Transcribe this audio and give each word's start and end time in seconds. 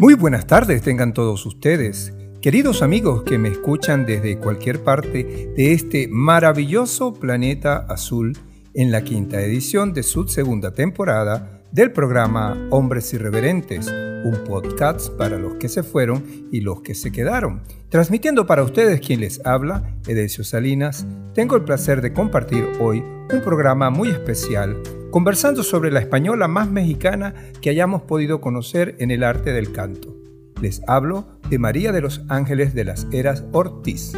Muy 0.00 0.14
buenas 0.14 0.46
tardes 0.46 0.80
tengan 0.80 1.12
todos 1.12 1.44
ustedes, 1.44 2.14
queridos 2.40 2.80
amigos 2.80 3.22
que 3.22 3.36
me 3.36 3.50
escuchan 3.50 4.06
desde 4.06 4.38
cualquier 4.38 4.82
parte 4.82 5.52
de 5.54 5.74
este 5.74 6.08
maravilloso 6.08 7.12
planeta 7.12 7.84
azul 7.86 8.32
en 8.72 8.92
la 8.92 9.04
quinta 9.04 9.42
edición 9.42 9.92
de 9.92 10.02
su 10.02 10.26
segunda 10.26 10.72
temporada 10.72 11.60
del 11.70 11.92
programa 11.92 12.66
Hombres 12.70 13.12
Irreverentes, 13.12 13.88
un 14.24 14.42
podcast 14.48 15.10
para 15.18 15.38
los 15.38 15.56
que 15.56 15.68
se 15.68 15.82
fueron 15.82 16.48
y 16.50 16.62
los 16.62 16.80
que 16.80 16.94
se 16.94 17.12
quedaron. 17.12 17.60
Transmitiendo 17.90 18.46
para 18.46 18.62
ustedes 18.62 19.02
quien 19.02 19.20
les 19.20 19.44
habla, 19.44 19.98
Edesio 20.08 20.44
Salinas, 20.44 21.06
tengo 21.34 21.56
el 21.56 21.64
placer 21.64 22.00
de 22.00 22.14
compartir 22.14 22.66
hoy 22.80 23.04
un 23.32 23.42
programa 23.42 23.90
muy 23.90 24.08
especial 24.08 24.82
conversando 25.10 25.62
sobre 25.62 25.92
la 25.92 26.00
española 26.00 26.48
más 26.48 26.70
mexicana 26.70 27.34
que 27.60 27.68
hayamos 27.70 28.02
podido 28.02 28.40
conocer 28.40 28.96
en 28.98 29.10
el 29.10 29.22
arte 29.22 29.52
del 29.52 29.72
canto. 29.72 30.16
Les 30.60 30.80
hablo 30.86 31.26
de 31.48 31.58
María 31.58 31.92
de 31.92 32.00
los 32.00 32.22
Ángeles 32.28 32.74
de 32.74 32.84
las 32.84 33.06
Eras 33.12 33.44
Ortiz, 33.52 34.12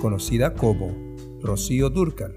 conocida 0.00 0.54
como 0.54 0.94
Rocío 1.40 1.90
Dúrcal. 1.90 2.34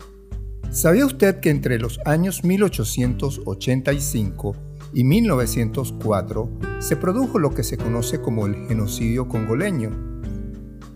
¿Sabía 0.71 1.05
usted 1.05 1.39
que 1.39 1.49
entre 1.49 1.79
los 1.79 1.99
años 2.05 2.43
1885 2.43 4.55
y 4.93 5.03
1904 5.03 6.49
se 6.79 6.95
produjo 6.97 7.39
lo 7.39 7.53
que 7.53 7.63
se 7.63 7.77
conoce 7.77 8.21
como 8.21 8.47
el 8.47 8.67
genocidio 8.67 9.27
congoleño? 9.27 10.16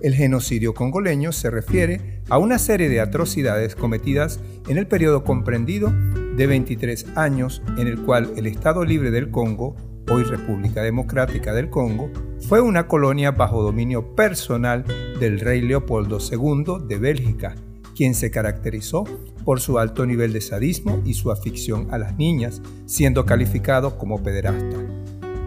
El 0.02 0.16
genocidio 0.16 0.74
congoleño 0.74 1.32
se 1.32 1.52
refiere 1.52 2.22
a 2.28 2.40
una 2.40 2.58
serie 2.58 2.90
de 2.90 3.02
atrocidades 3.02 3.76
cometidas 3.76 4.40
en 4.68 4.80
el 4.80 4.88
periodo 4.88 5.24
comprendido 5.24 5.94
de 6.36 6.48
23 6.48 7.06
años 7.16 7.62
en 7.78 7.88
el 7.88 8.02
cual 8.02 8.32
el 8.36 8.48
Estado 8.48 8.84
Libre 8.84 9.12
del 9.12 9.30
Congo, 9.30 9.76
hoy 10.10 10.24
República 10.24 10.82
Democrática 10.82 11.54
del 11.54 11.70
Congo, 11.70 12.10
fue 12.48 12.62
una 12.62 12.88
colonia 12.88 13.30
bajo 13.30 13.62
dominio 13.62 14.16
personal 14.16 14.86
del 15.20 15.40
rey 15.40 15.62
Leopoldo 15.62 16.18
II 16.20 16.88
de 16.88 16.98
Bélgica, 16.98 17.56
quien 17.96 18.16
se 18.16 18.32
caracterizó 18.32 19.04
por 19.46 19.62
su 19.62 19.78
alto 19.78 20.08
nivel 20.08 20.34
de 20.34 20.42
sadismo 20.42 21.04
y 21.06 21.14
su 21.14 21.32
afición 21.32 21.88
a 21.92 22.00
las 22.00 22.18
niñas, 22.18 22.62
siendo 22.88 23.26
calificado 23.28 24.00
como 24.00 24.24
pederasta. 24.24 25.01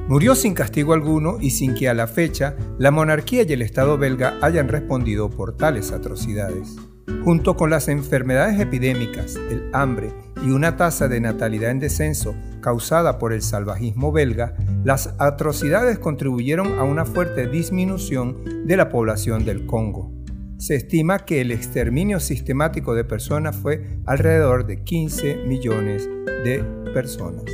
Murió 0.07 0.35
sin 0.35 0.53
castigo 0.53 0.93
alguno 0.93 1.39
y 1.41 1.51
sin 1.51 1.75
que 1.75 1.89
a 1.89 1.95
la 1.95 2.07
fecha 2.07 2.57
la 2.79 2.91
monarquía 2.91 3.45
y 3.49 3.53
el 3.55 3.63
Estado 3.63 3.97
belga 3.97 4.39
hayan 4.43 4.69
respondido 4.69 5.31
por 5.31 5.57
tales 5.57 5.93
atrocidades. 5.93 6.77
Junto 7.25 7.57
con 7.57 7.71
las 7.71 7.89
enfermedades 7.89 8.61
epidémicas, 8.61 9.37
el 9.37 9.71
hambre 9.73 10.13
y 10.45 10.51
una 10.51 10.77
tasa 10.77 11.09
de 11.09 11.21
natalidad 11.21 11.71
en 11.71 11.79
descenso 11.79 12.35
causada 12.61 13.19
por 13.19 13.33
el 13.33 13.41
salvajismo 13.41 14.13
belga, 14.13 14.55
las 14.85 15.15
atrocidades 15.19 15.99
contribuyeron 15.99 16.79
a 16.79 16.83
una 16.83 17.07
fuerte 17.07 17.47
disminución 17.47 18.67
de 18.67 18.77
la 18.77 18.91
población 18.91 19.47
del 19.47 19.65
Congo. 19.65 20.13
Se 20.59 20.75
estima 20.75 21.21
que 21.21 21.41
el 21.41 21.51
exterminio 21.51 22.21
sistemático 22.21 22.95
de 22.95 23.05
personas 23.05 23.57
fue 23.57 24.01
alrededor 24.05 24.67
de 24.67 24.85
15 24.85 25.37
millones 25.47 26.07
de 26.45 26.63
personas, 26.93 27.45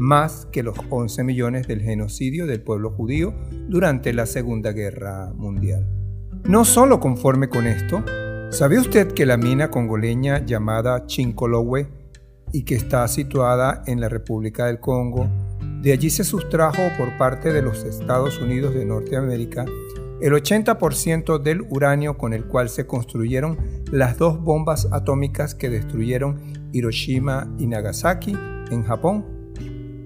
más 0.00 0.48
que 0.50 0.64
los 0.64 0.76
11 0.90 1.22
millones 1.22 1.68
del 1.68 1.82
genocidio 1.82 2.46
del 2.46 2.62
pueblo 2.62 2.90
judío 2.90 3.32
durante 3.68 4.12
la 4.12 4.26
Segunda 4.26 4.72
Guerra 4.72 5.32
Mundial. 5.34 5.86
No 6.44 6.64
solo 6.64 6.98
conforme 6.98 7.48
con 7.48 7.66
esto, 7.66 8.02
¿Sabe 8.50 8.80
usted 8.80 9.12
que 9.12 9.26
la 9.26 9.36
mina 9.36 9.70
congoleña 9.70 10.44
llamada 10.44 11.06
Chinkolowe 11.06 11.86
y 12.52 12.64
que 12.64 12.74
está 12.74 13.06
situada 13.06 13.84
en 13.86 14.00
la 14.00 14.08
República 14.08 14.66
del 14.66 14.80
Congo, 14.80 15.30
de 15.80 15.92
allí 15.92 16.10
se 16.10 16.24
sustrajo 16.24 16.82
por 16.98 17.16
parte 17.16 17.52
de 17.52 17.62
los 17.62 17.84
Estados 17.84 18.40
Unidos 18.40 18.74
de 18.74 18.84
Norteamérica 18.84 19.64
el 20.20 20.32
80% 20.32 21.40
del 21.40 21.62
uranio 21.70 22.18
con 22.18 22.32
el 22.32 22.44
cual 22.44 22.68
se 22.68 22.88
construyeron 22.88 23.56
las 23.92 24.18
dos 24.18 24.40
bombas 24.42 24.88
atómicas 24.90 25.54
que 25.54 25.70
destruyeron 25.70 26.68
Hiroshima 26.72 27.54
y 27.56 27.68
Nagasaki 27.68 28.36
en 28.70 28.82
Japón, 28.82 29.24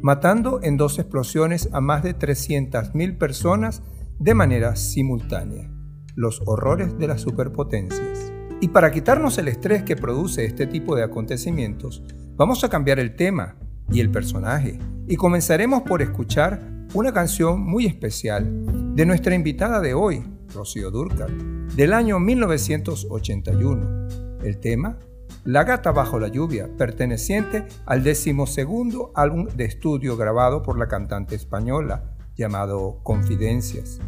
matando 0.04 0.60
en 0.62 0.76
dos 0.76 0.98
explosiones 0.98 1.70
a 1.72 1.80
más 1.80 2.02
de 2.02 2.14
300.000 2.14 3.16
personas 3.16 3.82
de 4.18 4.34
manera 4.34 4.76
simultánea. 4.76 5.70
Los 6.14 6.42
horrores 6.44 6.98
de 6.98 7.08
las 7.08 7.22
superpotencias. 7.22 8.30
Y 8.60 8.68
para 8.68 8.90
quitarnos 8.90 9.38
el 9.38 9.48
estrés 9.48 9.82
que 9.82 9.96
produce 9.96 10.44
este 10.44 10.66
tipo 10.66 10.94
de 10.94 11.04
acontecimientos, 11.04 12.02
vamos 12.36 12.62
a 12.64 12.68
cambiar 12.68 12.98
el 12.98 13.16
tema 13.16 13.56
y 13.90 14.00
el 14.00 14.10
personaje 14.10 14.78
y 15.08 15.16
comenzaremos 15.16 15.84
por 15.84 16.02
escuchar 16.02 16.60
una 16.92 17.14
canción 17.14 17.62
muy 17.62 17.86
especial 17.86 18.94
de 18.94 19.06
nuestra 19.06 19.34
invitada 19.34 19.80
de 19.80 19.94
hoy, 19.94 20.22
Rocío 20.54 20.90
Durcal, 20.90 21.66
del 21.74 21.94
año 21.94 22.20
1981. 22.20 24.08
El 24.42 24.60
tema, 24.60 24.98
La 25.44 25.64
gata 25.64 25.92
bajo 25.92 26.18
la 26.18 26.28
lluvia, 26.28 26.70
perteneciente 26.78 27.66
al 27.84 28.02
decimosegundo 28.02 29.12
álbum 29.14 29.46
de 29.48 29.66
estudio 29.66 30.16
grabado 30.16 30.62
por 30.62 30.78
la 30.78 30.88
cantante 30.88 31.34
española 31.34 32.16
llamado 32.34 33.00
Confidencias. 33.02 34.00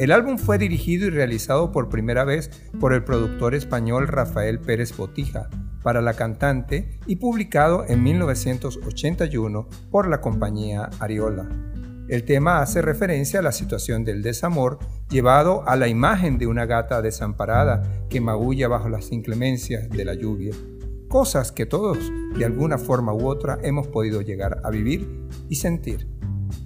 El 0.00 0.10
álbum 0.10 0.38
fue 0.38 0.58
dirigido 0.58 1.06
y 1.06 1.10
realizado 1.10 1.70
por 1.70 1.88
primera 1.88 2.24
vez 2.24 2.50
por 2.80 2.92
el 2.92 3.04
productor 3.04 3.54
español 3.54 4.08
Rafael 4.08 4.58
Pérez 4.58 4.96
Botija 4.96 5.50
para 5.84 6.02
la 6.02 6.14
cantante 6.14 6.98
y 7.06 7.14
publicado 7.16 7.84
en 7.86 8.02
1981 8.02 9.68
por 9.92 10.08
la 10.08 10.20
compañía 10.20 10.90
Ariola. 10.98 11.48
El 12.08 12.22
tema 12.22 12.60
hace 12.60 12.82
referencia 12.82 13.40
a 13.40 13.42
la 13.42 13.50
situación 13.50 14.04
del 14.04 14.22
desamor 14.22 14.78
llevado 15.10 15.68
a 15.68 15.74
la 15.74 15.88
imagen 15.88 16.38
de 16.38 16.46
una 16.46 16.64
gata 16.64 17.02
desamparada 17.02 17.82
que 18.08 18.20
magulla 18.20 18.68
bajo 18.68 18.88
las 18.88 19.10
inclemencias 19.10 19.90
de 19.90 20.04
la 20.04 20.14
lluvia. 20.14 20.54
Cosas 21.08 21.50
que 21.50 21.66
todos, 21.66 21.98
de 22.36 22.44
alguna 22.44 22.78
forma 22.78 23.12
u 23.12 23.26
otra, 23.26 23.58
hemos 23.62 23.88
podido 23.88 24.20
llegar 24.20 24.60
a 24.62 24.70
vivir 24.70 25.26
y 25.48 25.56
sentir. 25.56 26.06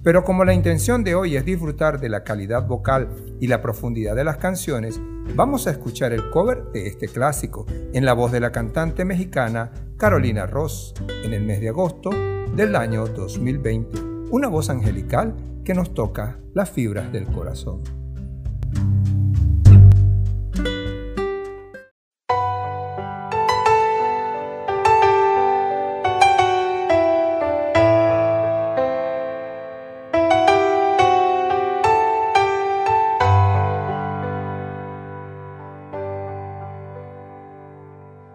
Pero 0.03 0.23
como 0.23 0.45
la 0.45 0.53
intención 0.53 1.03
de 1.03 1.15
hoy 1.15 1.35
es 1.35 1.43
disfrutar 1.43 1.99
de 1.99 2.09
la 2.09 2.23
calidad 2.23 2.67
vocal 2.67 3.09
y 3.39 3.47
la 3.47 3.63
profundidad 3.63 4.15
de 4.15 4.23
las 4.23 4.37
canciones, 4.37 4.99
vamos 5.35 5.65
a 5.65 5.71
escuchar 5.71 6.13
el 6.13 6.29
cover 6.29 6.65
de 6.71 6.85
este 6.85 7.07
clásico 7.07 7.65
en 7.93 8.05
la 8.05 8.13
voz 8.13 8.31
de 8.31 8.41
la 8.41 8.51
cantante 8.51 9.05
mexicana 9.05 9.71
Carolina 9.97 10.45
Ross 10.45 10.93
en 11.23 11.33
el 11.33 11.43
mes 11.43 11.61
de 11.61 11.69
agosto 11.69 12.11
del 12.55 12.75
año 12.75 13.07
2020. 13.07 14.10
Una 14.31 14.47
voz 14.47 14.69
angelical 14.69 15.35
que 15.65 15.73
nos 15.73 15.93
toca 15.93 16.37
las 16.53 16.69
fibras 16.69 17.11
del 17.11 17.25
corazón. 17.27 17.81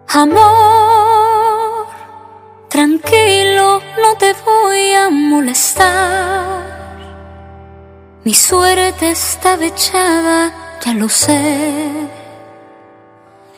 Amor, 0.09 0.76
molestar. 5.37 6.65
Mi 8.25 8.35
suerte 8.35 9.11
está 9.11 9.55
echada, 9.73 10.79
ya 10.83 10.93
lo 10.95 11.09
sé. 11.09 11.91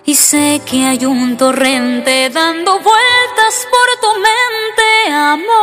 Y 0.05 0.15
sé 0.15 0.61
que 0.69 0.85
hay 0.89 1.05
un 1.07 1.37
torrente 1.37 2.31
dando 2.31 2.73
vueltas 2.91 3.55
por 3.73 3.89
tu 4.03 4.11
mente, 4.29 4.89
amor. 5.35 5.59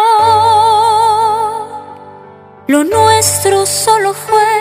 Lo 2.67 2.83
nuestro 2.83 3.65
solo 3.65 4.13
fue 4.13 4.53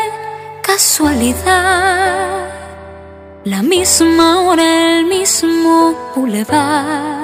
casualidad 0.62 2.44
la 3.44 3.62
misma 3.62 4.40
hora, 4.40 4.98
el 4.98 5.04
mismo 5.06 5.94
boulevard. 6.14 7.23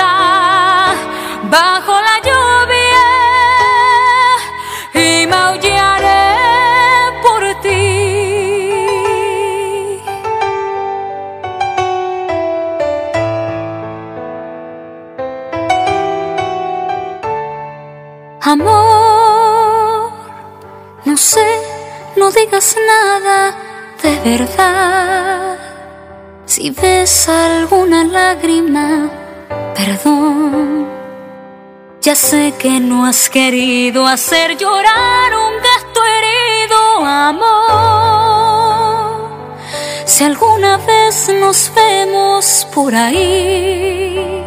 No 18.55 20.11
sé, 21.15 21.61
no 22.17 22.31
digas 22.31 22.75
nada 22.85 23.55
de 24.03 24.19
verdad. 24.19 25.57
Si 26.45 26.69
ves 26.71 27.29
alguna 27.29 28.03
lágrima, 28.03 29.09
perdón. 29.73 30.85
Ya 32.01 32.13
sé 32.15 32.53
que 32.59 32.81
no 32.81 33.05
has 33.05 33.29
querido 33.29 34.05
hacer 34.05 34.57
llorar 34.57 35.33
un 35.33 35.53
gasto 35.61 36.01
herido, 36.03 37.05
amor. 37.05 37.51
Si 40.03 40.25
alguna 40.25 40.75
vez 40.75 41.29
nos 41.39 41.71
vemos 41.73 42.67
por 42.73 42.93
ahí, 42.93 44.43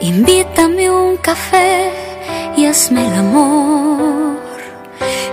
invítame 0.00 0.90
un 0.90 1.18
café 1.18 2.07
y 2.58 2.64
el 2.64 3.14
amor. 3.14 4.36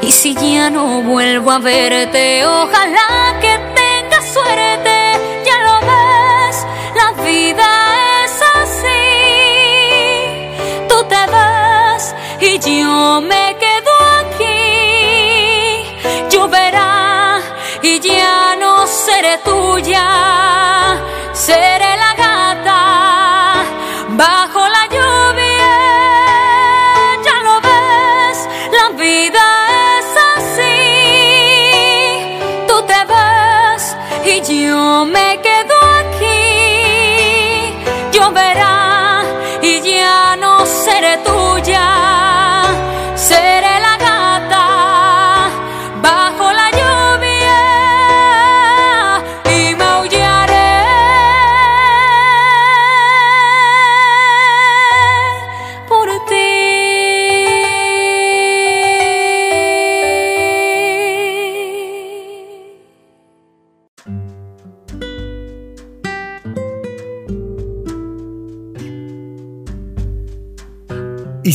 Y 0.01 0.12
si 0.12 0.36
ya 0.36 0.69
no 0.69 1.01
vuelvo 1.01 1.50
a 1.51 1.57
verte, 1.57 2.45
ojalá 2.45 3.39
que 3.42 3.57
tengas 3.74 4.25
suerte, 4.31 4.95
ya 5.44 5.57
lo 5.68 5.80
ves, 5.89 6.57
la 7.01 7.10
vida 7.24 7.68
es 8.25 8.33
así. 8.62 9.06
Tú 10.88 10.98
te 11.10 11.22
vas 11.31 12.16
y 12.39 12.60
yo 12.60 13.22
me 13.22 13.56
quedo 13.60 13.75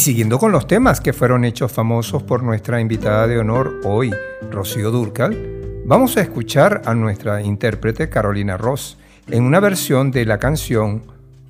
siguiendo 0.00 0.38
con 0.38 0.50
los 0.50 0.66
temas 0.66 1.00
que 1.00 1.12
fueron 1.12 1.44
hechos 1.44 1.70
famosos 1.70 2.22
por 2.22 2.42
nuestra 2.42 2.80
invitada 2.80 3.26
de 3.26 3.38
honor 3.38 3.80
hoy, 3.84 4.10
Rocío 4.50 4.90
Durcal, 4.90 5.82
vamos 5.84 6.16
a 6.16 6.22
escuchar 6.22 6.80
a 6.86 6.94
nuestra 6.94 7.42
intérprete 7.42 8.08
Carolina 8.08 8.56
Ross 8.56 8.96
en 9.28 9.44
una 9.44 9.60
versión 9.60 10.10
de 10.10 10.24
la 10.24 10.38
canción 10.38 11.02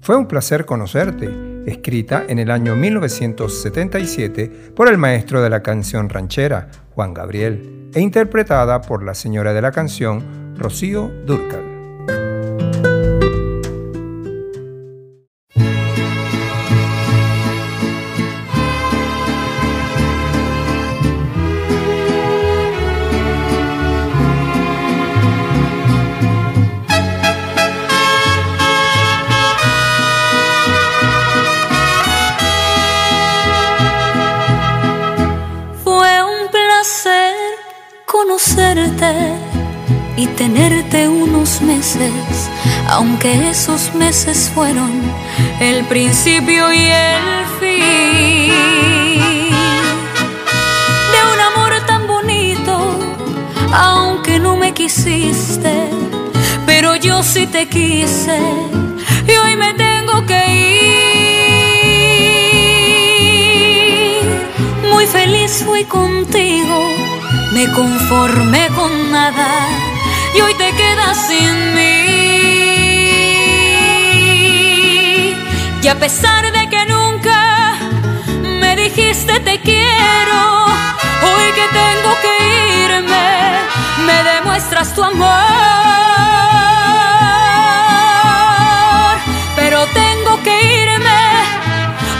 Fue 0.02 0.16
un 0.16 0.26
placer 0.26 0.64
conocerte, 0.64 1.30
escrita 1.66 2.24
en 2.26 2.40
el 2.40 2.50
año 2.50 2.74
1977 2.74 4.72
por 4.74 4.88
el 4.88 4.98
maestro 4.98 5.42
de 5.42 5.50
la 5.50 5.62
canción 5.62 6.08
ranchera, 6.08 6.70
Juan 6.94 7.14
Gabriel, 7.14 7.90
e 7.94 8.00
interpretada 8.00 8.80
por 8.80 9.04
la 9.04 9.14
señora 9.14 9.52
de 9.52 9.62
la 9.62 9.70
canción, 9.70 10.56
Rocío 10.56 11.08
Durcal. 11.24 11.69
Meses 44.26 44.50
fueron 44.54 44.90
el 45.60 45.84
principio 45.84 46.70
y 46.72 46.84
el 46.84 47.46
fin 47.58 48.52
de 51.12 51.20
un 51.32 51.40
amor 51.40 51.72
tan 51.86 52.06
bonito, 52.06 52.98
aunque 53.72 54.38
no 54.38 54.56
me 54.56 54.74
quisiste, 54.74 55.88
pero 56.66 56.96
yo 56.96 57.22
sí 57.22 57.46
te 57.46 57.66
quise 57.66 58.38
y 59.26 59.32
hoy 59.42 59.56
me 59.56 59.72
tengo 59.74 60.26
que 60.26 60.40
ir. 60.42 61.84
Muy 64.92 65.06
feliz 65.06 65.64
fui 65.64 65.84
contigo, 65.84 66.78
me 67.54 67.72
conformé 67.72 68.68
con 68.76 69.12
nada 69.12 69.66
y 70.36 70.40
hoy 70.42 70.52
te 70.54 70.70
quedas 70.72 71.16
sin 71.26 71.74
mí. 71.74 71.99
Pesar 76.00 76.50
de 76.50 76.66
que 76.70 76.86
nunca 76.86 77.74
me 78.42 78.74
dijiste 78.74 79.38
te 79.40 79.60
quiero, 79.60 80.64
hoy 81.28 81.46
que 81.54 81.66
tengo 81.80 82.10
que 82.22 82.34
irme, 82.86 83.28
me 84.06 84.24
demuestras 84.32 84.94
tu 84.94 85.04
amor. 85.04 85.28
Pero 89.56 89.84
tengo 89.88 90.42
que 90.42 90.56
irme 90.84 91.22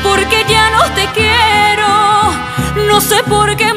porque 0.03 0.45
ya 0.47 0.69
no 0.77 0.83
te 0.95 1.07
quiero, 1.19 1.89
no 2.87 3.01
sé 3.01 3.23
por 3.23 3.57
qué 3.57 3.73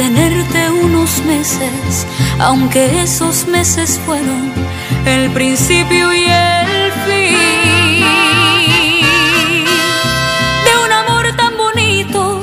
tenerte 0.00 0.70
unos 0.70 1.22
meses, 1.26 2.06
aunque 2.38 3.02
esos 3.02 3.46
meses 3.46 4.00
fueron 4.06 4.50
el 5.04 5.30
principio 5.32 6.10
y 6.14 6.24
el 6.24 6.92
fin 7.06 7.36
de 10.64 10.72
un 10.86 10.92
amor 11.02 11.26
tan 11.36 11.54
bonito, 11.54 12.40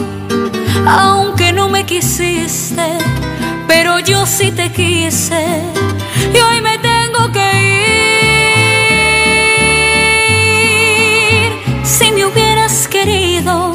aunque 0.85 1.51
no 1.51 1.67
me 1.67 1.83
quisiste, 1.83 2.89
pero 3.67 3.97
yo 4.01 4.27
sí 4.27 4.51
te 4.51 4.71
quise 4.71 5.63
y 6.35 6.37
hoy 6.37 6.61
me 6.61 6.77
tengo 6.77 7.31
que 7.31 7.49
ir. 11.41 11.83
Si 11.83 12.11
me 12.11 12.23
hubieras 12.23 12.87
querido 12.87 13.73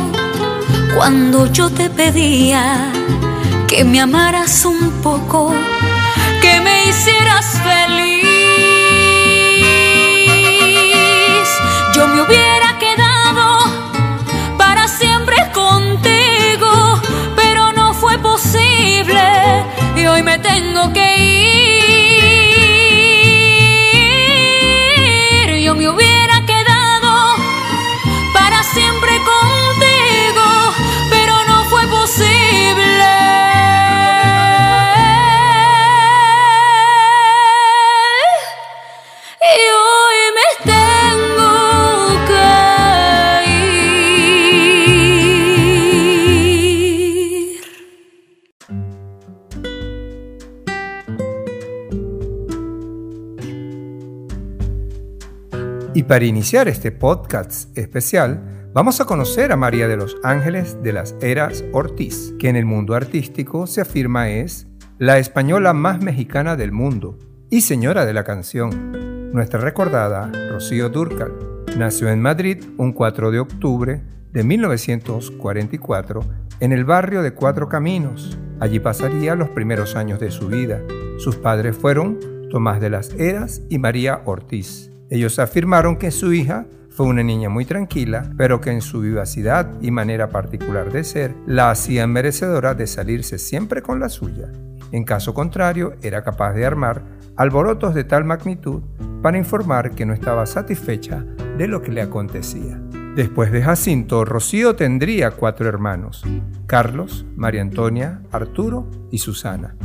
cuando 0.94 1.46
yo 1.46 1.68
te 1.68 1.90
pedía 1.90 2.92
que 3.74 3.84
me 3.84 4.00
amaras 4.00 4.66
un 4.66 4.90
poco, 5.02 5.54
para 56.12 56.26
iniciar 56.26 56.69
este 56.69 56.92
podcast 56.92 57.75
especial, 57.75 58.69
vamos 58.75 59.00
a 59.00 59.07
conocer 59.07 59.50
a 59.50 59.57
María 59.57 59.88
de 59.88 59.97
los 59.97 60.19
Ángeles 60.23 60.83
de 60.83 60.92
las 60.92 61.14
Eras 61.23 61.64
Ortiz, 61.73 62.35
que 62.38 62.50
en 62.50 62.57
el 62.57 62.66
mundo 62.66 62.95
artístico 62.95 63.66
se 63.66 63.81
afirma 63.81 64.28
es 64.28 64.66
la 64.99 65.16
española 65.16 65.73
más 65.73 66.02
mexicana 66.02 66.54
del 66.54 66.71
mundo 66.71 67.19
y 67.49 67.62
señora 67.62 68.04
de 68.04 68.12
la 68.12 68.25
canción. 68.25 69.33
Nuestra 69.33 69.59
recordada 69.61 70.31
Rocío 70.50 70.90
Durcal 70.90 71.33
nació 71.78 72.11
en 72.11 72.21
Madrid 72.21 72.62
un 72.76 72.92
4 72.92 73.31
de 73.31 73.40
octubre 73.40 74.02
de 74.33 74.45
1944 74.45 76.21
en 76.61 76.73
el 76.73 76.85
barrio 76.85 77.23
de 77.23 77.33
Cuatro 77.33 77.71
Caminos. 77.71 78.37
Allí 78.61 78.81
pasaría 78.81 79.35
los 79.35 79.49
primeros 79.49 79.97
años 79.97 80.21
de 80.21 80.31
su 80.31 80.49
vida. 80.49 80.83
Sus 81.16 81.37
padres 81.37 81.75
fueron 81.75 82.21
Tomás 82.50 82.83
de 82.83 82.90
las 82.90 83.14
Heras 83.14 83.62
y 83.71 83.78
María 83.78 84.21
Ortiz. 84.26 84.91
Ellos 85.12 85.38
afirmaron 85.38 85.97
que 85.97 86.11
su 86.11 86.33
hija 86.33 86.64
fue 86.88 87.04
una 87.04 87.23
niña 87.23 87.50
muy 87.50 87.66
tranquila, 87.66 88.33
pero 88.38 88.62
que 88.62 88.71
en 88.71 88.81
su 88.81 89.02
vivacidad 89.02 89.71
y 89.83 89.90
manera 89.90 90.31
particular 90.31 90.90
de 90.90 91.04
ser 91.04 91.35
la 91.47 91.71
hacían 91.71 92.11
merecedora 92.11 92.73
de 92.73 92.87
salirse 92.87 93.37
siempre 93.37 93.83
con 93.83 94.00
la 94.00 94.09
suya. 94.09 94.50
En 94.90 95.04
caso 95.04 95.35
contrario, 95.35 95.97
era 96.00 96.25
capaz 96.25 96.54
de 96.54 96.64
armar 96.64 97.02
alborotos 97.37 97.95
de 97.95 98.04
tal 98.04 98.25
magnitud 98.25 98.81
para 99.21 99.37
informar 99.37 99.90
que 99.90 100.07
no 100.07 100.14
estaba 100.14 100.47
satisfecha 100.47 101.23
de 101.59 101.69
lo 101.69 101.83
que 101.83 101.92
le 101.92 102.00
acontecía. 102.00 102.81
Después 103.14 103.52
de 103.52 103.62
Jacinto, 103.62 104.25
Rocío 104.25 104.76
tendría 104.76 105.33
cuatro 105.33 105.69
hermanos, 105.69 106.25
Carlos, 106.64 107.26
María 107.37 107.61
Antonia, 107.61 108.23
Arturo 108.33 108.88
y 109.11 109.19
Susana. 109.19 109.76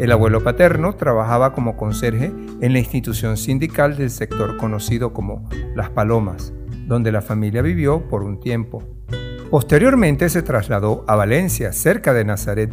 El 0.00 0.12
abuelo 0.12 0.42
paterno 0.42 0.94
trabajaba 0.94 1.52
como 1.52 1.76
conserje 1.76 2.32
en 2.62 2.72
la 2.72 2.78
institución 2.78 3.36
sindical 3.36 3.98
del 3.98 4.08
sector 4.08 4.56
conocido 4.56 5.12
como 5.12 5.46
Las 5.74 5.90
Palomas, 5.90 6.54
donde 6.86 7.12
la 7.12 7.20
familia 7.20 7.60
vivió 7.60 8.08
por 8.08 8.22
un 8.22 8.40
tiempo. 8.40 8.82
Posteriormente 9.50 10.30
se 10.30 10.40
trasladó 10.40 11.04
a 11.06 11.16
Valencia, 11.16 11.74
cerca 11.74 12.14
de 12.14 12.24
Nazaret. 12.24 12.72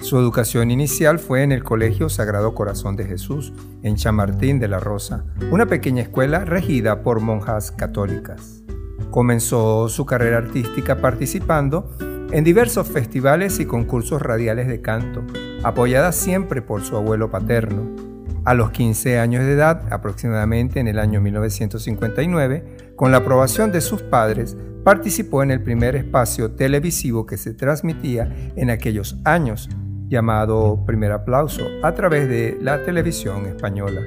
Su 0.00 0.16
educación 0.18 0.70
inicial 0.70 1.18
fue 1.18 1.42
en 1.42 1.50
el 1.50 1.64
Colegio 1.64 2.08
Sagrado 2.08 2.54
Corazón 2.54 2.94
de 2.94 3.04
Jesús, 3.04 3.52
en 3.82 3.96
Chamartín 3.96 4.60
de 4.60 4.68
la 4.68 4.78
Rosa, 4.78 5.24
una 5.50 5.66
pequeña 5.66 6.02
escuela 6.02 6.44
regida 6.44 7.02
por 7.02 7.18
monjas 7.18 7.72
católicas. 7.72 8.62
Comenzó 9.10 9.88
su 9.88 10.06
carrera 10.06 10.36
artística 10.36 11.00
participando 11.00 11.90
en 12.30 12.44
diversos 12.44 12.86
festivales 12.86 13.58
y 13.58 13.66
concursos 13.66 14.22
radiales 14.22 14.68
de 14.68 14.80
canto, 14.80 15.24
apoyada 15.62 16.12
siempre 16.12 16.62
por 16.62 16.82
su 16.82 16.96
abuelo 16.96 17.30
paterno. 17.30 18.10
A 18.44 18.54
los 18.54 18.70
15 18.70 19.18
años 19.18 19.44
de 19.44 19.52
edad, 19.52 19.92
aproximadamente 19.92 20.80
en 20.80 20.88
el 20.88 20.98
año 20.98 21.20
1959, 21.20 22.94
con 22.96 23.12
la 23.12 23.18
aprobación 23.18 23.70
de 23.70 23.82
sus 23.82 24.02
padres, 24.02 24.56
participó 24.82 25.42
en 25.42 25.50
el 25.50 25.62
primer 25.62 25.94
espacio 25.94 26.52
televisivo 26.52 27.26
que 27.26 27.36
se 27.36 27.52
transmitía 27.52 28.34
en 28.56 28.70
aquellos 28.70 29.18
años, 29.24 29.68
llamado 30.08 30.84
Primer 30.86 31.12
Aplauso, 31.12 31.66
a 31.82 31.92
través 31.92 32.28
de 32.28 32.56
la 32.60 32.82
televisión 32.82 33.46
española. 33.46 34.00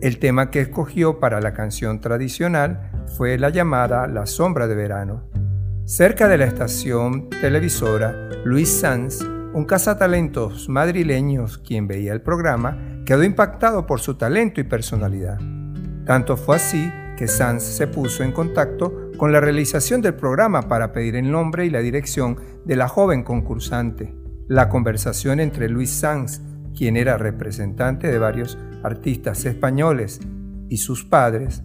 El 0.00 0.18
tema 0.18 0.50
que 0.50 0.60
escogió 0.60 1.20
para 1.20 1.40
la 1.40 1.54
canción 1.54 2.00
tradicional 2.00 2.90
fue 3.16 3.38
la 3.38 3.50
llamada 3.50 4.06
La 4.08 4.26
Sombra 4.26 4.66
de 4.66 4.74
Verano. 4.74 5.30
Cerca 5.86 6.28
de 6.28 6.38
la 6.38 6.44
estación 6.44 7.30
televisora, 7.30 8.30
Luis 8.44 8.68
Sanz 8.68 9.24
un 9.54 9.64
cazatalentos 9.64 10.68
madrileños 10.68 11.58
quien 11.58 11.86
veía 11.86 12.12
el 12.12 12.20
programa 12.20 12.76
quedó 13.06 13.22
impactado 13.22 13.86
por 13.86 14.00
su 14.00 14.16
talento 14.16 14.60
y 14.60 14.64
personalidad. 14.64 15.38
Tanto 16.04 16.36
fue 16.36 16.56
así 16.56 16.92
que 17.16 17.28
Sanz 17.28 17.62
se 17.62 17.86
puso 17.86 18.24
en 18.24 18.32
contacto 18.32 19.12
con 19.16 19.30
la 19.30 19.40
realización 19.40 20.02
del 20.02 20.14
programa 20.14 20.62
para 20.62 20.92
pedir 20.92 21.14
el 21.14 21.30
nombre 21.30 21.66
y 21.66 21.70
la 21.70 21.78
dirección 21.78 22.36
de 22.64 22.74
la 22.74 22.88
joven 22.88 23.22
concursante. 23.22 24.12
La 24.48 24.68
conversación 24.68 25.38
entre 25.38 25.68
Luis 25.68 25.90
Sanz, 25.90 26.40
quien 26.76 26.96
era 26.96 27.16
representante 27.16 28.08
de 28.08 28.18
varios 28.18 28.58
artistas 28.82 29.44
españoles, 29.44 30.20
y 30.68 30.78
sus 30.78 31.04
padres, 31.04 31.62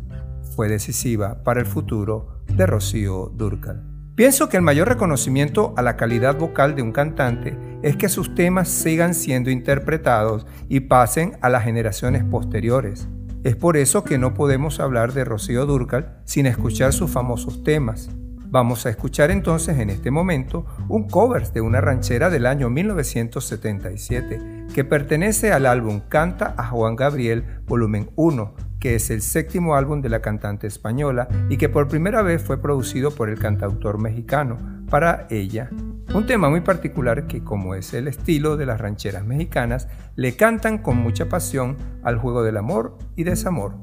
fue 0.56 0.70
decisiva 0.70 1.44
para 1.44 1.62
el 1.62 1.66
futuro 1.66 2.44
de 2.46 2.68
Rocío 2.68 3.32
Durcal. 3.34 3.84
Pienso 4.14 4.50
que 4.50 4.58
el 4.58 4.64
mayor 4.64 4.90
reconocimiento 4.90 5.74
a 5.78 5.82
la 5.82 5.96
calidad 5.96 6.38
vocal 6.38 6.76
de 6.76 6.82
un 6.82 6.92
cantante 6.92 7.58
es 7.82 7.96
que 7.96 8.10
sus 8.10 8.36
temas 8.36 8.68
sigan 8.68 9.14
siendo 9.14 9.50
interpretados 9.50 10.46
y 10.68 10.82
pasen 10.82 11.38
a 11.42 11.50
las 11.50 11.64
generaciones 11.64 12.24
posteriores. 12.24 13.08
Es 13.44 13.56
por 13.56 13.78
eso 13.78 14.04
que 14.04 14.18
no 14.18 14.34
podemos 14.34 14.80
hablar 14.80 15.14
de 15.14 15.24
Rocío 15.24 15.66
Durcal 15.66 16.20
sin 16.26 16.46
escuchar 16.46 16.92
sus 16.92 17.10
famosos 17.10 17.64
temas. 17.64 18.10
Vamos 18.52 18.86
a 18.86 18.90
escuchar 18.90 19.32
entonces 19.32 19.78
en 19.78 19.90
este 19.90 20.12
momento 20.12 20.66
un 20.88 21.08
cover 21.08 21.52
de 21.52 21.62
una 21.62 21.82
ranchera 21.82 22.30
del 22.30 22.48
año 22.48 22.70
1977 22.70 24.66
que 24.74 24.84
pertenece 24.84 25.52
al 25.52 25.68
álbum 25.68 26.02
Canta 26.10 26.56
a 26.58 26.66
Juan 26.66 26.96
Gabriel 26.96 27.46
volumen 27.68 28.10
1 28.16 28.69
que 28.80 28.96
es 28.96 29.10
el 29.10 29.22
séptimo 29.22 29.76
álbum 29.76 30.02
de 30.02 30.10
la 30.10 30.22
cantante 30.22 30.68
española 30.68 31.28
y 31.50 31.58
que 31.58 31.70
por 31.70 31.88
primera 31.88 32.22
vez 32.22 32.42
fue 32.42 32.62
producido 32.62 33.12
por 33.12 33.30
el 33.30 33.40
cantautor 33.40 34.00
mexicano 34.00 34.58
para 34.90 35.28
ella. 35.30 35.70
Un 36.14 36.26
tema 36.26 36.50
muy 36.50 36.62
particular 36.62 37.28
que, 37.28 37.44
como 37.44 37.76
es 37.76 37.94
el 37.94 38.08
estilo 38.08 38.58
de 38.58 38.66
las 38.66 38.82
rancheras 38.82 39.26
mexicanas, 39.26 39.88
le 40.16 40.36
cantan 40.36 40.80
con 40.80 40.98
mucha 40.98 41.30
pasión 41.30 41.78
al 42.04 42.18
juego 42.18 42.42
del 42.42 42.58
amor 42.58 42.98
y 43.16 43.24
desamor. 43.24 43.76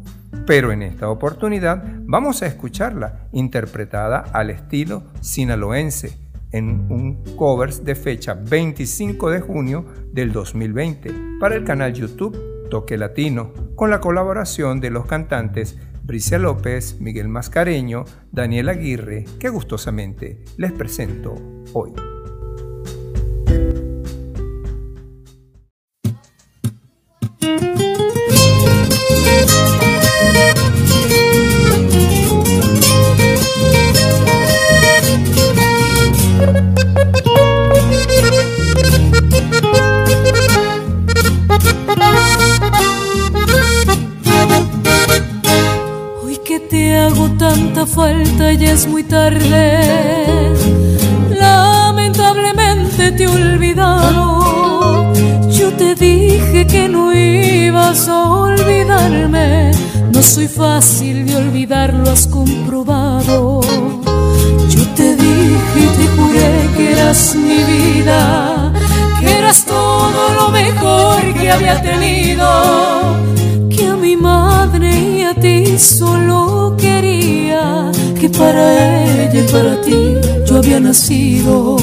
Pero 0.44 0.72
en 0.72 0.82
esta 0.82 1.08
oportunidad 1.08 1.84
vamos 2.00 2.42
a 2.42 2.46
escucharla 2.46 3.28
interpretada 3.32 4.18
al 4.32 4.50
estilo 4.50 5.04
sinaloense 5.20 6.25
en 6.52 6.86
un 6.90 7.22
covers 7.36 7.84
de 7.84 7.94
fecha 7.94 8.34
25 8.34 9.30
de 9.30 9.40
junio 9.40 9.84
del 10.12 10.32
2020 10.32 11.12
para 11.40 11.56
el 11.56 11.64
canal 11.64 11.92
YouTube 11.92 12.56
Toque 12.68 12.96
Latino, 12.96 13.52
con 13.74 13.90
la 13.90 14.00
colaboración 14.00 14.80
de 14.80 14.90
los 14.90 15.06
cantantes 15.06 15.78
Bricia 16.02 16.38
López, 16.38 17.00
Miguel 17.00 17.28
Mascareño, 17.28 18.04
Daniel 18.30 18.68
Aguirre, 18.68 19.24
que 19.38 19.48
gustosamente 19.48 20.44
les 20.56 20.72
presento 20.72 21.34
hoy. 21.72 21.92
Muy 48.88 49.02
tarde. 49.04 50.52
Lamentablemente 51.30 53.12
te 53.12 53.24
he 53.24 53.28
olvidado. 53.28 55.12
Yo 55.50 55.72
te 55.72 55.94
dije 55.94 56.66
que 56.66 56.88
no 56.88 57.12
ibas 57.12 58.08
a 58.08 58.24
olvidarme. 58.24 59.70
No 60.12 60.22
soy 60.22 60.48
fácil 60.48 61.26
de 61.26 61.36
olvidar, 61.36 61.92
lo 61.94 62.10
has 62.10 62.26
comprobado. 62.26 63.60
Yo 64.68 64.82
te 64.94 65.16
dije 65.16 65.78
y 65.84 65.86
te 65.98 66.06
juré 66.16 66.52
que 66.76 66.92
eras 66.92 67.34
mi 67.34 67.62
vida, 67.72 68.72
que 69.20 69.38
eras 69.38 69.64
todo 69.64 70.34
lo 70.38 70.48
mejor 70.50 71.34
que 71.34 71.50
había 71.50 71.80
tenido, 71.82 72.46
que 73.70 73.86
a 73.88 73.96
mi 73.96 74.16
madre 74.16 74.90
y 75.18 75.22
a 75.22 75.34
ti 75.34 75.78
solo 75.78 76.35
que 78.26 78.38
para 78.38 79.04
ella 79.04 79.40
y 79.40 79.52
para 79.52 79.80
ti 79.82 80.14
yo 80.46 80.56
había 80.58 80.80
nacido. 80.80 81.76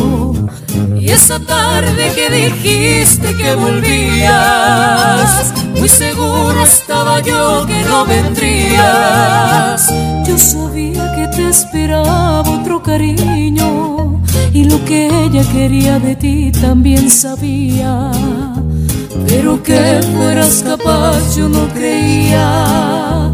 Y 0.99 1.09
esa 1.09 1.39
tarde 1.39 2.11
que 2.15 2.29
dijiste 2.29 3.35
que 3.35 3.55
volvías, 3.55 5.53
muy 5.77 5.89
seguro 5.89 6.63
estaba 6.63 7.21
yo 7.21 7.65
que 7.65 7.83
no 7.83 8.05
vendrías. 8.05 9.87
Yo 10.27 10.37
sabía 10.37 11.13
que 11.15 11.27
te 11.35 11.49
esperaba 11.49 12.41
otro 12.41 12.81
cariño 12.81 14.21
y 14.53 14.65
lo 14.65 14.83
que 14.85 15.07
ella 15.25 15.43
quería 15.51 15.99
de 15.99 16.15
ti 16.15 16.51
también 16.51 17.09
sabía. 17.09 18.11
Pero 19.27 19.61
que 19.63 20.01
fueras 20.15 20.63
capaz 20.65 21.35
yo 21.35 21.47
no 21.47 21.67
creía 21.69 23.31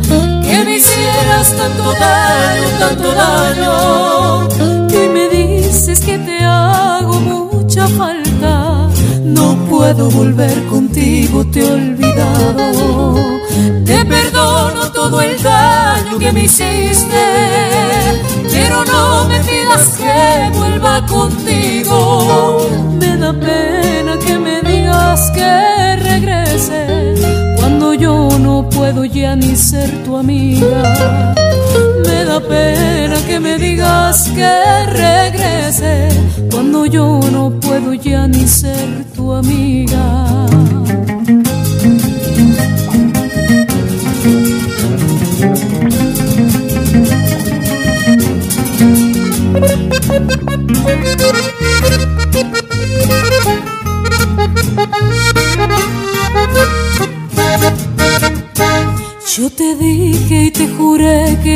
que 0.59 0.65
me 0.65 0.75
hicieras 0.77 1.55
tanto 1.55 1.93
daño, 1.93 2.67
tanto 2.79 3.11
daño. 3.13 4.47
Y 4.89 5.09
me 5.09 5.29
dices 5.29 5.99
que 6.01 6.17
te 6.17 6.43
hago 6.43 7.19
mucha 7.19 7.87
falta. 7.87 8.89
No 9.23 9.55
puedo 9.69 10.09
volver 10.09 10.65
contigo, 10.67 11.45
te 11.45 11.61
he 11.61 11.71
olvidado. 11.71 13.15
Te 13.85 14.05
perdono 14.05 14.91
todo 14.91 15.21
el 15.21 15.41
daño 15.41 16.17
que 16.17 16.31
me 16.31 16.43
hiciste, 16.43 17.25
pero 18.51 18.83
no 18.85 19.27
me 19.27 19.39
pidas 19.39 19.97
que 19.97 20.57
vuelva 20.57 21.05
contigo. 21.05 22.67
Me 22.99 23.17
da 23.17 23.33
pena 23.33 24.17
que 24.25 24.37
me 24.37 24.61
digas 24.61 25.31
que 25.31 25.95
regrese 25.97 27.15
cuando 27.57 27.93
yo 27.93 28.38
puedo 28.67 29.05
ya 29.05 29.35
ni 29.35 29.55
ser 29.55 29.89
tu 30.03 30.17
amiga. 30.17 31.35
Me 32.05 32.25
da 32.25 32.39
pena 32.39 33.15
que 33.27 33.39
me 33.39 33.57
digas 33.57 34.29
que 34.35 34.85
regrese 34.87 36.09
cuando 36.51 36.85
yo 36.85 37.19
no 37.31 37.51
puedo 37.59 37.93
ya 37.93 38.27
ni 38.27 38.47
ser 38.47 39.05
tu 39.15 39.33
amiga. 39.33 40.47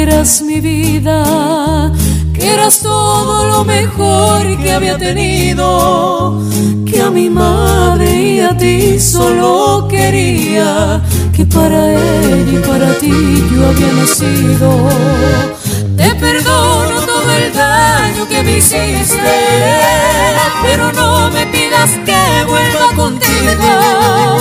Eras 0.03 0.41
mi 0.41 0.59
vida, 0.59 1.89
que 2.33 2.53
eras 2.53 2.81
todo 2.81 3.47
lo 3.47 3.63
mejor 3.63 4.41
que 4.61 4.73
había 4.73 4.97
tenido, 4.97 6.41
que 6.85 7.01
a 7.01 7.09
mi 7.09 7.29
madre 7.29 8.13
y 8.13 8.39
a 8.41 8.57
ti 8.57 8.99
solo 8.99 9.87
quería, 9.89 11.01
que 11.33 11.45
para 11.45 11.93
ella 11.93 12.51
y 12.51 12.57
para 12.67 12.93
ti 12.97 13.13
yo 13.49 13.65
había 13.69 13.93
nacido. 13.93 14.69
Te 15.95 16.09
perdono 16.15 16.99
todo 17.11 17.31
el 17.41 17.53
daño 17.53 18.27
que 18.27 18.43
me 18.43 18.57
hiciste, 18.57 19.33
pero 20.63 20.91
no 20.91 21.31
me 21.31 21.45
pidas 21.47 21.91
que 22.05 22.21
vuelva 22.45 22.87
contigo 22.95 24.33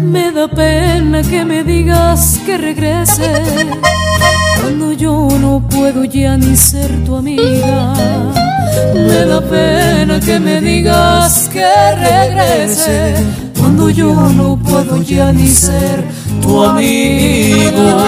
me 0.00 0.32
da 0.32 0.48
pena 0.48 1.22
que 1.22 1.44
me 1.44 1.62
digas 1.62 2.40
que 2.46 2.56
regrese 2.56 3.42
cuando 4.68 4.92
yo 4.92 5.28
no 5.40 5.66
puedo 5.66 6.04
ya 6.04 6.36
ni 6.36 6.54
ser 6.54 6.90
tu 7.06 7.16
amiga. 7.16 7.94
Me 8.94 9.24
da 9.24 9.40
pena 9.40 10.20
que 10.20 10.38
me 10.38 10.60
digas 10.60 11.48
que 11.50 11.64
regrese 11.96 13.14
cuando 13.58 13.88
yo 13.88 14.12
no 14.12 14.58
puedo 14.58 15.02
ya 15.02 15.32
ni 15.32 15.48
ser 15.48 16.04
tu 16.42 16.62
amigo. 16.62 17.98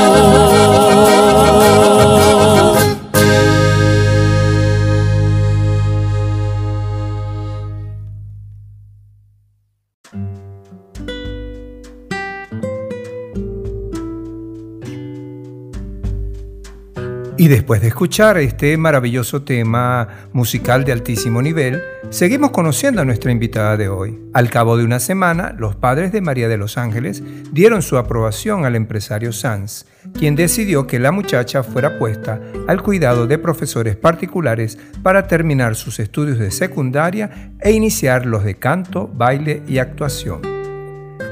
Y 17.40 17.48
después 17.48 17.81
de 17.81 17.88
escuchar 17.88 18.37
este 18.37 18.76
maravilloso 18.76 19.44
tema 19.44 20.29
musical 20.35 20.85
de 20.85 20.92
altísimo 20.92 21.40
nivel, 21.40 21.81
seguimos 22.11 22.50
conociendo 22.50 23.00
a 23.00 23.07
nuestra 23.07 23.33
invitada 23.33 23.79
de 23.79 23.88
hoy. 23.88 24.20
Al 24.35 24.50
cabo 24.50 24.76
de 24.76 24.85
una 24.85 25.00
semana, 25.00 25.55
los 25.57 25.74
padres 25.74 26.12
de 26.12 26.20
María 26.20 26.48
de 26.48 26.59
los 26.59 26.76
Ángeles 26.76 27.22
dieron 27.50 27.81
su 27.81 27.96
aprobación 27.96 28.66
al 28.66 28.76
empresario 28.76 29.33
Sanz, 29.33 29.87
quien 30.12 30.37
decidió 30.37 30.87
que 30.87 30.98
la 30.98 31.12
muchacha 31.12 31.62
fuera 31.62 31.98
puesta 31.98 32.42
al 32.68 32.83
cuidado 32.83 33.26
de 33.26 33.38
profesores 33.38 33.96
particulares 33.96 34.76
para 35.03 35.26
terminar 35.26 35.76
sus 35.76 35.98
estudios 35.98 36.38
de 36.38 36.50
secundaria 36.50 37.55
e 37.59 37.70
iniciar 37.72 38.26
los 38.26 38.44
de 38.44 38.57
canto, 38.57 39.09
baile 39.09 39.62
y 39.66 39.79
actuación. 39.79 40.42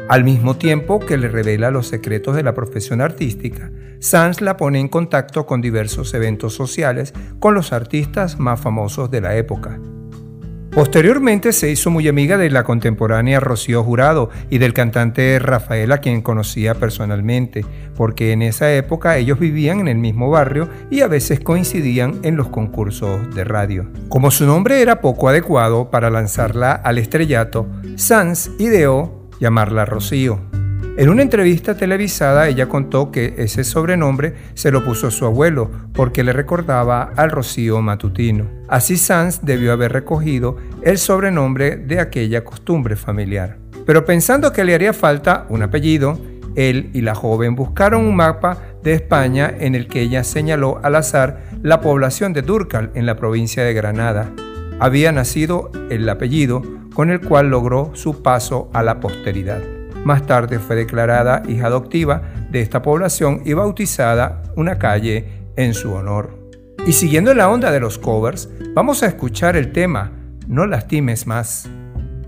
Al 0.08 0.24
mismo 0.24 0.56
tiempo 0.56 1.00
que 1.00 1.18
le 1.18 1.28
revela 1.28 1.70
los 1.70 1.86
secretos 1.86 2.34
de 2.34 2.42
la 2.42 2.54
profesión 2.54 3.02
artística, 3.02 3.70
Sanz 4.00 4.40
la 4.40 4.56
pone 4.56 4.80
en 4.80 4.88
contacto 4.88 5.46
con 5.46 5.60
diversos 5.60 6.14
eventos 6.14 6.54
sociales 6.54 7.14
con 7.40 7.54
los 7.54 7.72
artistas 7.72 8.38
más 8.38 8.60
famosos 8.60 9.10
de 9.10 9.20
la 9.20 9.36
época. 9.36 9.78
Posteriormente 10.70 11.52
se 11.52 11.70
hizo 11.70 11.90
muy 11.90 12.06
amiga 12.06 12.36
de 12.36 12.50
la 12.50 12.62
contemporánea 12.62 13.40
Rocío 13.40 13.82
Jurado 13.82 14.30
y 14.48 14.58
del 14.58 14.74
cantante 14.74 15.38
Rafael 15.40 15.90
a 15.90 15.98
quien 15.98 16.22
conocía 16.22 16.74
personalmente, 16.74 17.64
porque 17.96 18.30
en 18.30 18.42
esa 18.42 18.72
época 18.72 19.16
ellos 19.16 19.40
vivían 19.40 19.80
en 19.80 19.88
el 19.88 19.98
mismo 19.98 20.30
barrio 20.30 20.68
y 20.88 21.00
a 21.00 21.08
veces 21.08 21.40
coincidían 21.40 22.20
en 22.22 22.36
los 22.36 22.48
concursos 22.48 23.34
de 23.34 23.42
radio. 23.42 23.90
Como 24.08 24.30
su 24.30 24.46
nombre 24.46 24.80
era 24.80 25.00
poco 25.00 25.28
adecuado 25.28 25.90
para 25.90 26.10
lanzarla 26.10 26.72
al 26.72 26.98
estrellato, 26.98 27.66
Sanz 27.96 28.50
ideó 28.60 29.28
llamarla 29.40 29.84
Rocío. 29.84 30.47
En 30.98 31.10
una 31.10 31.22
entrevista 31.22 31.76
televisada 31.76 32.48
ella 32.48 32.68
contó 32.68 33.12
que 33.12 33.36
ese 33.38 33.62
sobrenombre 33.62 34.34
se 34.54 34.72
lo 34.72 34.84
puso 34.84 35.12
su 35.12 35.26
abuelo 35.26 35.70
porque 35.92 36.24
le 36.24 36.32
recordaba 36.32 37.12
al 37.14 37.30
Rocío 37.30 37.80
matutino. 37.80 38.46
Así 38.66 38.96
Sanz 38.96 39.38
debió 39.42 39.72
haber 39.72 39.92
recogido 39.92 40.56
el 40.82 40.98
sobrenombre 40.98 41.76
de 41.76 42.00
aquella 42.00 42.42
costumbre 42.42 42.96
familiar. 42.96 43.58
Pero 43.86 44.04
pensando 44.04 44.52
que 44.52 44.64
le 44.64 44.74
haría 44.74 44.92
falta 44.92 45.46
un 45.50 45.62
apellido, 45.62 46.18
él 46.56 46.90
y 46.92 47.02
la 47.02 47.14
joven 47.14 47.54
buscaron 47.54 48.04
un 48.04 48.16
mapa 48.16 48.58
de 48.82 48.94
España 48.94 49.54
en 49.56 49.76
el 49.76 49.86
que 49.86 50.00
ella 50.00 50.24
señaló 50.24 50.80
al 50.82 50.96
azar 50.96 51.44
la 51.62 51.80
población 51.80 52.32
de 52.32 52.42
Durcal 52.42 52.90
en 52.96 53.06
la 53.06 53.14
provincia 53.14 53.62
de 53.62 53.72
Granada. 53.72 54.32
Había 54.80 55.12
nacido 55.12 55.70
el 55.90 56.08
apellido 56.08 56.60
con 56.92 57.10
el 57.10 57.20
cual 57.20 57.50
logró 57.50 57.92
su 57.94 58.20
paso 58.20 58.68
a 58.74 58.82
la 58.82 58.98
posteridad. 58.98 59.77
Más 60.08 60.24
tarde 60.24 60.58
fue 60.58 60.74
declarada 60.74 61.42
hija 61.46 61.66
adoptiva 61.66 62.22
de 62.50 62.62
esta 62.62 62.80
población 62.80 63.42
y 63.44 63.52
bautizada 63.52 64.42
una 64.56 64.78
calle 64.78 65.26
en 65.54 65.74
su 65.74 65.92
honor. 65.92 66.48
Y 66.86 66.94
siguiendo 66.94 67.34
la 67.34 67.50
onda 67.50 67.70
de 67.70 67.78
los 67.78 67.98
covers, 67.98 68.48
vamos 68.74 69.02
a 69.02 69.06
escuchar 69.06 69.54
el 69.54 69.70
tema 69.70 70.10
No 70.46 70.66
lastimes 70.66 71.26
más, 71.26 71.68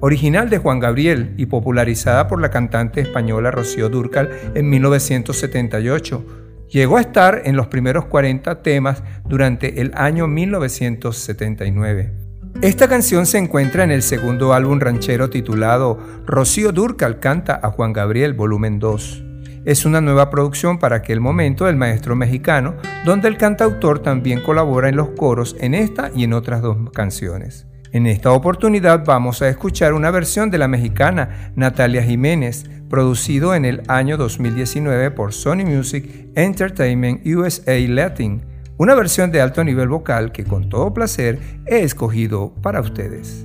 original 0.01 0.51
de 0.51 0.59
Juan 0.59 0.79
Gabriel 0.79 1.33
y 1.39 1.47
popularizada 1.47 2.29
por 2.29 2.43
la 2.43 2.51
cantante 2.51 3.01
española 3.01 3.51
Rocío 3.51 3.89
Durcal 3.89 4.29
en 4.55 4.69
1978. 4.69 6.27
Llegó 6.69 6.99
a 6.99 7.01
estar 7.01 7.41
en 7.47 7.57
los 7.57 7.69
primeros 7.69 8.05
40 8.05 8.61
temas 8.61 9.03
durante 9.25 9.81
el 9.81 9.93
año 9.95 10.27
1979. 10.27 12.20
Esta 12.63 12.89
canción 12.89 13.25
se 13.25 13.39
encuentra 13.39 13.85
en 13.85 13.91
el 13.91 14.03
segundo 14.03 14.53
álbum 14.53 14.81
ranchero 14.81 15.31
titulado 15.31 15.99
Rocío 16.27 16.73
Durcal 16.73 17.19
canta 17.19 17.59
a 17.63 17.71
Juan 17.71 17.95
Gabriel 17.95 18.35
volumen 18.35 18.79
2. 18.79 19.25
Es 19.65 19.87
una 19.87 20.03
nueva 20.03 20.29
producción 20.29 20.79
para 20.79 20.97
aquel 20.97 21.21
momento 21.21 21.65
del 21.65 21.77
maestro 21.77 22.17
mexicano, 22.17 22.75
donde 23.07 23.29
el 23.29 23.39
cantautor 23.39 24.01
también 24.01 24.43
colabora 24.43 24.91
en 24.91 24.97
los 24.97 25.11
coros 25.11 25.57
en 25.59 25.73
esta 25.73 26.11
y 26.15 26.25
en 26.25 26.35
otras 26.35 26.61
dos 26.61 26.77
canciones. 26.93 27.67
En 27.93 28.07
esta 28.07 28.31
oportunidad 28.31 29.05
vamos 29.07 29.41
a 29.41 29.49
escuchar 29.49 29.95
una 29.95 30.11
versión 30.11 30.51
de 30.51 30.59
la 30.59 30.69
mexicana 30.69 31.53
Natalia 31.57 32.03
Jiménez, 32.03 32.65
producido 32.91 33.55
en 33.55 33.65
el 33.65 33.83
año 33.89 34.19
2019 34.19 35.11
por 35.13 35.33
Sony 35.33 35.65
Music 35.65 36.29
Entertainment 36.35 37.27
USA 37.27 37.79
Latin, 37.89 38.43
una 38.81 38.95
versión 38.95 39.31
de 39.31 39.43
alto 39.43 39.63
nivel 39.63 39.91
vocal 39.91 40.33
que 40.33 40.45
con 40.45 40.71
todo 40.71 40.95
placer 40.95 41.39
he 41.67 41.81
escogido 41.81 42.55
para 42.63 42.81
ustedes. 42.81 43.45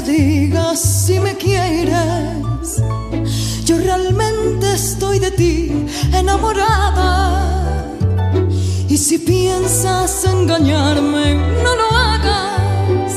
Me 0.00 0.12
digas 0.12 0.80
si 0.80 1.18
me 1.18 1.36
quieres. 1.36 2.82
Yo 3.64 3.78
realmente 3.78 4.74
estoy 4.74 5.18
de 5.18 5.30
ti 5.30 5.86
enamorada. 6.12 7.86
Y 8.88 8.96
si 8.96 9.18
piensas 9.18 10.24
engañarme, 10.24 11.34
no 11.64 11.76
lo 11.76 11.90
hagas. 11.90 13.12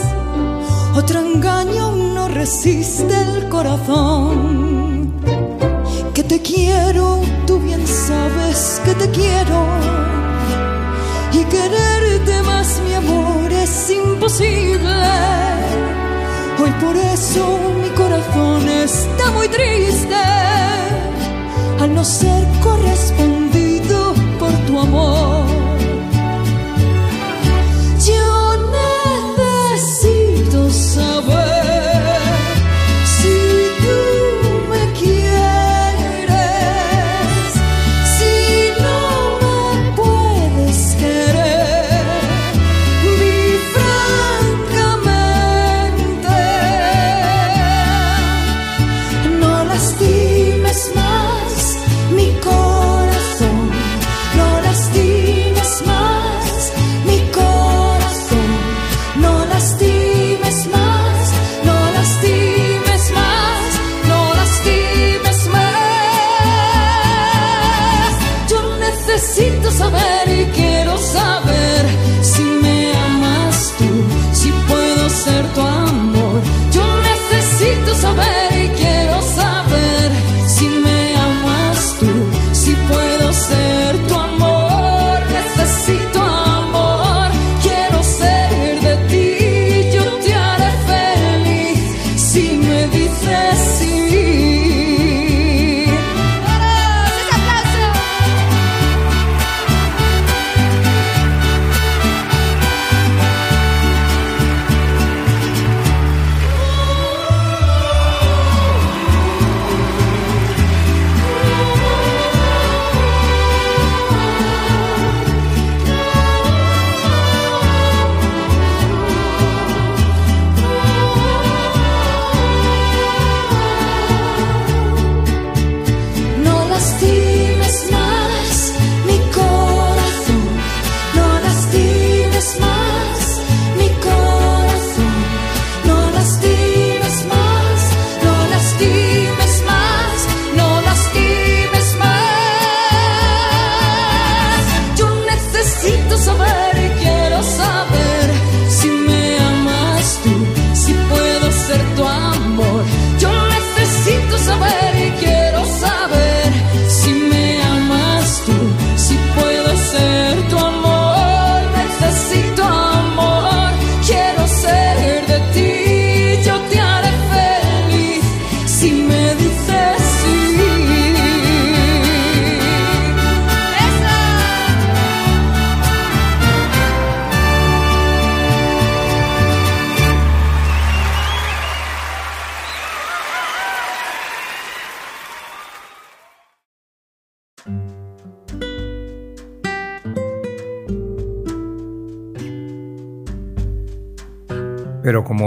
Otro 0.96 1.20
engaño 1.20 1.92
no 1.92 2.28
resiste 2.28 3.14
el 3.14 3.50
corazón. 3.50 5.14
Que 6.14 6.24
te 6.24 6.42
quiero, 6.42 7.22
tú 7.46 7.60
bien 7.60 7.86
sabes 7.86 8.82
que 8.84 8.94
te 8.96 9.10
quiero. 9.12 9.66
Y 11.32 11.44
quererte 11.46 12.42
más, 12.44 12.82
mi 12.86 12.94
amor, 12.94 13.52
es 13.52 13.92
imposible 13.92 15.91
Hoy 16.62 16.70
por 16.80 16.96
eso 16.96 17.74
mi 17.82 17.90
corazón 17.90 18.70
está 18.70 19.32
muy 19.32 19.48
triste 19.48 20.14
al 21.80 21.96
no 21.96 22.06
ser 22.06 22.48
correspondido 22.62 24.14
por 24.38 24.52
tu 24.68 24.80
amor. 24.80 25.41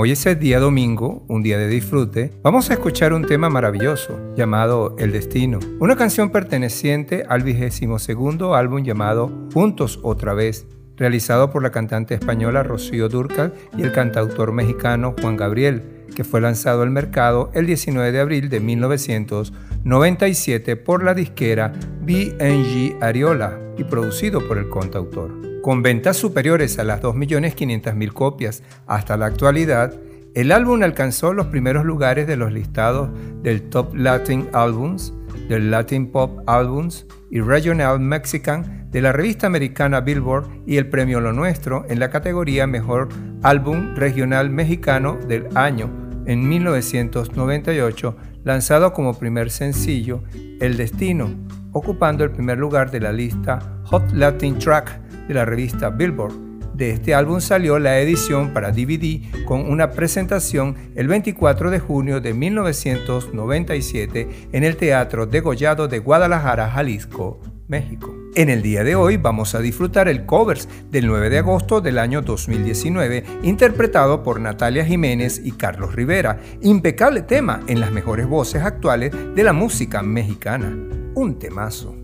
Hoy 0.04 0.10
es 0.10 0.26
el 0.26 0.38
día 0.38 0.60
domingo, 0.60 1.24
un 1.28 1.42
día 1.42 1.56
de 1.56 1.66
disfrute, 1.66 2.30
vamos 2.42 2.68
a 2.68 2.74
escuchar 2.74 3.14
un 3.14 3.24
tema 3.24 3.48
maravilloso 3.48 4.20
llamado 4.36 4.94
El 4.98 5.12
Destino, 5.12 5.60
una 5.80 5.96
canción 5.96 6.28
perteneciente 6.28 7.24
al 7.26 7.42
vigésimo 7.42 7.98
segundo 7.98 8.54
álbum 8.54 8.84
llamado 8.84 9.32
Juntos 9.54 9.98
otra 10.02 10.34
vez, 10.34 10.66
realizado 10.98 11.50
por 11.50 11.62
la 11.62 11.70
cantante 11.70 12.12
española 12.12 12.62
Rocío 12.62 13.08
Durcal 13.08 13.54
y 13.78 13.82
el 13.82 13.92
cantautor 13.92 14.52
mexicano 14.52 15.14
Juan 15.22 15.38
Gabriel, 15.38 16.03
que 16.14 16.24
fue 16.24 16.40
lanzado 16.40 16.80
al 16.82 16.90
mercado 16.90 17.50
el 17.54 17.66
19 17.66 18.12
de 18.12 18.20
abril 18.20 18.48
de 18.48 18.60
1997 18.60 20.76
por 20.76 21.04
la 21.04 21.14
disquera 21.14 21.72
BNG 22.02 23.02
Ariola 23.02 23.58
y 23.76 23.84
producido 23.84 24.46
por 24.46 24.58
el 24.58 24.70
cantautor. 24.70 25.60
Con 25.62 25.82
ventas 25.82 26.16
superiores 26.16 26.78
a 26.78 26.84
las 26.84 27.02
2.500.000 27.02 28.12
copias 28.12 28.62
hasta 28.86 29.16
la 29.16 29.26
actualidad, 29.26 29.94
el 30.34 30.52
álbum 30.52 30.82
alcanzó 30.82 31.32
los 31.32 31.46
primeros 31.46 31.84
lugares 31.84 32.26
de 32.26 32.36
los 32.36 32.52
listados 32.52 33.10
del 33.42 33.62
Top 33.70 33.94
Latin 33.94 34.48
Albums, 34.52 35.14
del 35.48 35.70
Latin 35.70 36.10
Pop 36.10 36.40
Albums 36.46 37.06
y 37.30 37.40
Regional 37.40 38.00
Mexican 38.00 38.90
de 38.90 39.00
la 39.00 39.12
revista 39.12 39.46
americana 39.46 40.00
Billboard 40.00 40.46
y 40.66 40.76
el 40.76 40.88
premio 40.88 41.20
Lo 41.20 41.32
Nuestro 41.32 41.84
en 41.88 41.98
la 41.98 42.10
categoría 42.10 42.66
Mejor 42.66 43.08
Álbum 43.42 43.94
Regional 43.94 44.50
Mexicano 44.50 45.18
del 45.26 45.48
año 45.56 46.03
en 46.26 46.48
1998, 46.48 48.16
lanzado 48.44 48.92
como 48.92 49.18
primer 49.18 49.50
sencillo 49.50 50.22
El 50.60 50.76
Destino, 50.76 51.30
ocupando 51.72 52.24
el 52.24 52.30
primer 52.30 52.58
lugar 52.58 52.90
de 52.90 53.00
la 53.00 53.12
lista 53.12 53.80
Hot 53.84 54.12
Latin 54.12 54.58
Track 54.58 55.00
de 55.28 55.34
la 55.34 55.44
revista 55.44 55.90
Billboard. 55.90 56.34
De 56.74 56.90
este 56.90 57.14
álbum 57.14 57.40
salió 57.40 57.78
la 57.78 58.00
edición 58.00 58.52
para 58.52 58.72
DVD 58.72 59.20
con 59.44 59.70
una 59.70 59.92
presentación 59.92 60.74
el 60.96 61.06
24 61.06 61.70
de 61.70 61.78
junio 61.78 62.20
de 62.20 62.34
1997 62.34 64.48
en 64.50 64.64
el 64.64 64.76
Teatro 64.76 65.26
Degollado 65.26 65.86
de 65.86 66.00
Guadalajara, 66.00 66.68
Jalisco, 66.70 67.40
México. 67.68 68.14
En 68.34 68.48
el 68.48 68.62
día 68.62 68.82
de 68.84 68.96
hoy 68.96 69.16
vamos 69.16 69.54
a 69.54 69.60
disfrutar 69.60 70.08
el 70.08 70.26
covers 70.26 70.68
del 70.90 71.06
9 71.06 71.30
de 71.30 71.38
agosto 71.38 71.80
del 71.80 71.98
año 71.98 72.22
2019, 72.22 73.24
interpretado 73.42 74.22
por 74.22 74.40
Natalia 74.40 74.84
Jiménez 74.84 75.40
y 75.42 75.52
Carlos 75.52 75.94
Rivera, 75.94 76.40
impecable 76.60 77.22
tema 77.22 77.62
en 77.68 77.80
las 77.80 77.92
mejores 77.92 78.26
voces 78.26 78.62
actuales 78.62 79.12
de 79.34 79.42
la 79.42 79.52
música 79.52 80.02
mexicana. 80.02 80.76
Un 81.14 81.38
temazo. 81.38 81.94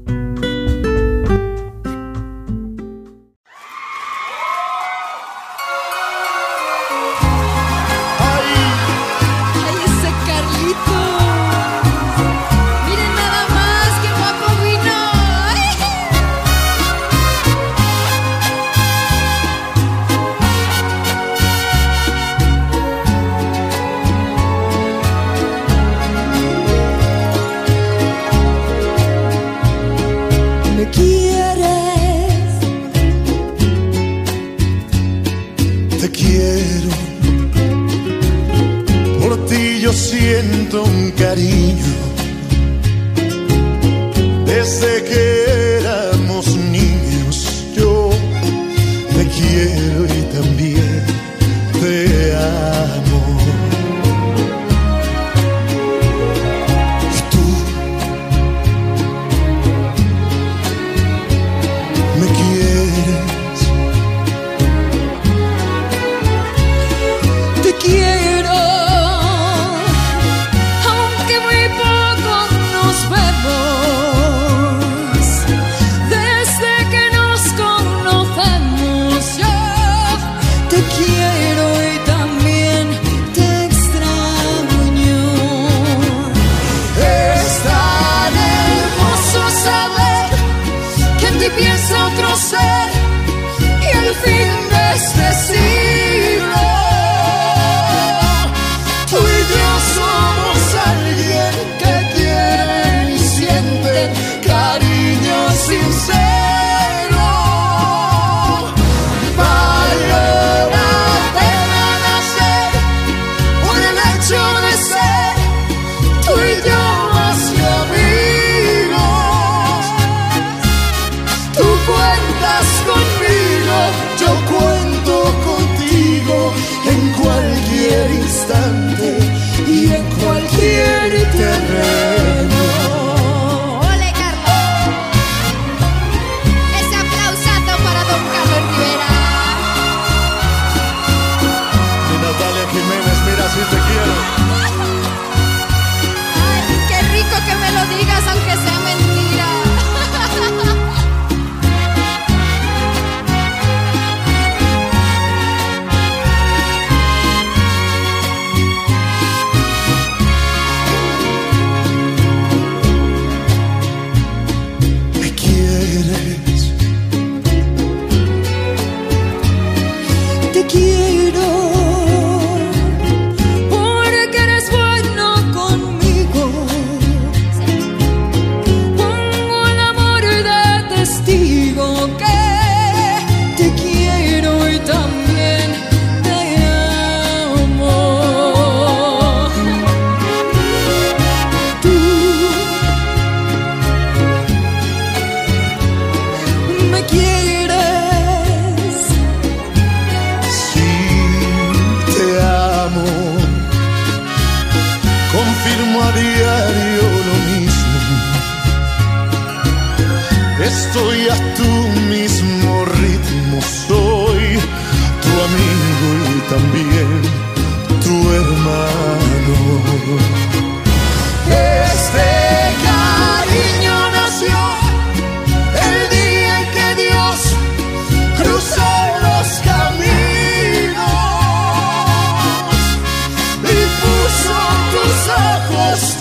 desde 44.60 45.02
que 45.04 45.29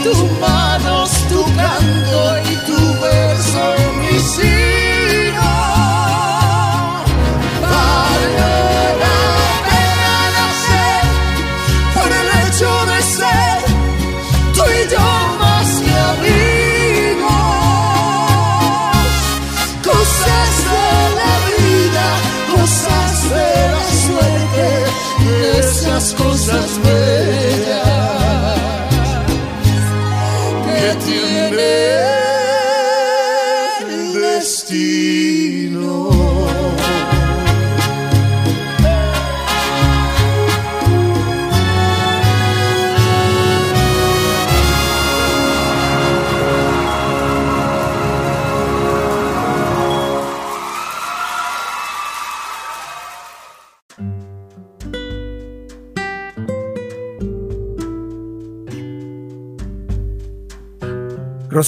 tus 0.04 0.32
manos, 0.40 1.12
tu 1.28 1.44
canto 1.56 2.39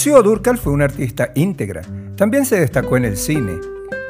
Rocío 0.02 0.20
Durcal 0.24 0.58
fue 0.58 0.72
una 0.72 0.86
artista 0.86 1.30
íntegra. 1.36 1.82
También 2.16 2.44
se 2.44 2.58
destacó 2.58 2.96
en 2.96 3.04
el 3.04 3.16
cine. 3.16 3.52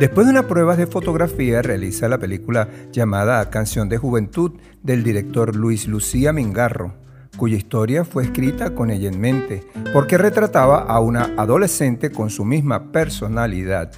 Después 0.00 0.26
de 0.26 0.30
unas 0.30 0.46
pruebas 0.46 0.78
de 0.78 0.86
fotografía, 0.86 1.60
realiza 1.60 2.08
la 2.08 2.16
película 2.16 2.66
llamada 2.90 3.50
Canción 3.50 3.90
de 3.90 3.98
Juventud 3.98 4.52
del 4.82 5.04
director 5.04 5.54
Luis 5.54 5.86
Lucía 5.86 6.32
Mingarro, 6.32 6.94
cuya 7.36 7.58
historia 7.58 8.06
fue 8.06 8.22
escrita 8.22 8.74
con 8.74 8.90
ella 8.90 9.10
en 9.10 9.20
mente, 9.20 9.64
porque 9.92 10.16
retrataba 10.16 10.78
a 10.78 10.98
una 11.00 11.34
adolescente 11.36 12.10
con 12.10 12.30
su 12.30 12.46
misma 12.46 12.90
personalidad. 12.90 13.92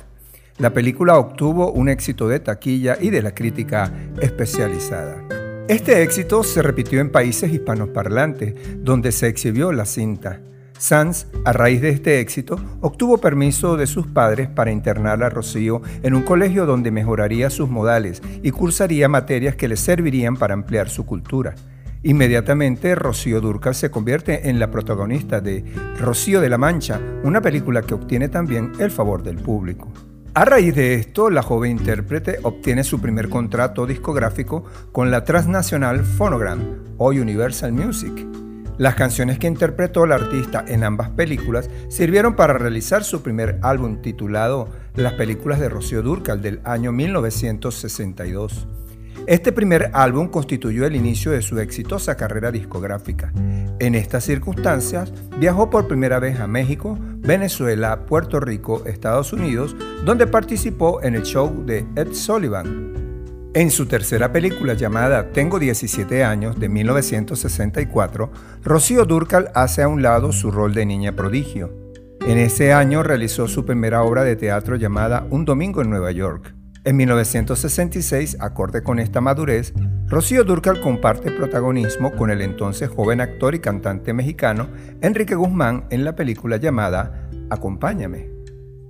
La 0.58 0.72
película 0.72 1.16
obtuvo 1.16 1.70
un 1.70 1.88
éxito 1.88 2.26
de 2.26 2.40
taquilla 2.40 2.98
y 3.00 3.10
de 3.10 3.22
la 3.22 3.36
crítica 3.36 3.92
especializada. 4.20 5.22
Este 5.68 6.02
éxito 6.02 6.42
se 6.42 6.60
repitió 6.60 7.00
en 7.00 7.12
países 7.12 7.52
hispanoparlantes, 7.52 8.82
donde 8.82 9.12
se 9.12 9.28
exhibió 9.28 9.70
la 9.70 9.84
cinta. 9.84 10.40
Sanz, 10.84 11.28
a 11.46 11.54
raíz 11.54 11.80
de 11.80 11.88
este 11.88 12.20
éxito, 12.20 12.60
obtuvo 12.82 13.16
permiso 13.16 13.78
de 13.78 13.86
sus 13.86 14.06
padres 14.06 14.50
para 14.50 14.70
internar 14.70 15.22
a 15.22 15.30
Rocío 15.30 15.80
en 16.02 16.14
un 16.14 16.20
colegio 16.20 16.66
donde 16.66 16.90
mejoraría 16.90 17.48
sus 17.48 17.70
modales 17.70 18.20
y 18.42 18.50
cursaría 18.50 19.08
materias 19.08 19.56
que 19.56 19.66
le 19.66 19.76
servirían 19.76 20.36
para 20.36 20.52
ampliar 20.52 20.90
su 20.90 21.06
cultura. 21.06 21.54
Inmediatamente, 22.02 22.94
Rocío 22.96 23.40
Durcal 23.40 23.74
se 23.74 23.90
convierte 23.90 24.50
en 24.50 24.58
la 24.58 24.70
protagonista 24.70 25.40
de 25.40 25.64
Rocío 25.98 26.42
de 26.42 26.50
la 26.50 26.58
Mancha, 26.58 27.00
una 27.22 27.40
película 27.40 27.80
que 27.80 27.94
obtiene 27.94 28.28
también 28.28 28.72
el 28.78 28.90
favor 28.90 29.22
del 29.22 29.36
público. 29.38 29.90
A 30.34 30.44
raíz 30.44 30.74
de 30.74 30.96
esto, 30.96 31.30
la 31.30 31.42
joven 31.42 31.78
intérprete 31.78 32.40
obtiene 32.42 32.84
su 32.84 33.00
primer 33.00 33.30
contrato 33.30 33.86
discográfico 33.86 34.66
con 34.92 35.10
la 35.10 35.24
transnacional 35.24 36.04
Phonogram, 36.04 36.60
hoy 36.98 37.20
Universal 37.20 37.72
Music. 37.72 38.43
Las 38.76 38.96
canciones 38.96 39.38
que 39.38 39.46
interpretó 39.46 40.04
la 40.04 40.16
artista 40.16 40.64
en 40.66 40.82
ambas 40.82 41.10
películas 41.10 41.70
sirvieron 41.88 42.34
para 42.34 42.54
realizar 42.54 43.04
su 43.04 43.22
primer 43.22 43.58
álbum 43.62 44.02
titulado 44.02 44.68
Las 44.96 45.12
películas 45.12 45.60
de 45.60 45.68
Rocío 45.68 46.02
Durcal 46.02 46.42
del 46.42 46.60
año 46.64 46.90
1962. 46.90 48.66
Este 49.28 49.52
primer 49.52 49.90
álbum 49.94 50.28
constituyó 50.28 50.86
el 50.86 50.96
inicio 50.96 51.30
de 51.30 51.40
su 51.40 51.58
exitosa 51.60 52.16
carrera 52.16 52.50
discográfica. 52.50 53.32
En 53.78 53.94
estas 53.94 54.24
circunstancias, 54.24 55.12
viajó 55.38 55.70
por 55.70 55.86
primera 55.86 56.18
vez 56.18 56.40
a 56.40 56.48
México, 56.48 56.98
Venezuela, 57.00 58.06
Puerto 58.06 58.40
Rico, 58.40 58.82
Estados 58.86 59.32
Unidos, 59.32 59.76
donde 60.04 60.26
participó 60.26 61.00
en 61.00 61.14
el 61.14 61.22
show 61.22 61.64
de 61.64 61.86
Ed 61.94 62.12
Sullivan. 62.12 63.03
En 63.54 63.70
su 63.70 63.86
tercera 63.86 64.32
película 64.32 64.74
llamada 64.74 65.30
Tengo 65.30 65.60
17 65.60 66.24
años 66.24 66.58
de 66.58 66.68
1964, 66.68 68.32
Rocío 68.64 69.04
Durcal 69.04 69.52
hace 69.54 69.84
a 69.84 69.88
un 69.88 70.02
lado 70.02 70.32
su 70.32 70.50
rol 70.50 70.74
de 70.74 70.84
niña 70.84 71.14
prodigio. 71.14 71.72
En 72.26 72.38
ese 72.38 72.72
año 72.72 73.04
realizó 73.04 73.46
su 73.46 73.64
primera 73.64 74.02
obra 74.02 74.24
de 74.24 74.34
teatro 74.34 74.74
llamada 74.74 75.28
Un 75.30 75.44
Domingo 75.44 75.82
en 75.82 75.90
Nueva 75.90 76.10
York. 76.10 76.52
En 76.82 76.96
1966, 76.96 78.38
acorde 78.40 78.82
con 78.82 78.98
esta 78.98 79.20
madurez, 79.20 79.72
Rocío 80.08 80.42
Durcal 80.42 80.80
comparte 80.80 81.30
protagonismo 81.30 82.10
con 82.10 82.30
el 82.30 82.42
entonces 82.42 82.88
joven 82.88 83.20
actor 83.20 83.54
y 83.54 83.60
cantante 83.60 84.12
mexicano 84.12 84.66
Enrique 85.00 85.36
Guzmán 85.36 85.84
en 85.90 86.04
la 86.04 86.16
película 86.16 86.56
llamada 86.56 87.28
Acompáñame. 87.50 88.33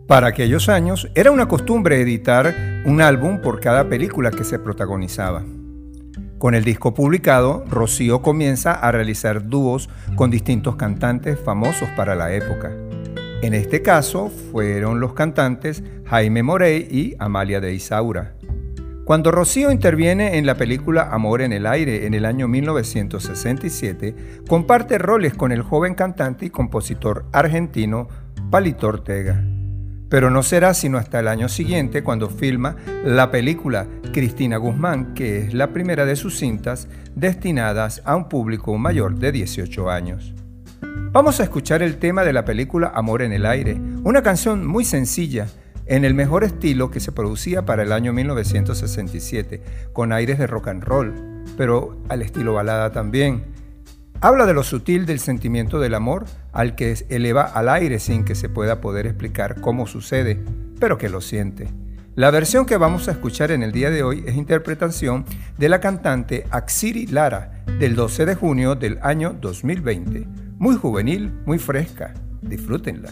Para 0.07 0.27
aquellos 0.27 0.69
años 0.69 1.09
era 1.14 1.31
una 1.31 1.49
costumbre 1.49 1.99
editar 1.99 2.55
un 2.85 3.01
álbum 3.01 3.40
por 3.40 3.59
cada 3.59 3.88
película 3.88 4.31
que 4.31 4.45
se 4.45 4.59
protagonizaba. 4.59 5.43
Con 6.37 6.55
el 6.55 6.62
disco 6.62 6.93
publicado, 6.93 7.64
Rocío 7.71 8.21
comienza 8.21 8.73
a 8.73 8.93
realizar 8.93 9.49
dúos 9.49 9.88
con 10.14 10.31
distintos 10.31 10.77
cantantes 10.77 11.40
famosos 11.40 11.88
para 11.97 12.14
la 12.14 12.35
época. 12.35 12.71
En 13.40 13.55
este 13.55 13.81
caso 13.81 14.31
fueron 14.53 15.01
los 15.01 15.14
cantantes 15.14 15.83
Jaime 16.05 16.43
Morey 16.43 16.87
y 16.90 17.14
Amalia 17.19 17.62
de 17.62 17.73
Isaura. 17.73 18.35
Cuando 19.07 19.31
Rocío 19.31 19.71
interviene 19.71 20.37
en 20.37 20.45
la 20.45 20.57
película 20.57 21.09
Amor 21.12 21.40
en 21.40 21.55
el 21.55 21.67
Aire 21.67 22.05
en 22.05 22.12
el 22.12 22.27
año 22.27 22.47
1967, 22.47 24.43
comparte 24.47 24.99
roles 24.99 25.33
con 25.33 25.51
el 25.51 25.62
joven 25.62 25.95
cantante 25.95 26.45
y 26.45 26.51
compositor 26.51 27.25
argentino 27.33 28.09
Palito 28.51 28.88
Ortega. 28.88 29.54
Pero 30.14 30.31
no 30.31 30.44
será 30.44 30.74
sino 30.74 30.96
hasta 30.96 31.18
el 31.18 31.27
año 31.27 31.48
siguiente 31.48 32.05
cuando 32.05 32.31
filma 32.31 32.77
la 33.05 33.33
película 33.33 33.88
Cristina 34.12 34.59
Guzmán, 34.59 35.12
que 35.12 35.38
es 35.38 35.55
la 35.55 35.72
primera 35.72 36.07
de 36.07 36.14
sus 36.14 36.38
cintas 36.38 36.87
destinadas 37.16 38.00
a 38.05 38.14
un 38.14 38.29
público 38.29 38.79
mayor 38.79 39.16
de 39.16 39.33
18 39.33 39.90
años. 39.90 40.33
Vamos 41.11 41.40
a 41.40 41.42
escuchar 41.42 41.83
el 41.83 41.96
tema 41.96 42.22
de 42.22 42.33
la 42.33 42.44
película 42.44 42.92
Amor 42.94 43.22
en 43.22 43.33
el 43.33 43.44
Aire, 43.44 43.74
una 44.05 44.22
canción 44.22 44.64
muy 44.64 44.85
sencilla, 44.85 45.48
en 45.87 46.05
el 46.05 46.14
mejor 46.14 46.44
estilo 46.44 46.92
que 46.92 47.00
se 47.00 47.11
producía 47.11 47.66
para 47.66 47.83
el 47.83 47.90
año 47.90 48.12
1967, 48.12 49.64
con 49.92 50.12
aires 50.12 50.38
de 50.38 50.46
rock 50.46 50.68
and 50.68 50.85
roll, 50.85 51.42
pero 51.57 52.00
al 52.09 52.22
estilo 52.22 52.55
balada 52.55 52.92
también. 52.92 53.46
Habla 54.20 54.46
de 54.46 54.55
lo 54.55 54.62
sutil 54.62 55.07
del 55.07 55.20
sentimiento 55.20 55.79
del 55.81 55.94
amor 55.94 56.24
al 56.53 56.74
que 56.77 56.94
eleva 57.09 57.42
al 57.42 57.68
aire 57.68 57.98
sin 57.98 58.24
que 58.24 58.35
se 58.35 58.48
pueda 58.48 58.81
poder 58.81 59.07
explicar 59.07 59.61
cómo 59.61 59.87
sucede, 59.87 60.42
pero 60.81 60.98
que 60.98 61.09
lo 61.09 61.20
siente. 61.20 61.68
La 62.14 62.31
versión 62.31 62.64
que 62.64 62.77
vamos 62.77 63.09
a 63.09 63.12
escuchar 63.12 63.50
en 63.50 63.62
el 63.62 63.72
día 63.72 63.90
de 63.90 64.03
hoy 64.03 64.24
es 64.27 64.37
interpretación 64.37 65.24
de 65.59 65.68
la 65.68 65.81
cantante 65.81 66.46
Axiri 66.50 67.07
Lara 67.07 67.64
del 67.79 67.96
12 67.96 68.24
de 68.24 68.35
junio 68.35 68.74
del 68.77 68.98
año 69.03 69.37
2020 69.40 70.44
muy 70.59 70.77
juvenil, 70.77 71.33
muy 71.44 71.59
fresca. 71.59 72.14
Disfrútenla. 72.40 73.11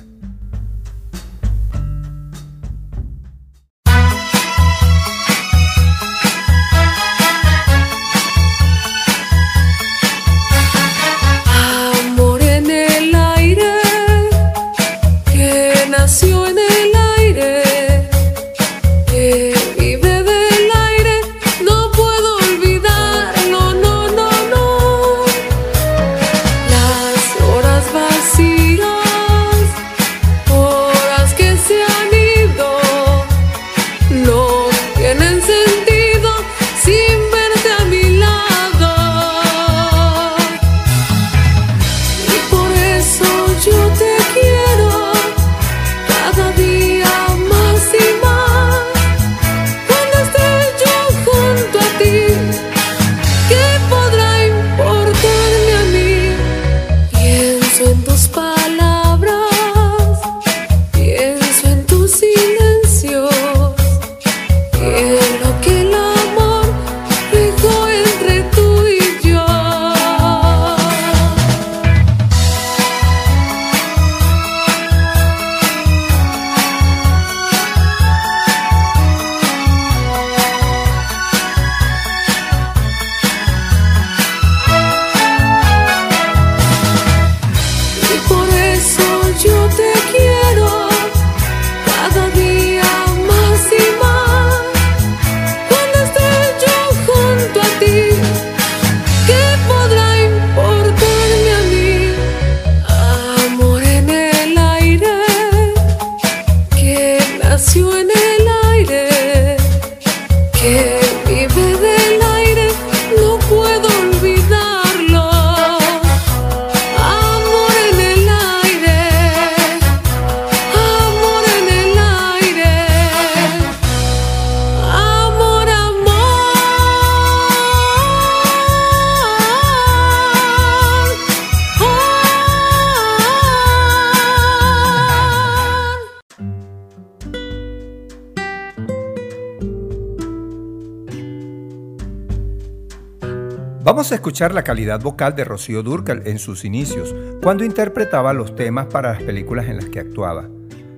Vamos 143.93 144.11
a 144.11 144.15
escuchar 144.15 144.55
la 144.55 144.65
calidad 144.65 145.03
vocal 145.03 145.37
de 145.37 145.45
Rocío 145.45 145.83
Durcal 145.83 146.23
en 146.25 146.38
sus 146.38 146.65
inicios, 146.65 147.15
cuando 147.43 147.63
interpretaba 147.63 148.33
los 148.33 148.57
temas 148.57 148.87
para 148.87 149.13
las 149.13 149.23
películas 149.23 149.67
en 149.67 149.77
las 149.77 149.85
que 149.85 150.01
actuaba. 150.01 150.49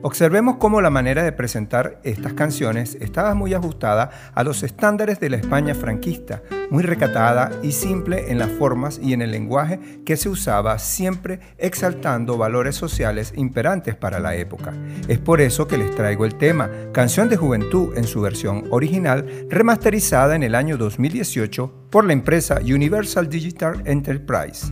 Observemos 0.02 0.58
cómo 0.58 0.80
la 0.80 0.90
manera 0.90 1.24
de 1.24 1.32
presentar 1.32 2.00
estas 2.04 2.34
canciones 2.34 2.96
estaba 3.00 3.34
muy 3.34 3.52
ajustada 3.52 4.32
a 4.32 4.44
los 4.44 4.62
estándares 4.62 5.18
de 5.18 5.28
la 5.28 5.38
España 5.38 5.74
franquista, 5.74 6.44
muy 6.74 6.82
recatada 6.82 7.52
y 7.62 7.70
simple 7.70 8.32
en 8.32 8.38
las 8.40 8.50
formas 8.50 8.98
y 9.00 9.12
en 9.12 9.22
el 9.22 9.30
lenguaje 9.30 9.78
que 10.04 10.16
se 10.16 10.28
usaba, 10.28 10.80
siempre 10.80 11.38
exaltando 11.56 12.36
valores 12.36 12.74
sociales 12.74 13.32
imperantes 13.36 13.94
para 13.94 14.18
la 14.18 14.34
época. 14.34 14.74
Es 15.06 15.20
por 15.20 15.40
eso 15.40 15.68
que 15.68 15.78
les 15.78 15.94
traigo 15.94 16.24
el 16.24 16.34
tema, 16.34 16.68
Canción 16.90 17.28
de 17.28 17.36
Juventud 17.36 17.96
en 17.96 18.02
su 18.02 18.20
versión 18.20 18.64
original, 18.70 19.46
remasterizada 19.48 20.34
en 20.34 20.42
el 20.42 20.56
año 20.56 20.76
2018 20.76 21.90
por 21.90 22.04
la 22.04 22.12
empresa 22.12 22.58
Universal 22.60 23.28
Digital 23.28 23.80
Enterprise. 23.84 24.66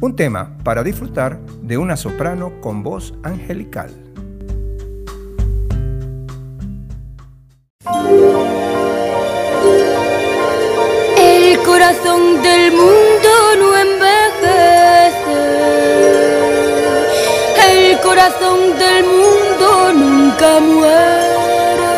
Un 0.00 0.14
tema 0.14 0.56
para 0.62 0.84
disfrutar 0.84 1.40
de 1.62 1.78
una 1.78 1.96
soprano 1.96 2.60
con 2.60 2.84
voz 2.84 3.12
angelical. 3.24 3.90
Corazón 11.80 12.22
del 12.42 12.72
mundo 12.72 13.30
no 13.58 13.68
envejece. 13.74 15.40
El 17.70 17.98
corazón 18.00 18.58
del 18.78 19.02
mundo 19.04 19.66
nunca 19.94 20.60
muere. 20.60 21.90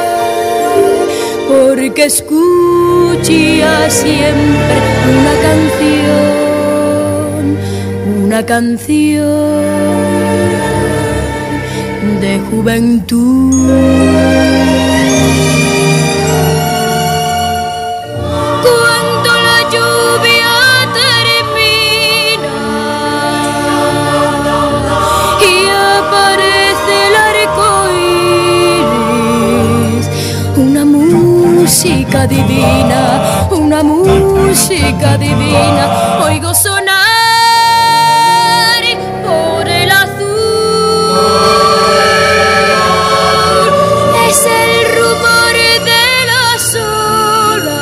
Porque 1.49 2.03
escucha 2.05 3.91
siempre 3.91 4.77
una 5.15 5.35
canción, 5.49 7.43
una 8.25 8.41
canción 8.47 9.65
de 12.21 12.33
juventud. 12.51 14.02
Música 32.13 32.27
divina, 32.27 33.49
una 33.53 33.83
música 33.83 35.17
divina, 35.17 36.19
oigo 36.23 36.55
sonar 36.55 36.93
por 39.25 39.67
el 39.67 39.91
azul. 39.91 40.29
Es 44.29 44.45
el 44.45 44.95
rumor 44.95 45.55
de 45.89 46.27
las 46.33 46.75
olas 46.75 47.73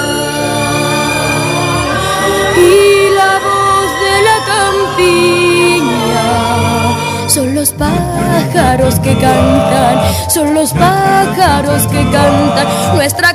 y 2.57 3.11
la 3.16 3.33
voz 3.49 3.91
de 4.05 4.16
la 4.28 4.39
campiña. 4.55 6.28
Son 7.28 7.49
los 7.57 7.72
pájaros 7.72 9.01
que 9.01 9.18
cantan, 9.18 9.99
son 10.28 10.55
los 10.55 10.72
pájaros 10.72 11.89
que 11.89 12.09
cantan 12.12 12.68
nuestra 12.95 13.35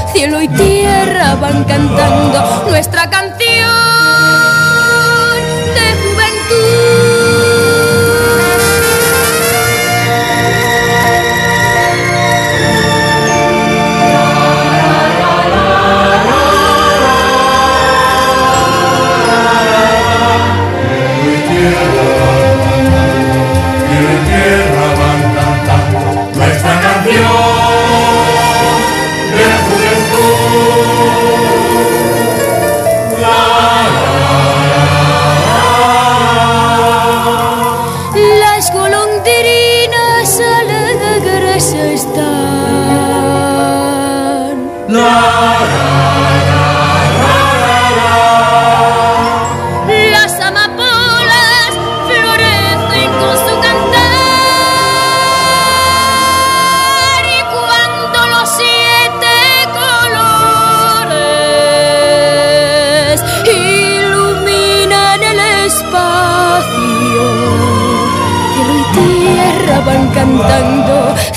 nuestra 2.67 3.09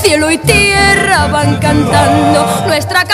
cielo 0.04 0.30
y 0.30 0.38
tierra 0.38 1.28
van 1.28 1.58
cantando. 1.58 2.66
Nuestra 2.66 3.04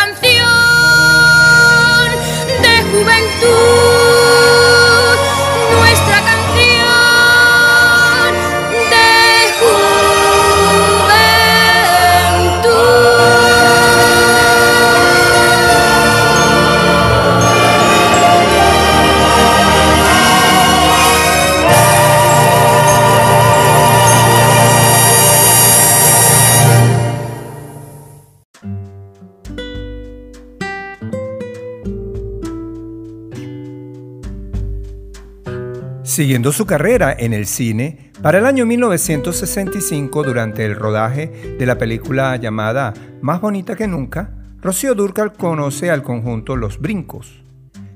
Siguiendo 36.21 36.53
su 36.53 36.67
carrera 36.67 37.17
en 37.19 37.33
el 37.33 37.47
cine, 37.47 38.13
para 38.21 38.41
el 38.41 38.45
año 38.45 38.67
1965, 38.67 40.23
durante 40.23 40.67
el 40.67 40.77
rodaje 40.77 41.57
de 41.59 41.65
la 41.65 41.79
película 41.79 42.37
llamada 42.37 42.93
Más 43.23 43.41
bonita 43.41 43.75
que 43.75 43.87
nunca, 43.87 44.35
Rocío 44.61 44.95
Durcal 44.95 45.33
conoce 45.33 45.91
al 45.91 46.03
conjunto 46.03 46.57
Los 46.57 46.79
Brincos, 46.79 47.43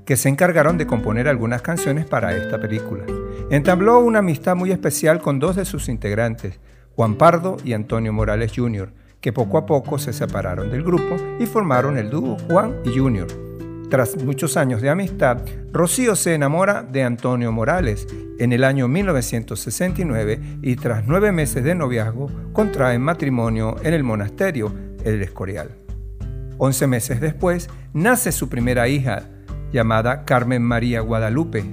que 0.06 0.16
se 0.16 0.30
encargaron 0.30 0.78
de 0.78 0.86
componer 0.86 1.28
algunas 1.28 1.60
canciones 1.60 2.06
para 2.06 2.34
esta 2.34 2.58
película. 2.58 3.04
Entabló 3.50 3.98
una 3.98 4.20
amistad 4.20 4.56
muy 4.56 4.72
especial 4.72 5.20
con 5.20 5.38
dos 5.38 5.54
de 5.54 5.66
sus 5.66 5.90
integrantes, 5.90 6.60
Juan 6.96 7.16
Pardo 7.16 7.58
y 7.62 7.74
Antonio 7.74 8.14
Morales 8.14 8.52
Jr., 8.56 8.90
que 9.20 9.34
poco 9.34 9.58
a 9.58 9.66
poco 9.66 9.98
se 9.98 10.14
separaron 10.14 10.70
del 10.70 10.82
grupo 10.82 11.16
y 11.38 11.44
formaron 11.44 11.98
el 11.98 12.08
dúo 12.08 12.38
Juan 12.48 12.74
y 12.86 12.98
Junior 12.98 13.53
tras 13.94 14.16
muchos 14.16 14.56
años 14.56 14.82
de 14.82 14.90
amistad, 14.90 15.38
Rocío 15.72 16.16
se 16.16 16.34
enamora 16.34 16.82
de 16.82 17.04
Antonio 17.04 17.52
Morales 17.52 18.08
en 18.40 18.52
el 18.52 18.64
año 18.64 18.88
1969 18.88 20.40
y 20.62 20.74
tras 20.74 21.06
nueve 21.06 21.30
meses 21.30 21.62
de 21.62 21.76
noviazgo 21.76 22.28
contraen 22.52 23.02
matrimonio 23.02 23.76
en 23.84 23.94
el 23.94 24.02
monasterio 24.02 24.74
El 25.04 25.22
Escorial. 25.22 25.76
Once 26.58 26.84
meses 26.88 27.20
después 27.20 27.70
nace 27.92 28.32
su 28.32 28.48
primera 28.48 28.88
hija, 28.88 29.28
llamada 29.72 30.24
Carmen 30.24 30.62
María 30.64 30.98
Guadalupe. 30.98 31.64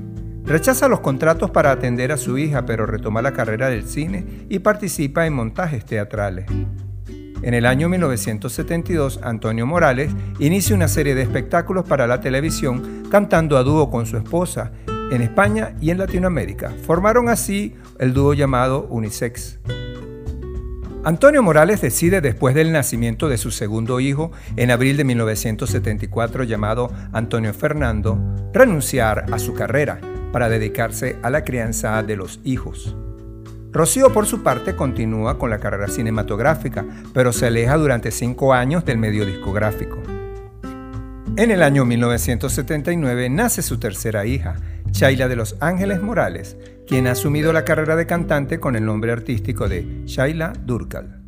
Rechaza 0.45 0.88
los 0.88 0.99
contratos 0.99 1.49
para 1.49 1.72
atender 1.72 2.11
a 2.11 2.17
su 2.17 2.38
hija, 2.38 2.67
pero 2.67 2.86
retoma 2.86 3.24
la 3.24 3.34
carrera 3.34 3.69
del 3.69 3.88
cine 3.88 4.45
y 4.47 4.59
participa 4.59 5.26
en 5.26 5.34
montajes 5.34 5.86
teatrales. 5.86 6.45
En 7.43 7.55
el 7.55 7.65
año 7.65 7.89
1972, 7.89 9.19
Antonio 9.23 9.65
Morales 9.65 10.11
inicia 10.39 10.75
una 10.75 10.87
serie 10.87 11.15
de 11.15 11.23
espectáculos 11.23 11.85
para 11.85 12.05
la 12.05 12.21
televisión 12.21 13.03
cantando 13.09 13.57
a 13.57 13.63
dúo 13.63 13.89
con 13.89 14.05
su 14.05 14.17
esposa 14.17 14.71
en 15.11 15.21
España 15.21 15.75
y 15.81 15.89
en 15.89 15.97
Latinoamérica. 15.97 16.71
Formaron 16.85 17.29
así 17.29 17.75
el 17.99 18.13
dúo 18.13 18.33
llamado 18.35 18.87
Unisex. 18.89 19.59
Antonio 21.03 21.41
Morales 21.41 21.81
decide 21.81 22.21
después 22.21 22.53
del 22.53 22.71
nacimiento 22.71 23.27
de 23.27 23.39
su 23.39 23.49
segundo 23.49 23.99
hijo 23.99 24.31
en 24.55 24.69
abril 24.69 24.97
de 24.97 25.03
1974 25.03 26.43
llamado 26.43 26.91
Antonio 27.11 27.55
Fernando 27.55 28.19
renunciar 28.53 29.25
a 29.33 29.39
su 29.39 29.55
carrera 29.55 29.99
para 30.31 30.47
dedicarse 30.47 31.17
a 31.23 31.31
la 31.31 31.43
crianza 31.43 32.03
de 32.03 32.15
los 32.15 32.39
hijos. 32.43 32.95
Rocío 33.72 34.11
por 34.11 34.26
su 34.26 34.43
parte 34.43 34.76
continúa 34.76 35.38
con 35.38 35.49
la 35.49 35.59
carrera 35.59 35.88
cinematográfica, 35.88 36.86
pero 37.13 37.32
se 37.32 37.47
aleja 37.47 37.78
durante 37.78 38.11
cinco 38.11 38.53
años 38.53 38.84
del 38.84 38.97
medio 38.97 39.26
discográfico. 39.26 39.97
En 41.38 41.51
el 41.51 41.63
año 41.63 41.86
1979 41.86 43.30
nace 43.30 43.61
su 43.61 43.80
tercera 43.80 44.26
hija, 44.26 44.57
Shaila 44.91 45.30
de 45.30 45.38
los 45.38 45.55
Ángeles 45.61 46.01
Morales, 46.01 46.57
quien 46.86 47.07
ha 47.07 47.11
asumido 47.11 47.53
la 47.53 47.63
carrera 47.63 47.95
de 47.95 48.05
cantante 48.05 48.59
con 48.59 48.76
el 48.76 48.84
nombre 48.84 49.13
artístico 49.13 49.69
de 49.69 50.03
Shaila 50.05 50.51
Durcal. 50.65 51.22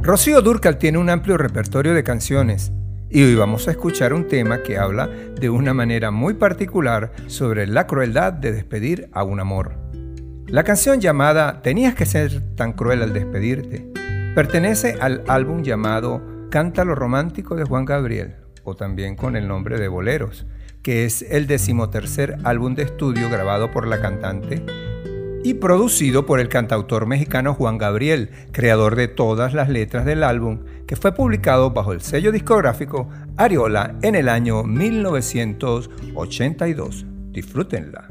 Rocío 0.00 0.42
Durcal 0.42 0.78
tiene 0.78 0.98
un 0.98 1.10
amplio 1.10 1.36
repertorio 1.36 1.94
de 1.94 2.02
canciones 2.02 2.72
y 3.08 3.22
hoy 3.22 3.36
vamos 3.36 3.68
a 3.68 3.70
escuchar 3.70 4.12
un 4.12 4.26
tema 4.26 4.64
que 4.64 4.78
habla 4.78 5.06
de 5.06 5.48
una 5.48 5.72
manera 5.74 6.10
muy 6.10 6.34
particular 6.34 7.12
sobre 7.28 7.68
la 7.68 7.86
crueldad 7.86 8.32
de 8.32 8.50
despedir 8.50 9.08
a 9.12 9.22
un 9.22 9.38
amor. 9.38 10.01
La 10.52 10.62
canción 10.64 11.00
llamada 11.00 11.62
Tenías 11.62 11.94
que 11.94 12.04
ser 12.04 12.42
tan 12.56 12.74
cruel 12.74 13.02
al 13.02 13.14
despedirte 13.14 13.90
pertenece 14.34 14.98
al 15.00 15.24
álbum 15.26 15.62
llamado 15.62 16.20
Canta 16.50 16.84
lo 16.84 16.94
romántico 16.94 17.56
de 17.56 17.64
Juan 17.64 17.86
Gabriel, 17.86 18.36
o 18.62 18.76
también 18.76 19.16
con 19.16 19.34
el 19.34 19.48
nombre 19.48 19.80
de 19.80 19.88
Boleros, 19.88 20.44
que 20.82 21.06
es 21.06 21.22
el 21.22 21.46
decimotercer 21.46 22.36
álbum 22.44 22.74
de 22.74 22.82
estudio 22.82 23.30
grabado 23.30 23.70
por 23.70 23.86
la 23.86 24.02
cantante 24.02 24.62
y 25.42 25.54
producido 25.54 26.26
por 26.26 26.38
el 26.38 26.50
cantautor 26.50 27.06
mexicano 27.06 27.54
Juan 27.54 27.78
Gabriel, 27.78 28.28
creador 28.52 28.94
de 28.94 29.08
todas 29.08 29.54
las 29.54 29.70
letras 29.70 30.04
del 30.04 30.22
álbum, 30.22 30.64
que 30.86 30.96
fue 30.96 31.14
publicado 31.14 31.70
bajo 31.70 31.94
el 31.94 32.02
sello 32.02 32.30
discográfico 32.30 33.08
Ariola 33.38 33.94
en 34.02 34.16
el 34.16 34.28
año 34.28 34.64
1982. 34.64 37.06
Disfrútenla. 37.30 38.08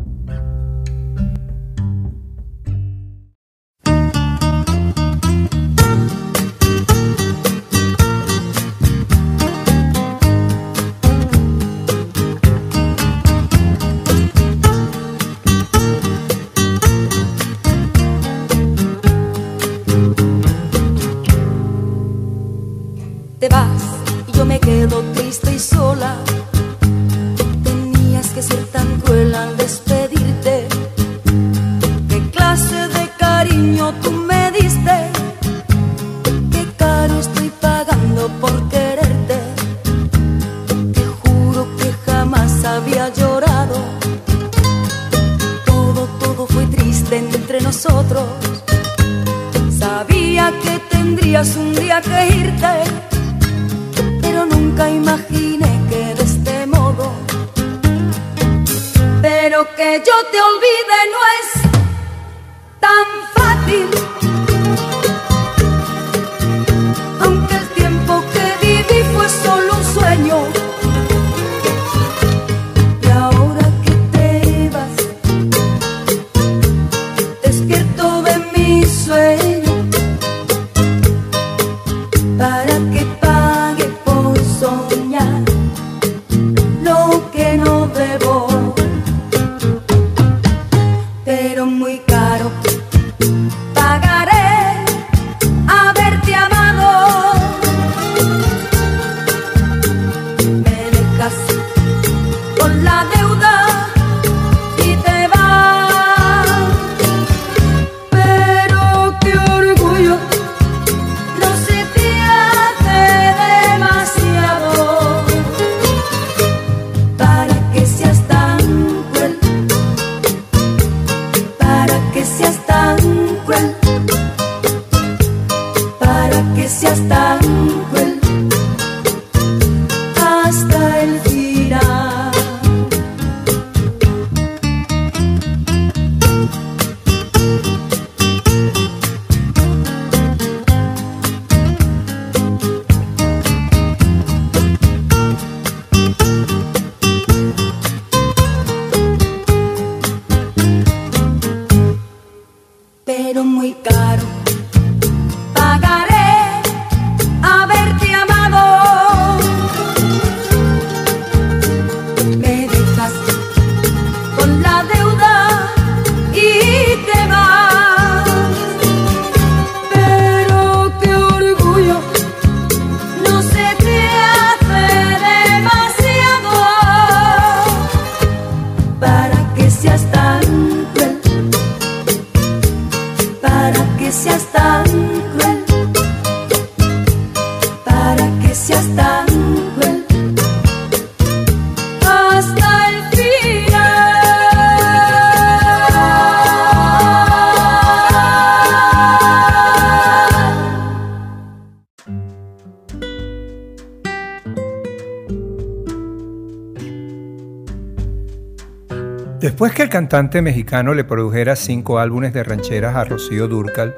Cantante 210.01 210.41
mexicano 210.41 210.95
le 210.95 211.03
produjera 211.03 211.55
cinco 211.55 211.99
álbumes 211.99 212.33
de 212.33 212.43
rancheras 212.43 212.95
a 212.95 213.03
Rocío 213.03 213.47
Durcal, 213.47 213.93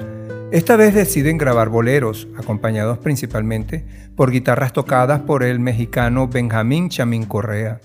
esta 0.52 0.76
vez 0.76 0.92
deciden 0.92 1.38
grabar 1.38 1.70
boleros, 1.70 2.28
acompañados 2.36 2.98
principalmente 2.98 3.86
por 4.14 4.30
guitarras 4.30 4.74
tocadas 4.74 5.22
por 5.22 5.42
el 5.42 5.60
mexicano 5.60 6.28
Benjamín 6.28 6.90
Chamín 6.90 7.24
Correa. 7.24 7.80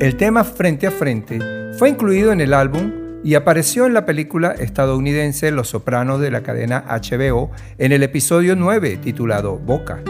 El 0.00 0.16
tema 0.16 0.42
Frente 0.42 0.88
a 0.88 0.90
Frente 0.90 1.38
fue 1.78 1.90
incluido 1.90 2.32
en 2.32 2.40
el 2.40 2.54
álbum 2.54 2.90
y 3.22 3.36
apareció 3.36 3.86
en 3.86 3.94
la 3.94 4.04
película 4.04 4.50
estadounidense 4.50 5.52
Los 5.52 5.68
Sopranos 5.68 6.20
de 6.20 6.32
la 6.32 6.42
cadena 6.42 6.84
HBO 6.88 7.52
en 7.78 7.92
el 7.92 8.02
episodio 8.02 8.56
9 8.56 8.96
titulado 8.96 9.58
Boca, 9.58 10.02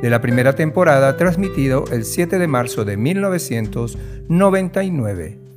de 0.00 0.08
la 0.08 0.20
primera 0.20 0.54
temporada 0.54 1.16
transmitido 1.16 1.84
el 1.90 2.04
7 2.04 2.38
de 2.38 2.46
marzo 2.46 2.84
de 2.84 2.96
1999. 2.96 5.47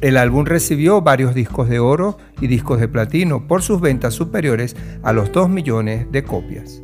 El 0.00 0.16
álbum 0.16 0.46
recibió 0.46 1.02
varios 1.02 1.34
discos 1.34 1.68
de 1.68 1.78
oro 1.78 2.16
y 2.40 2.46
discos 2.46 2.80
de 2.80 2.88
platino 2.88 3.46
por 3.46 3.62
sus 3.62 3.82
ventas 3.82 4.14
superiores 4.14 4.74
a 5.02 5.12
los 5.12 5.30
2 5.30 5.50
millones 5.50 6.06
de 6.10 6.24
copias. 6.24 6.82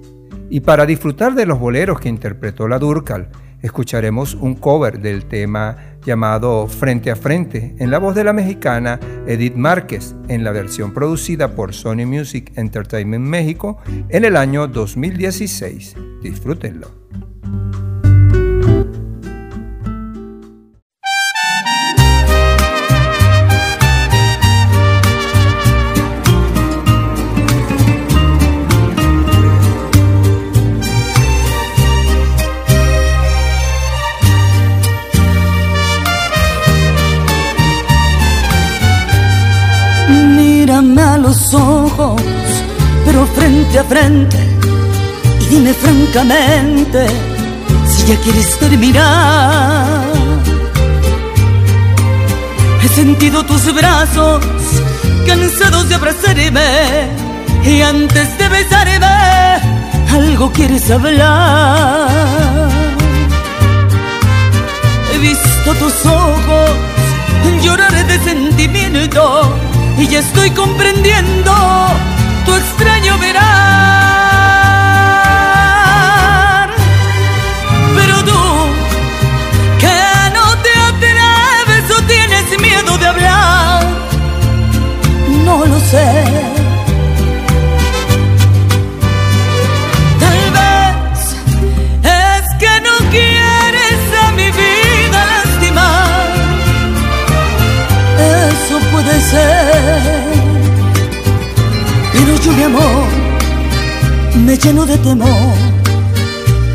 Y 0.50 0.60
para 0.60 0.84
disfrutar 0.84 1.34
de 1.34 1.46
los 1.46 1.58
boleros 1.58 1.98
que 1.98 2.10
interpretó 2.10 2.68
la 2.68 2.78
Durcal, 2.78 3.30
escucharemos 3.62 4.34
un 4.34 4.54
cover 4.54 5.00
del 5.00 5.24
tema 5.24 5.76
llamado 6.04 6.66
Frente 6.68 7.10
a 7.10 7.16
Frente 7.16 7.74
en 7.78 7.90
la 7.90 7.98
voz 7.98 8.14
de 8.14 8.22
la 8.22 8.34
mexicana 8.34 9.00
Edith 9.26 9.56
Márquez 9.56 10.14
en 10.28 10.44
la 10.44 10.52
versión 10.52 10.92
producida 10.92 11.54
por 11.56 11.72
Sony 11.72 12.06
Music 12.06 12.52
Entertainment 12.56 13.24
México 13.24 13.78
en 14.10 14.26
el 14.26 14.36
año 14.36 14.68
2016. 14.68 15.96
Disfrútenlo. 16.22 16.90
Ojos, 41.54 42.20
pero 43.04 43.26
frente 43.26 43.78
a 43.78 43.84
frente. 43.84 44.38
Y 45.40 45.44
dime 45.54 45.72
francamente 45.74 47.06
si 47.88 48.06
ya 48.06 48.16
quieres 48.20 48.58
terminar. 48.58 50.02
He 52.82 52.88
sentido 52.88 53.44
tus 53.44 53.74
brazos 53.74 54.44
cansados 55.26 55.88
de 55.88 55.94
abrazarme 55.94 57.08
y 57.64 57.82
antes 57.82 58.38
de 58.38 58.48
besarme 58.48 59.06
algo 60.12 60.52
quieres 60.52 60.90
hablar. 60.90 62.08
He 65.12 65.18
visto 65.18 65.74
tus 65.74 66.06
ojos 66.06 66.70
llorar 67.62 68.06
de 68.06 68.18
sentimiento 68.20 69.52
y 69.98 70.06
ya 70.08 70.18
estoy 70.18 70.50
comprendiendo 70.50 71.52
tu 72.44 72.54
extraño 72.54 73.16
mirar. 73.18 73.44
Pero 77.96 78.24
tú, 78.24 78.40
que 79.78 79.98
no 80.34 80.56
te 80.64 80.70
atreves 80.90 81.90
o 81.90 82.02
tienes 82.02 82.60
miedo 82.60 82.98
de 82.98 83.06
hablar, 83.06 83.84
no 85.44 85.64
lo 85.66 85.80
sé. 85.80 86.55
Ser. 99.30 100.22
Pero 102.12 102.32
yo 102.44 102.52
mi 102.52 102.62
amor 102.62 103.04
me 104.46 104.56
lleno 104.56 104.86
de 104.86 104.96
temor 104.98 105.54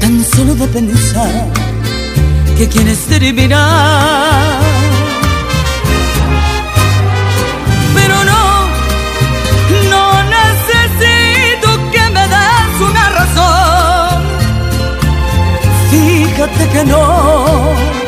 tan 0.01 0.23
solo 0.33 0.55
de 0.55 0.67
pensar 0.67 1.45
que 2.57 2.67
quieres 2.67 2.99
terminar. 3.05 4.59
Pero 7.97 8.15
no, 8.31 8.43
no 9.93 10.05
necesito 10.37 11.67
que 11.93 12.03
me 12.15 12.23
des 12.35 12.73
una 12.89 13.05
razón. 13.19 14.17
Fíjate 15.91 16.63
que 16.73 16.83
no 16.85 18.00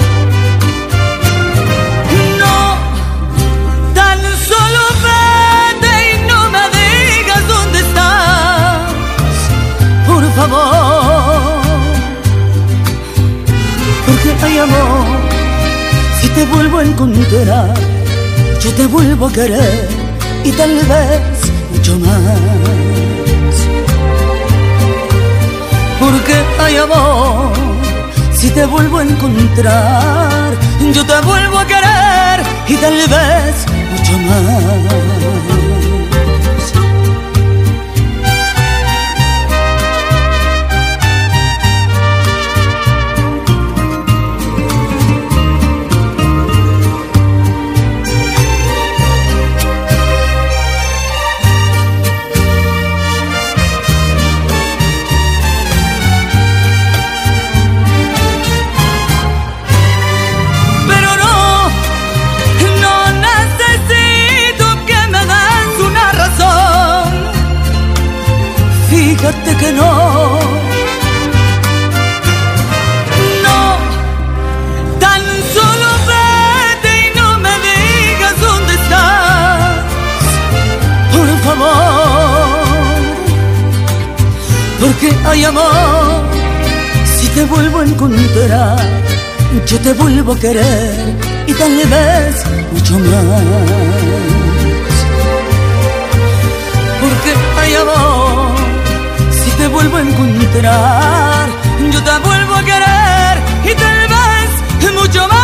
Porque 14.06 14.36
hay 14.44 14.58
amor, 14.58 15.06
si 16.20 16.28
te 16.30 16.46
vuelvo 16.46 16.80
a 16.80 16.84
encontrar, 16.84 17.74
yo 18.62 18.72
te 18.74 18.86
vuelvo 18.88 19.28
a 19.28 19.32
querer 19.32 19.88
y 20.44 20.52
tal 20.52 20.76
vez 20.76 21.22
mucho 21.72 21.98
más. 22.00 22.39
Porque 26.00 26.36
hay 26.60 26.76
amor, 26.78 27.54
si 28.36 28.50
te 28.50 28.66
vuelvo 28.66 28.98
a 28.98 29.04
encontrar, 29.04 30.54
yo 30.94 31.06
te 31.06 31.22
vuelvo 31.22 31.60
a 31.60 31.66
querer 31.66 32.44
y 32.68 32.76
tal 32.76 32.98
vez 32.98 33.66
mucho 33.91 34.18
más. 34.20 35.53
Hay 85.34 85.44
amor, 85.46 86.22
si 87.18 87.28
te 87.30 87.44
vuelvo 87.46 87.80
a 87.80 87.86
encontrar, 87.86 88.78
yo 89.66 89.80
te 89.80 89.94
vuelvo 89.94 90.34
a 90.34 90.40
querer 90.40 90.94
y 91.48 91.54
tal 91.54 91.76
vez 91.76 92.36
mucho 92.72 93.00
más. 93.00 93.42
Porque 97.02 97.34
hay 97.60 97.74
amor 97.74 98.64
te 99.58 99.68
vuelvo 99.70 99.98
a 99.98 100.02
encontrar, 100.02 101.50
yo 101.92 102.04
te 102.04 102.20
vuelvo 102.28 102.54
a 102.54 102.64
querer 102.64 103.36
y 103.64 103.76
tal 103.76 104.00
vez 104.14 104.94
mucho 104.94 105.28
más. 105.28 105.43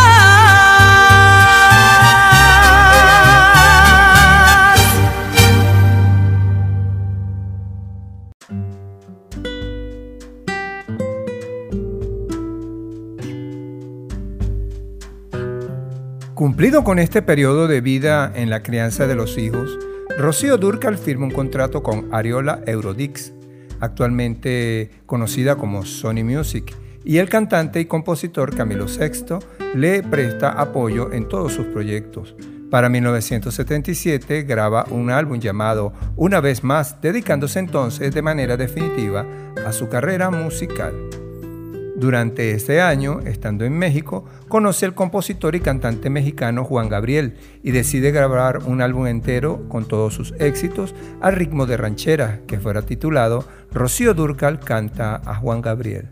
Cumplido 16.59 16.83
con 16.83 16.99
este 16.99 17.21
periodo 17.21 17.69
de 17.69 17.79
vida 17.79 18.33
en 18.35 18.49
la 18.49 18.63
crianza 18.63 19.07
de 19.07 19.15
los 19.15 19.37
hijos, 19.37 19.79
Rocío 20.17 20.57
Durcal 20.57 20.97
firma 20.97 21.25
un 21.25 21.31
contrato 21.31 21.81
con 21.81 22.09
Ariola 22.11 22.59
Eurodix 22.65 23.31
actualmente 23.79 24.91
conocida 25.05 25.55
como 25.55 25.85
Sony 25.85 26.25
Music, 26.25 26.75
y 27.05 27.19
el 27.19 27.29
cantante 27.29 27.79
y 27.79 27.85
compositor 27.85 28.53
Camilo 28.53 28.87
VI 28.87 29.39
le 29.73 30.03
presta 30.03 30.51
apoyo 30.51 31.13
en 31.13 31.29
todos 31.29 31.53
sus 31.53 31.67
proyectos, 31.67 32.35
Para 32.69 32.89
1977 32.89 34.41
graba 34.41 34.85
un 34.91 35.11
álbum 35.11 35.39
llamado 35.39 35.93
Una 36.17 36.41
vez 36.41 36.65
más, 36.65 36.99
dedicándose 36.99 37.59
entonces 37.59 38.13
de 38.13 38.21
manera 38.21 38.57
definitiva 38.57 39.25
a 39.65 39.71
su 39.71 39.87
carrera 39.87 40.29
musical. 40.29 41.18
Durante 41.99 42.51
este 42.51 42.79
año, 42.79 43.19
estando 43.25 43.65
en 43.65 43.77
México, 43.77 44.23
conoce 44.47 44.85
al 44.85 44.95
compositor 44.95 45.55
y 45.55 45.59
cantante 45.59 46.09
mexicano 46.09 46.63
Juan 46.63 46.87
Gabriel 46.87 47.35
y 47.61 47.71
decide 47.71 48.11
grabar 48.11 48.59
un 48.59 48.81
álbum 48.81 49.07
entero 49.07 49.67
con 49.67 49.85
todos 49.85 50.13
sus 50.13 50.33
éxitos 50.39 50.95
al 51.19 51.35
ritmo 51.35 51.65
de 51.65 51.75
ranchera, 51.75 52.39
que 52.47 52.57
fuera 52.57 52.83
titulado 52.83 53.43
Rocío 53.73 54.13
Durcal 54.13 54.61
canta 54.61 55.21
a 55.25 55.35
Juan 55.35 55.59
Gabriel. 55.59 56.07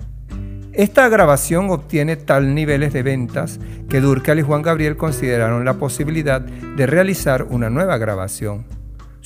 Esta 0.74 1.08
grabación 1.08 1.70
obtiene 1.70 2.18
tal 2.18 2.54
niveles 2.54 2.92
de 2.92 3.04
ventas 3.04 3.58
que 3.88 4.02
Durcal 4.02 4.40
y 4.40 4.42
Juan 4.42 4.64
Gabriel 4.64 4.98
consideraron 4.98 5.64
la 5.64 5.76
posibilidad 5.76 6.42
de 6.42 6.86
realizar 6.86 7.44
una 7.44 7.70
nueva 7.70 7.98
grabación. 7.98 8.77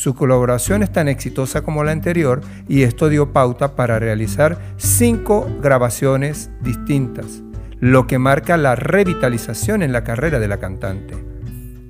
Su 0.01 0.15
colaboración 0.15 0.81
es 0.81 0.91
tan 0.91 1.07
exitosa 1.07 1.61
como 1.61 1.83
la 1.83 1.91
anterior 1.91 2.41
y 2.67 2.81
esto 2.81 3.07
dio 3.07 3.33
pauta 3.33 3.75
para 3.75 3.99
realizar 3.99 4.57
cinco 4.77 5.47
grabaciones 5.61 6.49
distintas, 6.59 7.43
lo 7.79 8.07
que 8.07 8.17
marca 8.17 8.57
la 8.57 8.73
revitalización 8.73 9.83
en 9.83 9.91
la 9.91 10.03
carrera 10.03 10.39
de 10.39 10.47
la 10.47 10.57
cantante. 10.57 11.13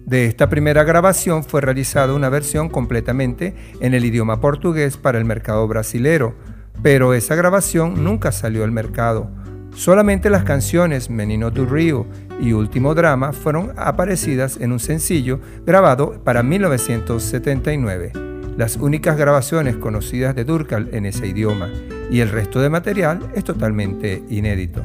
De 0.06 0.26
esta 0.26 0.50
primera 0.50 0.84
grabación 0.84 1.46
fue 1.46 1.62
realizada 1.62 2.14
una 2.14 2.28
versión 2.28 2.68
completamente 2.68 3.56
en 3.80 3.94
el 3.94 4.04
idioma 4.04 4.42
portugués 4.42 4.98
para 4.98 5.18
el 5.18 5.24
mercado 5.24 5.66
brasilero, 5.70 6.36
pero 6.84 7.14
esa 7.14 7.36
grabación 7.36 8.04
nunca 8.04 8.34
salió 8.34 8.66
al 8.66 8.74
mercado 8.74 9.32
Solamente 9.74 10.30
las 10.30 10.44
canciones 10.44 11.10
Menino 11.10 11.50
do 11.50 11.66
Rio 11.66 12.06
y 12.42 12.54
Último 12.54 12.96
Drama 12.96 13.32
fueron 13.32 13.72
aparecidas 13.78 14.58
en 14.60 14.72
un 14.72 14.80
sencillo 14.80 15.40
grabado 15.66 16.22
para 16.24 16.42
1979, 16.42 18.12
las 18.58 18.78
únicas 18.78 19.16
grabaciones 19.16 19.78
conocidas 19.78 20.36
de 20.36 20.44
Durcal 20.44 20.90
en 20.92 21.06
ese 21.06 21.28
idioma, 21.28 21.70
y 22.10 22.20
el 22.20 22.30
resto 22.30 22.60
de 22.60 22.70
material 22.70 23.32
es 23.36 23.44
totalmente 23.44 24.24
inédito. 24.30 24.82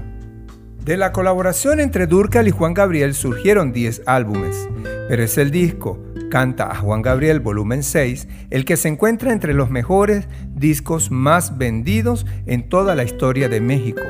De 0.84 0.96
la 0.96 1.10
colaboración 1.12 1.80
entre 1.80 2.06
Durcal 2.06 2.46
y 2.46 2.52
Juan 2.52 2.74
Gabriel 2.74 3.14
surgieron 3.14 3.72
10 3.72 4.02
álbumes, 4.06 4.68
pero 5.08 5.24
es 5.24 5.36
el 5.38 5.50
disco 5.50 5.98
Canta 6.30 6.70
a 6.70 6.74
Juan 6.76 7.02
Gabriel 7.02 7.40
volumen 7.40 7.82
6 7.82 8.28
el 8.50 8.64
que 8.64 8.76
se 8.76 8.88
encuentra 8.88 9.32
entre 9.32 9.54
los 9.54 9.70
mejores 9.70 10.28
discos 10.54 11.10
más 11.10 11.56
vendidos 11.56 12.26
en 12.46 12.68
toda 12.68 12.94
la 12.94 13.04
historia 13.04 13.48
de 13.48 13.60
México 13.60 14.02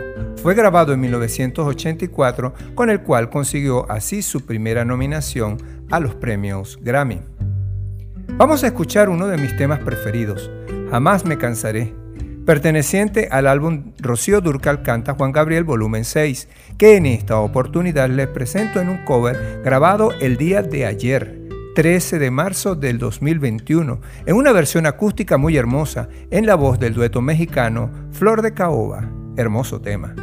fue 0.43 0.55
grabado 0.55 0.93
en 0.93 1.01
1984, 1.01 2.55
con 2.75 2.91
el 2.91 3.03
cual 3.03 3.31
consiguió 3.31 3.91
así 3.91 4.23
su 4.23 4.47
primera 4.47 4.85
nominación 4.85 5.59
a 5.91 6.01
los 6.01 6.15
premios 6.15 6.79
Grammy. 6.83 7.21
Vamos 8.37 8.65
a 8.65 8.67
escuchar 8.67 9.09
uno 9.09 9.27
de 9.29 9.39
mis 9.39 9.57
temas 9.57 9.79
preferidos, 9.81 10.51
Jamás 10.91 11.25
me 11.25 11.37
cansaré, 11.37 11.93
perteneciente 12.45 13.29
al 13.33 13.49
álbum 13.49 13.93
Rocío 13.99 14.41
Durcal 14.41 14.83
canta 14.83 15.15
Juan 15.15 15.33
Gabriel 15.33 15.65
volumen 15.65 16.05
6, 16.05 16.49
que 16.79 16.97
en 16.97 17.07
esta 17.07 17.39
oportunidad 17.41 18.09
les 18.09 18.29
presento 18.29 18.81
en 18.81 18.89
un 18.89 19.05
cover 19.05 19.63
grabado 19.65 20.13
el 20.21 20.37
día 20.37 20.63
de 20.63 20.87
ayer, 20.87 21.41
13 21.75 22.21
de 22.21 22.31
marzo 22.31 22.77
del 22.77 22.99
2021, 22.99 24.01
en 24.27 24.37
una 24.37 24.53
versión 24.53 24.87
acústica 24.87 25.39
muy 25.39 25.57
hermosa, 25.57 26.09
en 26.31 26.47
la 26.47 26.55
voz 26.55 26.79
del 26.79 26.95
dueto 26.95 27.21
mexicano 27.21 27.91
Flor 28.13 28.43
de 28.43 28.55
Caoba. 28.55 29.26
Hermoso 29.37 29.79
tema. 29.81 30.15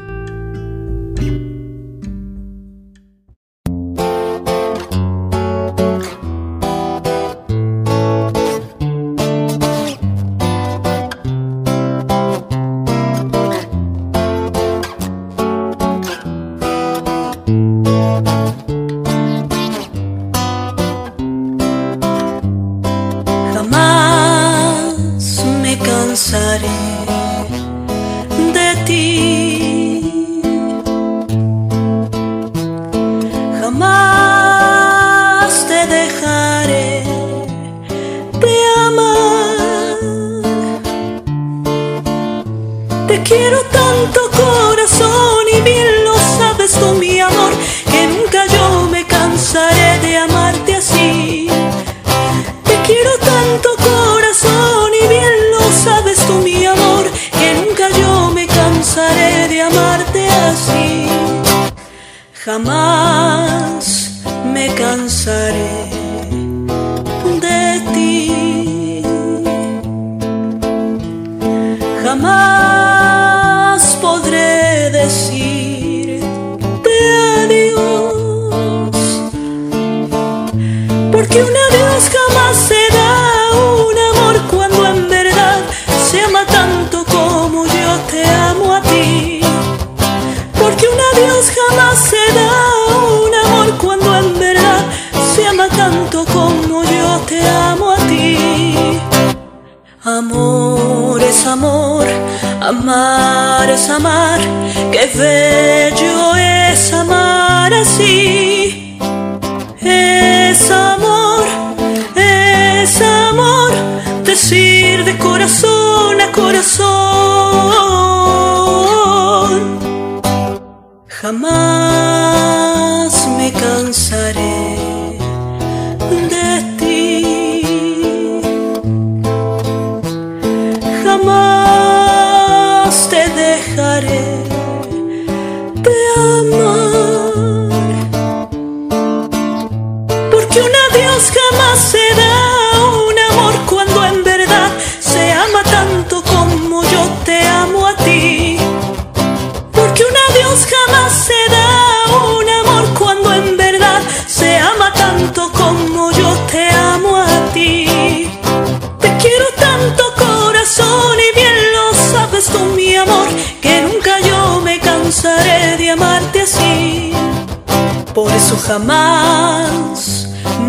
Jamás 121.24 122.22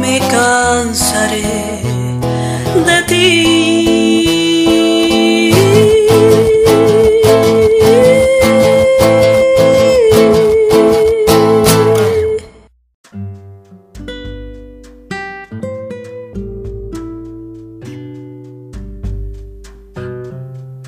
me 0.00 0.18
cansaré 0.30 1.82
de 2.86 3.02
ti. 3.08 3.93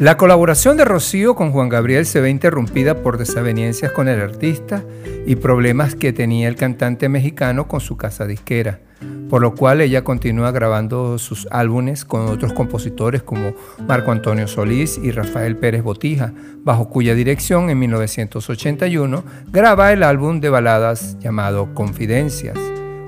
La 0.07 0.17
colaboración 0.17 0.77
de 0.77 0.85
Rocío 0.85 1.35
con 1.35 1.51
Juan 1.51 1.69
Gabriel 1.69 2.07
se 2.07 2.21
ve 2.21 2.31
interrumpida 2.31 3.03
por 3.03 3.19
desavenencias 3.19 3.91
con 3.91 4.07
el 4.07 4.21
artista 4.21 4.85
y 5.27 5.35
problemas 5.35 5.97
que 5.97 6.13
tenía 6.13 6.47
el 6.47 6.55
cantante 6.55 7.09
mexicano 7.09 7.67
con 7.67 7.81
su 7.81 7.97
casa 7.97 8.25
disquera, 8.25 8.79
por 9.29 9.43
lo 9.43 9.57
cual 9.57 9.81
ella 9.81 10.05
continúa 10.05 10.53
grabando 10.53 11.19
sus 11.19 11.49
álbumes 11.51 12.05
con 12.05 12.29
otros 12.29 12.53
compositores 12.53 13.25
como 13.25 13.57
Marco 13.89 14.13
Antonio 14.13 14.47
Solís 14.47 14.97
y 14.97 15.11
Rafael 15.11 15.57
Pérez 15.57 15.83
Botija, 15.83 16.33
bajo 16.59 16.89
cuya 16.89 17.17
dirección 17.17 17.69
en 17.69 17.81
1981 17.81 19.25
graba 19.51 19.93
el 19.93 20.05
álbum 20.05 20.41
de 20.41 20.51
baladas 20.51 21.19
llamado 21.19 21.75
Confidencias, 21.75 22.57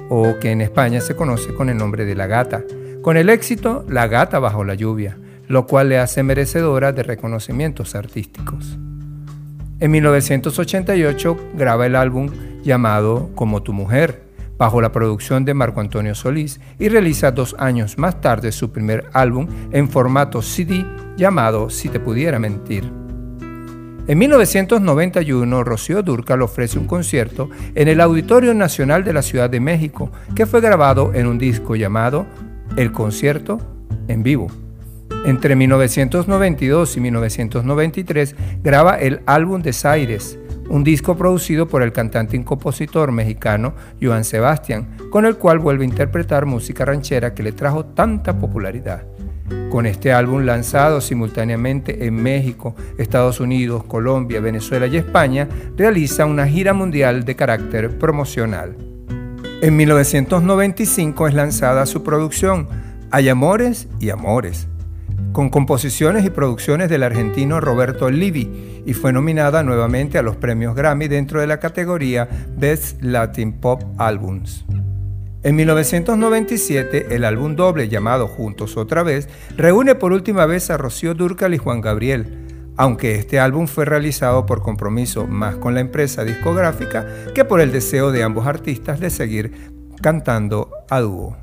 o 0.09 0.40
que 0.40 0.51
en 0.51 0.62
España 0.62 1.01
se 1.01 1.14
conoce 1.14 1.55
con 1.55 1.68
el 1.68 1.76
nombre 1.76 2.05
de 2.05 2.16
La 2.16 2.26
Gata, 2.26 2.64
con 3.03 3.16
el 3.16 3.30
éxito 3.30 3.84
La 3.88 4.09
Gata 4.09 4.40
bajo 4.40 4.64
la 4.64 4.74
lluvia 4.74 5.16
lo 5.49 5.66
cual 5.66 5.88
le 5.88 5.99
hace 5.99 6.22
merecedora 6.22 6.92
de 6.92 7.03
reconocimientos 7.03 7.94
artísticos. 7.94 8.78
En 9.80 9.90
1988 9.90 11.36
graba 11.55 11.86
el 11.86 11.96
álbum 11.96 12.30
llamado 12.62 13.30
Como 13.34 13.62
tu 13.62 13.72
mujer, 13.72 14.22
bajo 14.59 14.80
la 14.80 14.92
producción 14.92 15.44
de 15.44 15.55
Marco 15.55 15.80
Antonio 15.80 16.14
Solís, 16.14 16.61
y 16.78 16.88
realiza 16.88 17.30
dos 17.30 17.55
años 17.59 17.96
más 17.96 18.20
tarde 18.20 18.53
su 18.53 18.72
primer 18.72 19.09
álbum 19.12 19.46
en 19.72 19.88
formato 19.88 20.42
CD 20.42 20.84
llamado 21.16 21.70
Si 21.70 21.88
te 21.88 22.01
pudiera 22.01 22.38
mentir. 22.38 22.90
En 24.09 24.18
1991, 24.18 25.64
Rocío 25.64 26.03
Durcal 26.03 26.42
ofrece 26.42 26.78
un 26.78 26.86
concierto 26.86 27.51
en 27.74 27.88
el 27.88 28.01
Auditorio 28.01 28.55
Nacional 28.55 29.05
de 29.05 29.12
la 29.12 29.22
Ciudad 29.22 29.51
de 29.51 29.61
México, 29.61 30.11
que 30.34 30.46
fue 30.46 30.61
grabado 30.61 31.12
en 31.14 31.26
un 31.26 31.38
disco 31.38 31.76
llamado 31.76 32.26
El 32.76 32.90
Concierto 32.90 33.61
en 34.09 34.22
Vivo. 34.22 34.68
Entre 35.29 35.57
1992 35.57 36.97
y 36.97 37.01
1993 37.01 38.35
graba 38.62 38.95
el 38.95 39.20
álbum 39.26 39.61
Desaires, 39.61 40.39
un 40.70 40.85
disco 40.85 41.18
producido 41.18 41.68
por 41.68 41.83
el 41.83 41.93
cantante 41.93 42.35
y 42.35 42.43
compositor 42.43 43.12
mexicano 43.12 43.74
Joan 44.01 44.24
Sebastián, 44.24 44.97
con 45.11 45.26
el 45.26 45.37
cual 45.37 45.59
vuelve 45.59 45.85
a 45.85 45.89
interpretar 45.89 46.47
música 46.47 46.87
ranchera 46.87 47.35
que 47.35 47.43
le 47.43 47.53
trajo 47.53 47.85
tanta 47.85 48.39
popularidad. 48.39 49.05
Con 49.70 49.85
este 49.85 50.14
álbum 50.14 50.47
lanzado 50.47 51.03
simultáneamente 51.03 52.07
en 52.07 52.14
México, 52.14 52.74
Estados 52.97 53.39
Unidos, 53.39 53.85
Colombia, 53.85 54.41
Venezuela 54.41 54.87
y 54.87 54.97
España, 54.97 55.47
realiza 55.76 56.24
una 56.24 56.47
gira 56.47 56.72
mundial 56.72 57.26
de 57.26 57.37
carácter 57.37 57.99
promocional. 57.99 58.79
En 59.61 59.76
1995 59.76 61.29
es 61.29 61.35
lanzada 61.35 61.85
su 61.85 62.03
producción 62.03 62.66
Hay 63.11 63.29
Amores 63.29 63.89
y 64.01 64.09
Amores, 64.09 64.68
con 65.33 65.51
composiciones 65.51 66.25
y 66.25 66.31
producciones 66.31 66.89
del 66.89 67.03
argentino 67.03 67.61
Roberto 67.61 68.11
Livi 68.11 68.83
y 68.87 68.93
fue 68.95 69.12
nominada 69.12 69.62
nuevamente 69.62 70.19
a 70.19 70.23
los 70.23 70.37
premios 70.37 70.75
Grammy 70.75 71.09
dentro 71.09 71.41
de 71.41 71.47
la 71.47 71.61
categoría 71.61 72.29
Best 72.57 73.03
Latin 73.03 73.53
Pop 73.53 73.83
Albums. 73.99 74.64
En 75.45 75.55
1997, 75.55 77.14
el 77.14 77.25
álbum 77.25 77.55
doble 77.55 77.89
llamado 77.89 78.27
Juntos 78.27 78.77
otra 78.77 79.03
vez 79.03 79.29
reúne 79.57 79.95
por 79.95 80.12
última 80.12 80.47
vez 80.47 80.69
a 80.71 80.77
Rocío 80.77 81.14
Durcal 81.14 81.55
y 81.55 81.59
Juan 81.59 81.81
Gabriel, 81.81 82.73
aunque 82.77 83.14
este 83.14 83.39
álbum 83.39 83.66
fue 83.66 83.85
realizado 83.85 84.47
por 84.47 84.62
compromiso 84.62 85.27
más 85.27 85.57
con 85.57 85.75
la 85.75 85.81
empresa 85.81 86.25
discográfica 86.25 87.07
que 87.35 87.45
por 87.45 87.61
el 87.61 87.71
deseo 87.71 88.11
de 88.11 88.25
ambos 88.25 88.47
artistas 88.47 88.99
de 88.99 89.11
seguir 89.11 89.53
cantando 90.01 90.71
a 90.91 91.01
dúo. 91.01 91.37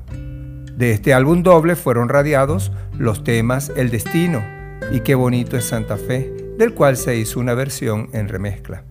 De 0.76 0.90
este 0.90 1.14
álbum 1.14 1.42
doble 1.42 1.74
fueron 1.74 2.10
radiados 2.10 2.70
los 2.98 3.24
temas 3.24 3.72
El 3.76 3.88
Destino 3.88 4.44
y 4.92 5.00
Qué 5.00 5.14
bonito 5.14 5.56
es 5.56 5.64
Santa 5.64 5.96
Fe, 5.96 6.30
del 6.58 6.74
cual 6.74 6.98
se 6.98 7.16
hizo 7.16 7.40
una 7.40 7.54
versión 7.54 8.10
en 8.12 8.28
remezcla. 8.28 8.84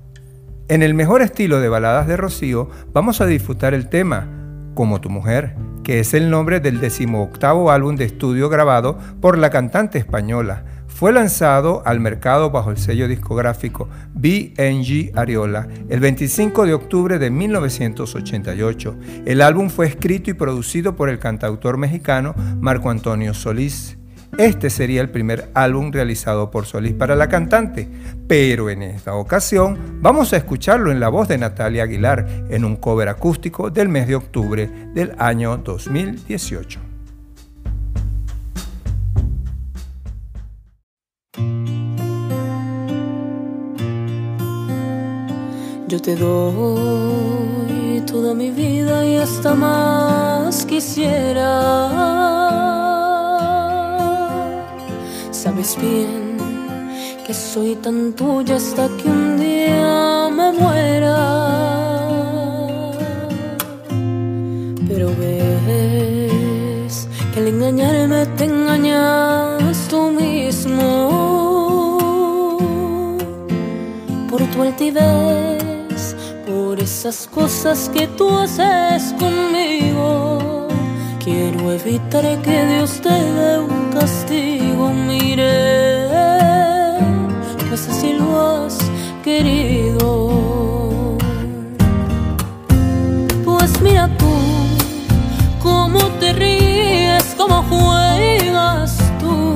En 0.68 0.82
el 0.82 0.96
mejor 0.96 1.22
estilo 1.22 1.60
de 1.60 1.70
baladas 1.70 2.08
de 2.08 2.18
Rocío 2.18 2.72
vamos 2.92 3.22
a 3.22 3.28
disfrutar 3.28 3.76
el 3.76 3.88
tema 3.88 4.28
Como 4.74 5.00
tu 5.00 5.12
mujer, 5.12 5.56
que 5.84 6.00
es 6.00 6.16
el 6.16 6.32
nombre 6.32 6.60
del 6.60 6.80
decimoctavo 6.80 7.70
álbum 7.70 7.96
de 7.98 8.06
estudio 8.06 8.50
grabado 8.50 8.98
por 9.22 9.38
la 9.38 9.52
cantante 9.52 10.00
española, 10.00 10.66
fue 10.96 11.12
lanzado 11.12 11.84
al 11.86 12.00
mercado 12.00 12.52
bajo 12.52 12.72
el 12.72 12.78
sello 12.78 13.10
discográfico 13.10 13.90
BNG 14.14 15.12
Ariola 15.14 15.68
el 15.90 16.00
25 16.00 16.66
de 16.66 16.74
octubre 16.74 17.20
de 17.20 17.30
1988. 17.30 18.96
El 19.26 19.42
álbum 19.42 19.70
fue 19.70 19.88
escrito 19.88 20.32
y 20.32 20.36
producido 20.36 20.96
por 20.96 21.10
el 21.10 21.20
cantautor 21.20 21.78
mexicano 21.78 22.34
Marco 22.62 22.90
Antonio 22.90 23.34
Solís. 23.34 23.98
Este 24.38 24.70
sería 24.70 25.02
el 25.02 25.10
primer 25.10 25.52
álbum 25.54 25.92
realizado 25.92 26.50
por 26.50 26.66
Solís 26.66 26.94
para 26.94 27.18
la 27.18 27.28
cantante, 27.28 27.90
pero 28.30 28.70
en 28.70 28.82
esta 28.82 29.16
ocasión 29.16 30.00
vamos 30.02 30.32
a 30.32 30.38
escucharlo 30.38 30.94
en 30.94 31.02
la 31.02 31.10
voz 31.10 31.28
de 31.28 31.38
Natalia 31.38 31.84
Aguilar 31.84 32.26
en 32.50 32.64
un 32.64 32.78
cover 32.78 33.10
acústico 33.10 33.70
del 33.70 33.90
mes 33.90 34.08
de 34.08 34.16
octubre 34.16 34.70
del 34.94 35.14
año 35.18 35.58
2018. 35.58 36.95
Yo 45.88 46.02
te 46.02 46.16
doy 46.16 48.02
toda 48.08 48.34
mi 48.34 48.50
vida 48.50 49.06
y 49.06 49.18
hasta 49.18 49.54
más 49.54 50.66
quisiera. 50.66 51.52
Sabes 55.30 55.78
bien 55.80 56.38
que 57.28 57.36
soy 57.36 57.76
tan 57.76 58.14
tuya 58.14 58.56
hasta 58.56 58.88
que 58.98 59.08
un 59.08 59.38
día 59.38 60.28
me 60.32 60.54
muera. 60.54 61.18
Pero 64.88 65.10
ves 65.20 67.08
que 67.32 67.40
al 67.42 67.48
engañarme 67.48 68.26
te 68.38 68.46
engañas 68.46 69.88
tú 69.88 70.10
mismo. 70.10 70.90
Por 74.32 74.42
tu 74.52 74.64
altivez 74.64 75.55
esas 76.80 77.28
cosas 77.28 77.90
que 77.94 78.08
tú 78.08 78.30
haces 78.38 79.14
conmigo. 79.20 80.68
Quiero 81.24 81.72
evitar 81.72 82.24
que 82.42 82.66
Dios 82.66 83.02
te 83.02 83.10
dé 83.10 83.60
un 83.60 83.92
castigo, 83.92 84.92
mire, 84.92 86.18
pues 87.68 87.88
así 87.90 88.14
lo 88.14 88.30
has 88.40 88.78
querido. 89.24 91.18
Pues 93.44 93.82
mira 93.82 94.08
tú, 94.18 94.34
cómo 95.62 96.00
te 96.20 96.34
ríes, 96.34 97.36
cómo 97.38 97.64
juegas 97.64 98.98
tú, 99.20 99.56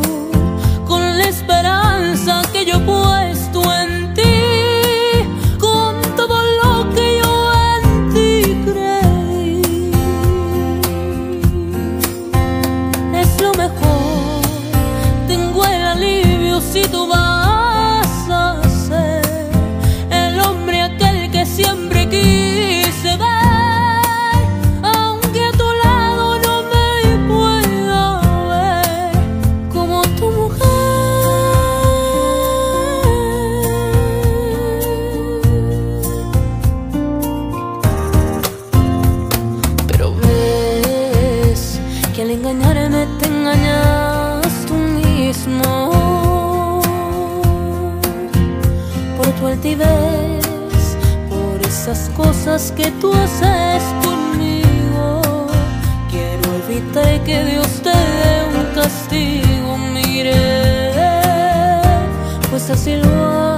con 0.88 1.02
la 1.18 1.26
esperanza 1.28 2.42
que 2.52 2.66
yo 2.66 2.84
puesto 2.86 3.09
cosas 52.60 52.72
que 52.74 52.92
tú 53.00 53.14
haces 53.14 53.84
conmigo. 54.04 55.22
Quiero 56.10 56.54
evitar 56.66 57.24
que 57.24 57.46
Dios 57.46 57.68
te 57.82 57.90
dé 57.90 58.58
un 58.58 58.66
castigo, 58.76 59.78
mire, 59.94 60.92
pues 62.50 62.70
así 62.70 62.98
lo 62.98 63.49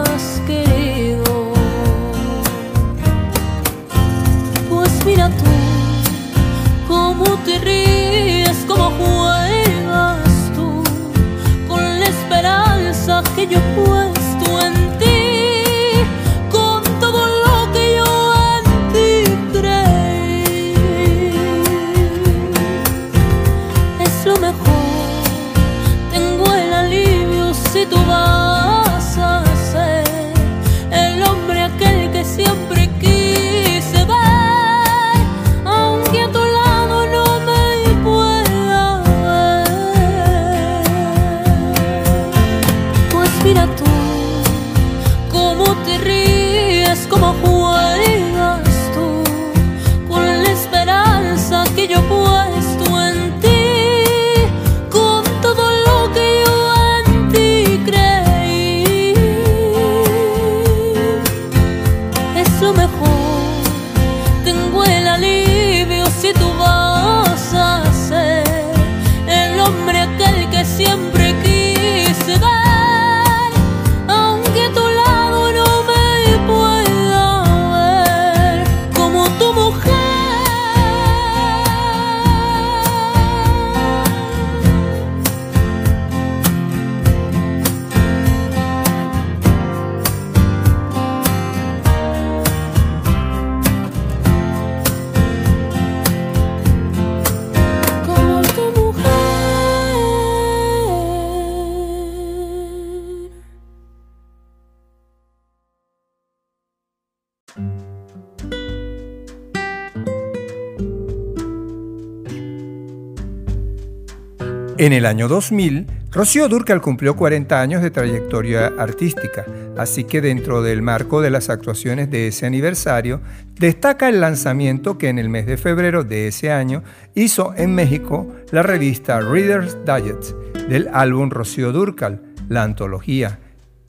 En 114.82 114.94
el 114.94 115.06
año 115.06 115.28
2000, 115.28 115.86
Rocío 116.10 116.50
Durcal 116.50 116.82
cumplió 116.82 117.16
40 117.16 117.62
años 117.62 117.84
de 117.84 117.92
trayectoria 117.92 118.74
artística, 118.80 119.46
así 119.78 120.06
que 120.06 120.22
dentro 120.22 120.64
del 120.64 120.82
marco 120.82 121.22
de 121.22 121.30
las 121.30 121.52
actuaciones 121.52 122.10
de 122.10 122.26
ese 122.26 122.48
aniversario, 122.48 123.22
destaca 123.60 124.10
el 124.10 124.20
lanzamiento 124.20 124.98
que 124.98 125.10
en 125.10 125.20
el 125.20 125.30
mes 125.30 125.46
de 125.46 125.58
febrero 125.58 126.04
de 126.04 126.28
ese 126.28 126.52
año 126.52 126.82
hizo 127.14 127.54
en 127.56 127.76
México 127.76 128.28
la 128.50 128.64
revista 128.64 129.20
Reader's 129.20 129.78
Digest 129.86 130.32
del 130.68 130.90
álbum 130.94 131.30
Rocío 131.30 131.72
Durcal, 131.72 132.24
la 132.50 132.64
antología, 132.64 133.38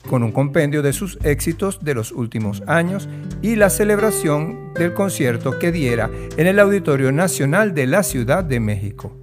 con 0.07 0.21
un 0.21 0.31
compendio 0.31 0.83
de 0.83 0.93
sus 0.93 1.17
éxitos 1.23 1.83
de 1.83 1.95
los 1.95 2.11
últimos 2.11 2.61
años 2.67 3.09
y 3.41 3.55
la 3.55 3.71
celebración 3.71 4.75
del 4.75 4.93
concierto 4.93 5.57
que 5.57 5.71
diera 5.71 6.11
en 6.37 6.45
el 6.45 6.59
Auditorio 6.59 7.11
Nacional 7.11 7.73
de 7.73 7.87
la 7.87 8.03
Ciudad 8.03 8.43
de 8.43 8.59
México. 8.59 9.22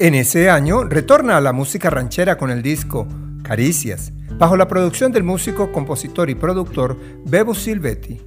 En 0.00 0.14
ese 0.14 0.48
año 0.48 0.84
retorna 0.84 1.36
a 1.36 1.42
la 1.42 1.52
música 1.52 1.90
ranchera 1.90 2.38
con 2.38 2.50
el 2.50 2.62
disco 2.62 3.06
Caricias, 3.42 4.14
bajo 4.38 4.56
la 4.56 4.66
producción 4.66 5.12
del 5.12 5.24
músico, 5.24 5.72
compositor 5.72 6.30
y 6.30 6.34
productor 6.34 6.96
Bebo 7.26 7.54
Silvetti. 7.54 8.18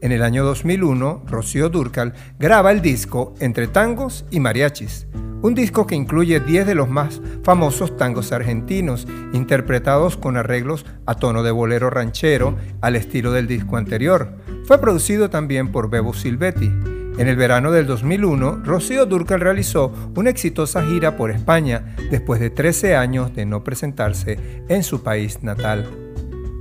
En 0.00 0.12
el 0.12 0.22
año 0.22 0.42
2001, 0.42 1.24
Rocío 1.26 1.68
Durcal 1.68 2.14
graba 2.38 2.72
el 2.72 2.80
disco 2.80 3.34
Entre 3.40 3.66
Tangos 3.66 4.24
y 4.30 4.40
Mariachis, 4.40 5.06
un 5.42 5.54
disco 5.54 5.86
que 5.86 5.96
incluye 5.96 6.40
10 6.40 6.66
de 6.66 6.74
los 6.74 6.88
más 6.88 7.20
famosos 7.44 7.94
tangos 7.98 8.32
argentinos, 8.32 9.06
interpretados 9.34 10.16
con 10.16 10.38
arreglos 10.38 10.86
a 11.04 11.14
tono 11.14 11.42
de 11.42 11.50
bolero 11.50 11.90
ranchero 11.90 12.56
al 12.80 12.96
estilo 12.96 13.32
del 13.32 13.46
disco 13.46 13.76
anterior. 13.76 14.32
Fue 14.64 14.80
producido 14.80 15.28
también 15.28 15.72
por 15.72 15.90
Bebo 15.90 16.14
Silvetti. 16.14 16.72
En 17.18 17.26
el 17.26 17.34
verano 17.34 17.72
del 17.72 17.84
2001, 17.84 18.62
Rocío 18.64 19.04
Durcal 19.04 19.40
realizó 19.40 19.92
una 20.14 20.30
exitosa 20.30 20.84
gira 20.84 21.16
por 21.16 21.32
España 21.32 21.96
después 22.12 22.38
de 22.40 22.48
13 22.48 22.94
años 22.94 23.34
de 23.34 23.44
no 23.44 23.64
presentarse 23.64 24.38
en 24.68 24.84
su 24.84 25.02
país 25.02 25.42
natal. 25.42 25.84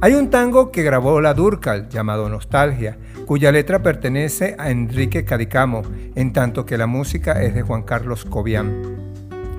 Hay 0.02 0.16
un 0.16 0.32
tango 0.32 0.72
que 0.72 0.82
grabó 0.82 1.22
la 1.22 1.36
Durcal 1.36 1.90
llamado 1.90 2.28
Nostalgia, 2.28 2.98
cuya 3.28 3.52
letra 3.52 3.84
pertenece 3.84 4.56
a 4.58 4.72
Enrique 4.72 5.26
Cadicamo, 5.26 5.84
en 6.16 6.34
tanto 6.34 6.66
que 6.66 6.80
la 6.80 6.88
música 6.88 7.44
es 7.44 7.54
de 7.54 7.62
Juan 7.62 7.84
Carlos 7.84 8.26
Cobian. 8.26 8.98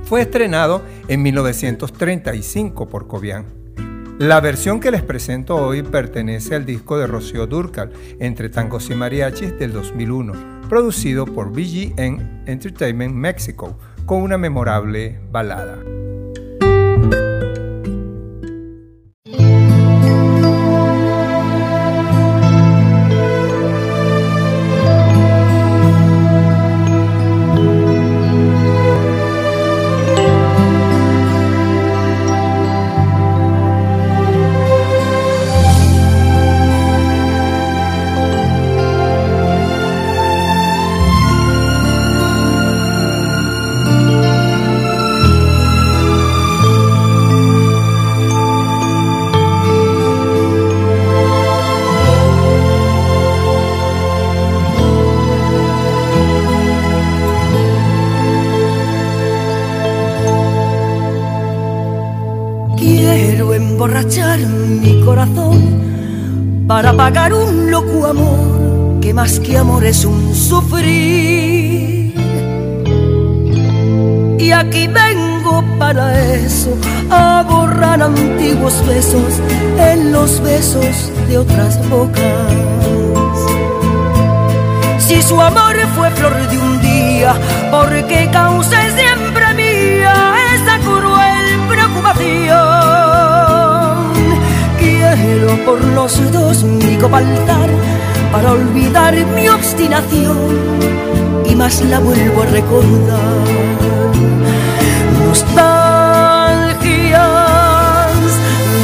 Fue 0.02 0.20
estrenado 0.20 0.82
en 1.06 1.22
1935 1.22 2.88
por 2.88 3.06
Cobian. 3.06 3.44
La 4.18 4.40
versión 4.40 4.80
que 4.80 4.90
les 4.90 5.02
presento 5.02 5.54
hoy 5.54 5.84
pertenece 5.84 6.56
al 6.56 6.66
disco 6.66 6.98
de 6.98 7.06
Rocío 7.06 7.46
Durcal, 7.46 7.92
Entre 8.18 8.48
Tangos 8.48 8.90
y 8.90 8.96
Mariachis 8.96 9.56
del 9.56 9.72
2001 9.72 10.57
producido 10.68 11.26
por 11.26 11.50
BGN 11.50 12.44
Entertainment 12.46 13.14
Mexico, 13.14 13.78
con 14.06 14.22
una 14.22 14.38
memorable 14.38 15.18
balada. 15.30 15.78
Mi 99.88 99.94
obstinación 99.94 100.36
y 101.48 101.54
más 101.54 101.80
la 101.82 101.98
vuelvo 102.00 102.42
a 102.42 102.46
recordar. 102.46 103.20
Nostalgias 105.24 105.68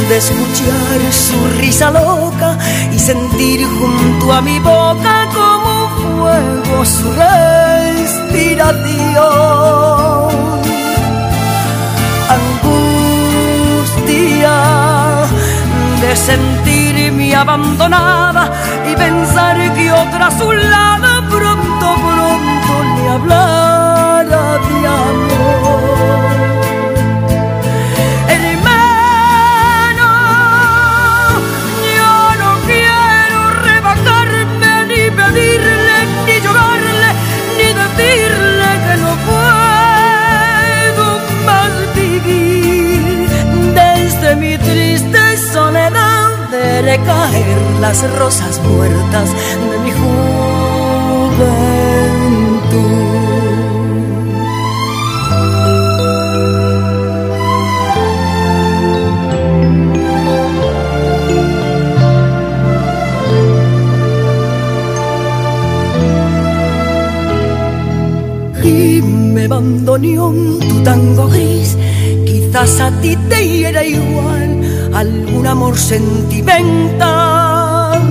de 0.09 0.17
escuchar 0.17 1.01
su 1.11 1.47
risa 1.59 1.91
loca 1.91 2.57
y 2.93 2.99
sentir 2.99 3.65
junto 3.65 4.33
a 4.33 4.41
mi 4.41 4.59
boca 4.59 5.27
como 5.33 5.89
fuego 6.01 6.85
su 6.85 7.11
respiración. 7.11 8.95
De 16.07 16.15
sentirme 16.15 17.33
abandonada 17.35 18.51
y 18.91 18.95
pensar 18.95 19.57
que 19.73 19.91
otra 19.91 20.27
a 20.27 20.31
su 20.39 20.51
lado 20.51 21.27
pronto, 21.29 21.95
pronto 22.07 22.73
le 22.95 23.09
hablara 23.09 24.59
de 24.67 24.87
amor. 24.87 26.64
De 46.85 46.97
caer 46.99 47.57
las 47.81 47.97
rosas 48.19 48.61
muertas 48.63 49.29
de 49.71 49.77
mi 49.83 49.91
juventud. 49.91 50.35
Y 68.63 69.01
me 69.01 69.45
abandonó 69.45 70.31
tu 70.59 70.83
tango 70.83 71.27
gris, 71.29 71.75
quizás 72.25 72.79
a 72.79 72.91
ti 73.01 73.15
te 73.29 73.47
hiera 73.47 73.83
igual 73.83 74.44
algún 74.95 75.45
amor 75.45 75.77
sentimental. 75.77 78.01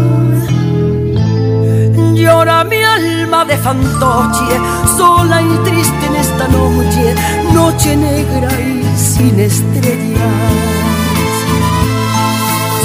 Llora 2.14 2.62
mi 2.64 2.82
alma 2.82 3.44
de 3.44 3.56
fantoche, 3.56 4.60
sola 4.96 5.42
y 5.42 5.56
triste 5.68 6.06
en 6.06 6.16
esta 6.16 6.48
noche, 6.48 7.14
noche 7.52 7.96
negra 7.96 8.48
y 8.60 8.84
sin 8.96 9.40
estrellas. 9.40 10.52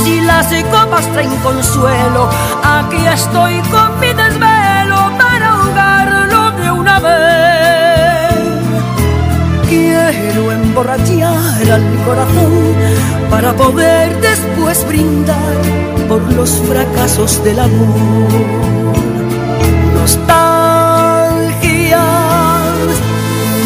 Si 0.04 0.22
las 0.22 0.47
copas 0.72 1.06
traen 1.14 1.36
consuelo, 1.38 2.30
aquí 2.64 3.06
estoy 3.06 3.60
con 3.74 4.00
mi 4.00 4.08
desvelo 4.08 5.12
para 5.18 5.56
ahogarlo 5.56 6.52
de 6.52 6.72
una 6.72 7.00
vez. 7.00 7.20
Quiero 9.68 10.52
emborrachar 10.52 11.72
al 11.72 11.84
corazón 12.06 12.78
para 13.30 13.53
poder 13.55 14.19
después 14.21 14.86
brindar 14.88 15.61
por 16.07 16.21
los 16.34 16.49
fracasos 16.67 17.43
del 17.43 17.59
amor. 17.59 18.30
Nostalgia 19.93 20.80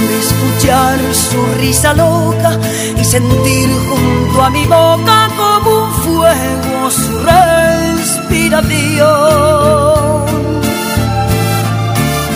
de 0.10 0.20
escuchar 0.20 1.00
su 1.14 1.40
risa 1.60 1.94
loca 1.94 2.60
y 3.00 3.04
sentir 3.06 3.70
junto 3.90 4.44
a 4.44 4.50
mi 4.50 4.66
boca 4.66 5.30
como 5.38 5.86
un 5.86 5.94
fuego 6.04 6.92
su 6.92 7.20
respiración. 7.20 9.14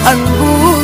Angustia 0.06 0.78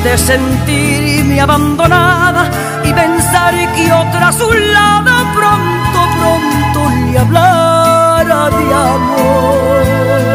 de 0.00 0.16
sentirme 0.16 1.40
abandonada 1.40 2.50
y 2.82 2.92
pensar 2.92 3.54
que 3.74 3.92
otra 3.92 4.28
a 4.28 4.32
su 4.32 4.50
lado 4.50 5.12
pronto, 5.34 5.98
pronto 6.18 6.90
le 7.10 7.18
hablara 7.18 8.50
de 8.50 8.74
amor. 8.74 10.31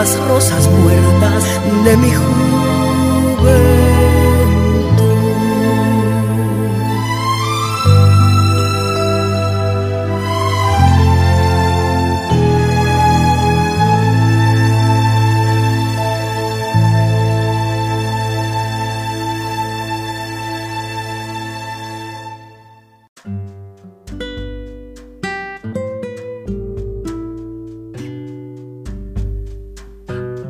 Las 0.00 0.16
rosas 0.28 0.68
muertas 0.68 1.44
de 1.84 1.96
mi 1.96 2.10
juventud. 2.14 3.77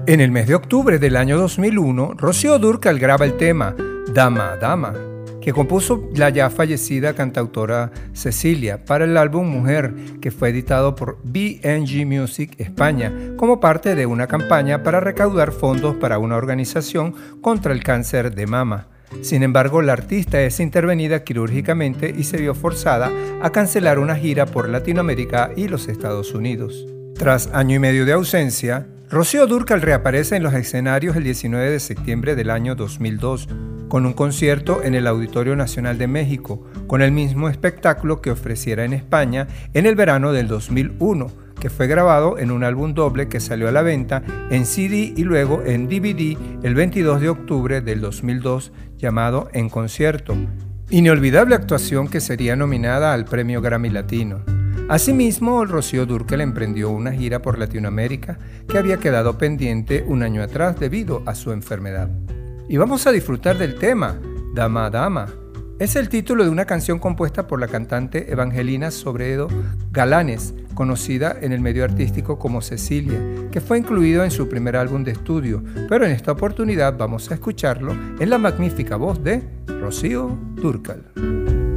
En 0.09 0.23
el 0.23 0.31
mes 0.31 0.47
de 0.47 0.55
octubre 0.55 0.99
del 0.99 1.17
año 1.17 1.37
2001, 1.37 2.15
Rocío 2.17 2.59
Durcal 2.59 2.99
graba 2.99 3.27
el 3.27 3.37
tema 3.37 3.77
Dama, 4.15 4.57
Dama, 4.57 4.95
que 5.39 5.53
compuso 5.53 6.09
la 6.15 6.31
ya 6.31 6.49
fallecida 6.49 7.13
cantautora 7.13 7.91
Cecilia 8.15 8.87
para 8.87 9.05
el 9.05 9.19
álbum 9.19 9.47
Mujer, 9.47 9.93
que 10.23 10.31
fue 10.31 10.49
editado 10.49 10.95
por 10.95 11.19
BNG 11.25 12.07
Music 12.07 12.55
España 12.57 13.13
como 13.37 13.61
parte 13.61 13.95
de 13.95 14.07
una 14.07 14.27
campaña 14.27 14.83
para 14.83 15.01
recaudar 15.01 15.53
fondos 15.53 15.97
para 15.97 16.19
una 16.19 16.37
organización 16.37 17.15
contra 17.43 17.75
el 17.75 17.85
cáncer 17.85 18.35
de 18.35 18.47
mama. 18.47 18.87
Sin 19.21 19.43
embargo, 19.43 19.83
la 19.83 19.93
artista 19.93 20.41
es 20.41 20.59
intervenida 20.59 21.23
quirúrgicamente 21.23 22.15
y 22.17 22.25
se 22.25 22.39
vio 22.39 22.55
forzada 22.55 23.13
a 23.43 23.51
cancelar 23.51 23.99
una 23.99 24.17
gira 24.17 24.47
por 24.47 24.71
Latinoamérica 24.71 25.51
y 25.55 25.69
los 25.69 25.87
Estados 25.87 26.33
Unidos. 26.33 26.87
Tras 27.15 27.49
año 27.49 27.77
y 27.77 27.79
medio 27.79 28.07
de 28.07 28.13
ausencia, 28.13 28.87
Rocío 29.11 29.47
Durcal 29.47 29.81
reaparece 29.81 30.37
en 30.37 30.43
los 30.43 30.53
escenarios 30.53 31.17
el 31.17 31.25
19 31.25 31.71
de 31.71 31.81
septiembre 31.81 32.35
del 32.35 32.51
año 32.51 32.75
2002 32.75 33.49
con 33.89 34.05
un 34.05 34.13
concierto 34.13 34.83
en 34.83 34.95
el 34.95 35.07
Auditorio 35.07 35.57
Nacional 35.57 35.97
de 35.97 36.07
México, 36.07 36.67
con 36.87 37.01
el 37.01 37.11
mismo 37.11 37.49
espectáculo 37.49 38.21
que 38.21 38.31
ofreciera 38.31 38.85
en 38.85 38.93
España 38.93 39.49
en 39.73 39.87
el 39.87 39.95
verano 39.95 40.33
del 40.33 40.47
2001, 40.47 41.29
que 41.59 41.71
fue 41.71 41.87
grabado 41.87 42.39
en 42.39 42.51
un 42.51 42.65
álbum 42.65 42.93
doble 42.93 43.29
que 43.29 43.41
salió 43.41 43.69
a 43.69 43.73
la 43.73 43.81
venta 43.81 44.23
en 44.51 44.67
CD 44.67 45.15
y 45.17 45.25
luego 45.25 45.63
en 45.65 45.89
DVD 45.89 46.37
el 46.63 46.75
22 46.75 47.23
de 47.23 47.31
octubre 47.31 47.81
del 47.81 48.03
2002 48.03 48.73
llamado 48.99 49.49
En 49.55 49.71
Concierto. 49.71 50.37
Inolvidable 50.91 51.55
actuación 51.55 52.09
que 52.09 52.21
sería 52.21 52.57
nominada 52.57 53.15
al 53.15 53.25
Premio 53.25 53.63
Grammy 53.63 53.89
Latino. 53.89 54.58
Asimismo, 54.89 55.67
Rocío 55.67 56.07
Durkel 56.07 56.41
emprendió 56.41 56.89
una 56.89 57.13
gira 57.13 57.43
por 57.43 57.59
Latinoamérica 57.59 58.39
que 58.67 58.79
había 58.79 58.97
quedado 58.97 59.37
pendiente 59.37 60.03
un 60.09 60.23
año 60.23 60.43
atrás 60.43 60.81
debido 60.81 61.23
a 61.27 61.35
su 61.35 61.53
enfermedad. 61.53 62.09
Y 62.71 62.79
vamos 62.79 63.07
a 63.07 63.13
disfrutar 63.13 63.59
del 63.59 63.75
tema, 63.75 64.19
Dama 64.55 64.89
Dama. 64.89 65.27
Es 65.79 65.95
el 65.95 66.09
título 66.09 66.43
de 66.43 66.49
una 66.49 66.65
canción 66.65 66.99
compuesta 66.99 67.47
por 67.47 67.61
la 67.61 67.69
cantante 67.69 68.33
Evangelina 68.33 68.91
Sobredo 68.91 69.49
Galanes, 69.93 70.55
conocida 70.73 71.37
en 71.39 71.53
el 71.53 71.61
medio 71.61 71.85
artístico 71.85 72.39
como 72.39 72.63
Cecilia, 72.63 73.21
que 73.53 73.61
fue 73.61 73.77
incluido 73.77 74.25
en 74.25 74.31
su 74.31 74.49
primer 74.49 74.75
álbum 74.75 75.05
de 75.05 75.13
estudio, 75.13 75.63
pero 75.91 76.07
en 76.07 76.13
esta 76.13 76.33
oportunidad 76.33 76.97
vamos 76.97 77.31
a 77.31 77.35
escucharlo 77.35 77.95
en 78.19 78.31
la 78.31 78.39
magnífica 78.39 78.97
voz 78.97 79.23
de 79.23 79.43
Rocío 79.67 80.39
Durcal. 80.55 81.68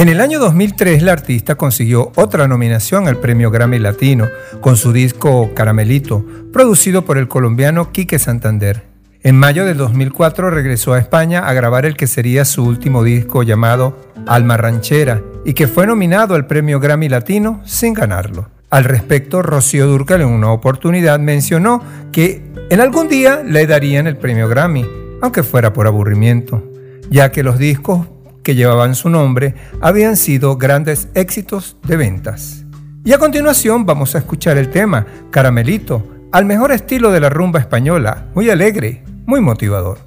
En 0.00 0.08
el 0.08 0.22
año 0.22 0.38
2003 0.38 1.02
la 1.02 1.12
artista 1.12 1.56
consiguió 1.56 2.10
otra 2.16 2.48
nominación 2.48 3.06
al 3.06 3.18
Premio 3.18 3.50
Grammy 3.50 3.78
Latino 3.78 4.28
con 4.62 4.78
su 4.78 4.94
disco 4.94 5.50
Caramelito, 5.54 6.24
producido 6.54 7.04
por 7.04 7.18
el 7.18 7.28
colombiano 7.28 7.92
Quique 7.92 8.18
Santander. 8.18 8.82
En 9.22 9.36
mayo 9.36 9.66
del 9.66 9.76
2004 9.76 10.48
regresó 10.48 10.94
a 10.94 10.98
España 10.98 11.46
a 11.46 11.52
grabar 11.52 11.84
el 11.84 11.98
que 11.98 12.06
sería 12.06 12.46
su 12.46 12.64
último 12.64 13.04
disco 13.04 13.42
llamado 13.42 13.94
Alma 14.26 14.56
Ranchera 14.56 15.20
y 15.44 15.52
que 15.52 15.68
fue 15.68 15.86
nominado 15.86 16.34
al 16.34 16.46
Premio 16.46 16.80
Grammy 16.80 17.10
Latino 17.10 17.60
sin 17.66 17.92
ganarlo. 17.92 18.48
Al 18.70 18.84
respecto, 18.84 19.42
Rocío 19.42 19.86
Durcal 19.86 20.22
en 20.22 20.28
una 20.28 20.50
oportunidad 20.50 21.20
mencionó 21.20 21.84
que 22.10 22.42
en 22.70 22.80
algún 22.80 23.06
día 23.06 23.42
le 23.44 23.66
darían 23.66 24.06
el 24.06 24.16
Premio 24.16 24.48
Grammy, 24.48 24.86
aunque 25.20 25.42
fuera 25.42 25.74
por 25.74 25.86
aburrimiento, 25.86 26.64
ya 27.10 27.30
que 27.30 27.42
los 27.42 27.58
discos 27.58 28.06
que 28.42 28.54
llevaban 28.54 28.94
su 28.94 29.08
nombre 29.08 29.54
habían 29.80 30.16
sido 30.16 30.56
grandes 30.56 31.08
éxitos 31.14 31.76
de 31.86 31.96
ventas. 31.96 32.64
Y 33.04 33.12
a 33.12 33.18
continuación 33.18 33.86
vamos 33.86 34.14
a 34.14 34.18
escuchar 34.18 34.58
el 34.58 34.68
tema 34.68 35.06
Caramelito, 35.30 36.06
al 36.32 36.44
mejor 36.44 36.70
estilo 36.72 37.10
de 37.10 37.20
la 37.20 37.30
rumba 37.30 37.58
española, 37.58 38.26
muy 38.34 38.50
alegre, 38.50 39.02
muy 39.26 39.40
motivador. 39.40 39.98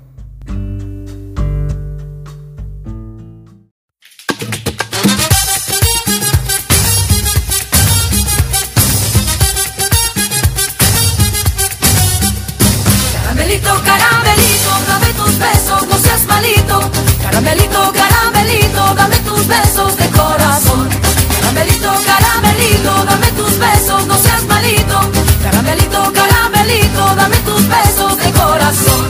Caramelito, 13.24 13.84
caramelito, 13.84 14.70
dame 14.88 15.08
tus 15.18 15.40
besos, 15.40 15.88
no 15.88 15.98
seas 15.98 16.26
malito. 16.28 16.92
Caramelito, 17.22 17.63
dame 18.96 19.18
tus 19.20 19.48
besos 19.48 19.98
de 19.98 20.08
corazón. 20.10 20.90
Caramelito, 21.40 21.92
caramelito, 22.06 23.06
dame 23.06 23.28
tus 23.32 23.58
besos, 23.60 24.08
no 24.08 24.18
seas 24.18 24.44
malito. 24.46 25.00
Caramelito, 25.44 26.14
caramelito, 26.14 27.16
dame 27.16 27.38
tus 27.38 27.68
besos 27.68 28.18
de 28.18 28.32
corazón. 28.32 29.04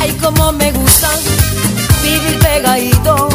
Ay, 0.00 0.12
como 0.22 0.52
me 0.52 0.72
gusta 0.72 1.08
vivir 2.02 2.38
pegadito. 2.38 3.28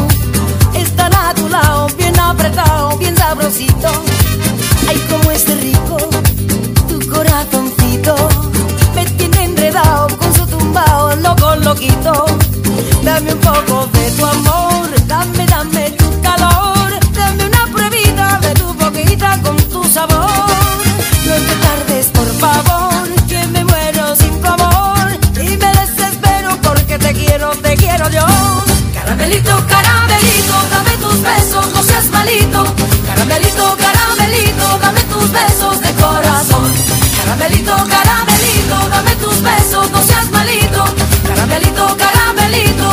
Estar 0.74 1.12
a 1.14 1.34
tu 1.34 1.48
lado, 1.48 1.88
bien 1.96 2.18
apretado, 2.18 2.96
bien 2.98 3.16
sabrosito. 3.16 3.90
Ay, 4.88 4.98
como 5.10 5.30
es 5.30 5.44
rico 5.60 5.96
tu 6.88 6.98
corazoncito. 7.10 8.14
Me 8.94 9.04
tiene 9.06 9.44
enredado 9.44 10.08
con 10.16 10.34
su 10.34 10.46
tumbao, 10.46 11.16
loco, 11.16 11.54
loquito. 11.56 12.43
Dame 13.14 13.32
un 13.32 13.38
poco 13.38 13.86
de 13.92 14.10
tu 14.10 14.26
amor, 14.26 15.06
dame, 15.06 15.46
dame 15.46 15.90
tu 15.92 16.20
calor. 16.20 16.90
Dame 17.12 17.46
una 17.46 17.64
pruebita 17.72 18.40
de 18.40 18.54
tu 18.54 18.74
boquita 18.74 19.38
con 19.40 19.56
tu 19.70 19.84
sabor. 19.84 20.26
No 21.24 21.34
te 21.46 21.54
tardes, 21.64 22.06
por 22.06 22.26
favor, 22.42 23.08
que 23.28 23.46
me 23.52 23.64
muero 23.64 24.16
sin 24.16 24.40
tu 24.40 24.48
amor. 24.48 25.16
Y 25.36 25.56
me 25.56 25.70
desespero 25.80 26.58
porque 26.60 26.98
te 26.98 27.12
quiero, 27.12 27.50
te 27.50 27.76
quiero 27.76 28.10
yo. 28.10 28.26
Caramelito, 28.92 29.64
caramelito, 29.68 30.54
dame 30.72 30.96
tus 30.96 31.22
besos, 31.22 31.72
no 31.72 31.82
seas 31.84 32.06
malito. 32.10 32.64
Caramelito, 33.06 33.76
caramelito, 33.76 34.78
dame 34.82 35.00
tus 35.02 35.30
besos 35.30 35.80
de 35.80 35.92
corazón. 36.02 36.72
Caramelito, 37.16 37.76
caramelito, 37.76 38.88
dame 38.90 39.14
tus 39.22 39.40
besos, 39.40 39.88
no 39.92 40.02
seas 40.02 40.28
malito. 40.32 40.84
Caramelito, 41.28 41.96
caramelito, 41.96 42.23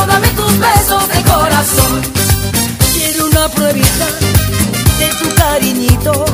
dame 0.08 0.28
tus 0.30 0.60
besos 0.60 1.08
de 1.08 1.22
corazón. 1.24 2.02
Quiero 2.94 3.26
una 3.26 3.48
pruebita 3.50 4.08
de 5.00 5.08
tu 5.20 5.36
cariñito 5.36 6.26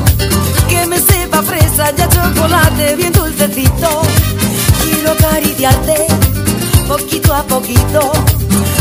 Que 0.68 0.86
me 0.86 0.98
sepa 0.98 1.42
fresa 1.42 1.92
y 1.96 2.00
a 2.00 2.08
chocolate 2.08 2.96
bien 2.96 3.12
dulcecito. 3.12 4.02
Quiero 4.82 5.12
acariciarte 5.12 6.06
poquito 6.86 7.34
a 7.34 7.42
poquito. 7.42 8.12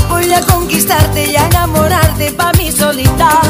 Voy 0.10 0.34
a 0.34 0.42
conquistarte 0.42 1.26
y 1.32 1.36
a 1.36 1.46
enamorarte 1.48 2.32
pa' 2.32 2.54
mí 2.54 2.72
solita. 2.72 3.42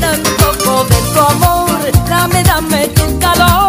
Dame 0.00 0.18
un 0.18 0.36
poco 0.36 0.84
de 0.84 0.96
tu 1.12 1.20
amor, 1.20 1.80
dame, 2.08 2.42
dame 2.44 2.88
tu 2.88 3.18
calor 3.18 3.67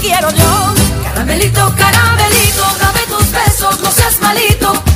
quiero, 0.00 0.30
yo 0.30 0.74
Caramelito, 1.02 1.74
caramelito, 1.76 2.64
dame 2.80 3.00
tus 3.08 3.30
besos, 3.30 3.80
no 3.80 3.90
seas 3.90 4.20
malito. 4.20 4.89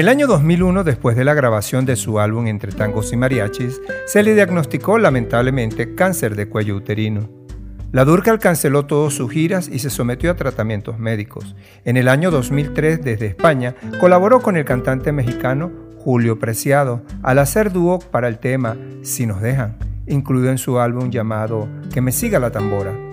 El 0.00 0.08
año 0.08 0.26
2001, 0.26 0.82
después 0.82 1.14
de 1.14 1.24
la 1.24 1.34
grabación 1.34 1.84
de 1.84 1.94
su 1.94 2.20
álbum 2.20 2.46
Entre 2.46 2.72
Tangos 2.72 3.12
y 3.12 3.18
Mariachis, 3.18 3.82
se 4.06 4.22
le 4.22 4.32
diagnosticó 4.32 4.96
lamentablemente 4.96 5.94
cáncer 5.94 6.36
de 6.36 6.48
cuello 6.48 6.76
uterino. 6.76 7.28
La 7.92 8.06
Durcal 8.06 8.38
canceló 8.38 8.86
todas 8.86 9.12
sus 9.12 9.30
giras 9.30 9.68
y 9.68 9.80
se 9.80 9.90
sometió 9.90 10.30
a 10.30 10.36
tratamientos 10.36 10.98
médicos. 10.98 11.54
En 11.84 11.98
el 11.98 12.08
año 12.08 12.30
2003, 12.30 13.04
desde 13.04 13.26
España, 13.26 13.74
colaboró 14.00 14.40
con 14.40 14.56
el 14.56 14.64
cantante 14.64 15.12
mexicano 15.12 15.70
Julio 15.98 16.38
Preciado 16.38 17.02
al 17.22 17.38
hacer 17.38 17.70
dúo 17.70 17.98
para 17.98 18.28
el 18.28 18.38
tema 18.38 18.78
Si 19.02 19.26
nos 19.26 19.42
dejan, 19.42 19.76
incluido 20.06 20.48
en 20.50 20.56
su 20.56 20.78
álbum 20.78 21.10
llamado 21.10 21.68
Que 21.92 22.00
me 22.00 22.12
siga 22.12 22.38
la 22.38 22.50
tambora. 22.50 23.09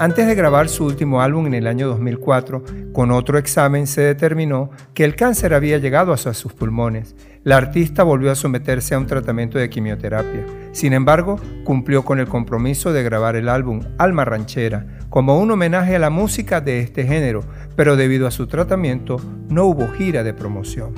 Antes 0.00 0.28
de 0.28 0.36
grabar 0.36 0.68
su 0.68 0.84
último 0.84 1.22
álbum 1.22 1.48
en 1.48 1.54
el 1.54 1.66
año 1.66 1.88
2004, 1.88 2.62
con 2.92 3.10
otro 3.10 3.36
examen 3.36 3.88
se 3.88 4.02
determinó 4.02 4.70
que 4.94 5.04
el 5.04 5.16
cáncer 5.16 5.54
había 5.54 5.78
llegado 5.78 6.12
a 6.12 6.16
sus 6.16 6.52
pulmones. 6.52 7.16
La 7.42 7.56
artista 7.56 8.04
volvió 8.04 8.30
a 8.30 8.36
someterse 8.36 8.94
a 8.94 8.98
un 8.98 9.08
tratamiento 9.08 9.58
de 9.58 9.68
quimioterapia. 9.68 10.46
Sin 10.70 10.92
embargo, 10.92 11.40
cumplió 11.64 12.04
con 12.04 12.20
el 12.20 12.28
compromiso 12.28 12.92
de 12.92 13.02
grabar 13.02 13.34
el 13.34 13.48
álbum 13.48 13.80
Alma 13.98 14.24
Ranchera 14.24 14.86
como 15.10 15.40
un 15.40 15.50
homenaje 15.50 15.96
a 15.96 15.98
la 15.98 16.10
música 16.10 16.60
de 16.60 16.78
este 16.78 17.04
género, 17.04 17.42
pero 17.74 17.96
debido 17.96 18.28
a 18.28 18.30
su 18.30 18.46
tratamiento 18.46 19.16
no 19.48 19.64
hubo 19.64 19.88
gira 19.88 20.22
de 20.22 20.32
promoción. 20.32 20.94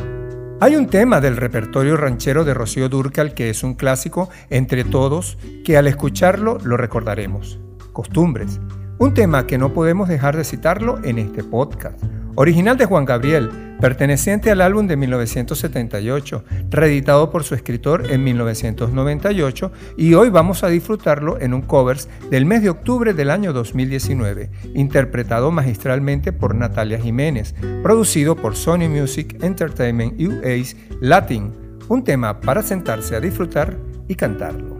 Hay 0.61 0.77
un 0.77 0.89
tema 0.89 1.23
del 1.23 1.39
repertorio 1.39 1.97
ranchero 1.97 2.45
de 2.45 2.53
Rocío 2.53 2.91
Durcal 2.91 3.33
que 3.33 3.49
es 3.49 3.63
un 3.63 3.73
clásico 3.73 4.29
entre 4.51 4.85
todos 4.85 5.39
que 5.65 5.79
al 5.79 5.87
escucharlo 5.87 6.59
lo 6.63 6.77
recordaremos. 6.77 7.59
Costumbres. 7.95 8.61
Un 9.01 9.15
tema 9.15 9.47
que 9.47 9.57
no 9.57 9.73
podemos 9.73 10.11
dejar 10.11 10.37
de 10.37 10.45
citarlo 10.45 11.03
en 11.03 11.19
este 11.19 11.43
podcast. 11.43 11.99
Original 12.35 12.77
de 12.77 12.85
Juan 12.85 13.07
Gabriel, 13.07 13.49
perteneciente 13.81 14.51
al 14.51 14.61
álbum 14.61 14.87
de 14.89 14.99
1978, 14.99 16.45
reeditado 16.69 17.31
por 17.31 17.43
su 17.43 17.55
escritor 17.55 18.11
en 18.11 18.23
1998 18.23 19.73
y 19.97 20.13
hoy 20.13 20.29
vamos 20.29 20.65
a 20.65 20.69
disfrutarlo 20.69 21.41
en 21.41 21.55
un 21.55 21.63
covers 21.63 22.11
del 22.31 22.45
mes 22.45 22.63
de 22.63 22.69
octubre 22.69 23.15
del 23.15 23.31
año 23.31 23.55
2019, 23.55 24.51
interpretado 24.75 25.51
magistralmente 25.51 26.35
por 26.35 26.55
Natalia 26.55 27.01
Jiménez, 27.01 27.55
producido 27.83 28.37
por 28.37 28.55
Sony 28.55 28.91
Music 28.91 29.43
Entertainment 29.43 30.21
UA's 30.21 30.77
Latin, 31.01 31.53
un 31.89 32.05
tema 32.05 32.39
para 32.43 32.63
sentarse 32.63 33.17
a 33.17 33.21
disfrutar 33.21 33.79
y 34.09 34.15
cantarlo. 34.15 34.80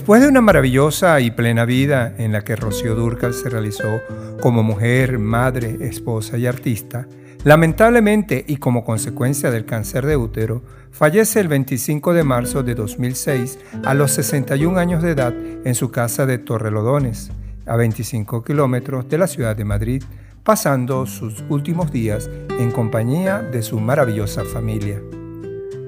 Después 0.00 0.22
de 0.22 0.28
una 0.28 0.40
maravillosa 0.40 1.20
y 1.20 1.30
plena 1.30 1.66
vida 1.66 2.14
en 2.16 2.32
la 2.32 2.40
que 2.40 2.56
Rocío 2.56 2.94
Dúrcal 2.94 3.34
se 3.34 3.50
realizó 3.50 4.00
como 4.40 4.62
mujer, 4.62 5.18
madre, 5.18 5.76
esposa 5.82 6.38
y 6.38 6.46
artista, 6.46 7.06
lamentablemente 7.44 8.42
y 8.48 8.56
como 8.56 8.82
consecuencia 8.82 9.50
del 9.50 9.66
cáncer 9.66 10.06
de 10.06 10.16
útero, 10.16 10.62
fallece 10.90 11.40
el 11.40 11.48
25 11.48 12.14
de 12.14 12.24
marzo 12.24 12.62
de 12.62 12.74
2006 12.74 13.58
a 13.84 13.92
los 13.92 14.12
61 14.12 14.78
años 14.78 15.02
de 15.02 15.10
edad 15.10 15.34
en 15.36 15.74
su 15.74 15.90
casa 15.90 16.24
de 16.24 16.38
Torrelodones, 16.38 17.30
a 17.66 17.76
25 17.76 18.42
kilómetros 18.42 19.06
de 19.06 19.18
la 19.18 19.26
ciudad 19.26 19.54
de 19.54 19.66
Madrid, 19.66 20.02
pasando 20.42 21.04
sus 21.04 21.44
últimos 21.50 21.92
días 21.92 22.30
en 22.58 22.70
compañía 22.70 23.42
de 23.42 23.60
su 23.60 23.78
maravillosa 23.78 24.46
familia. 24.46 24.98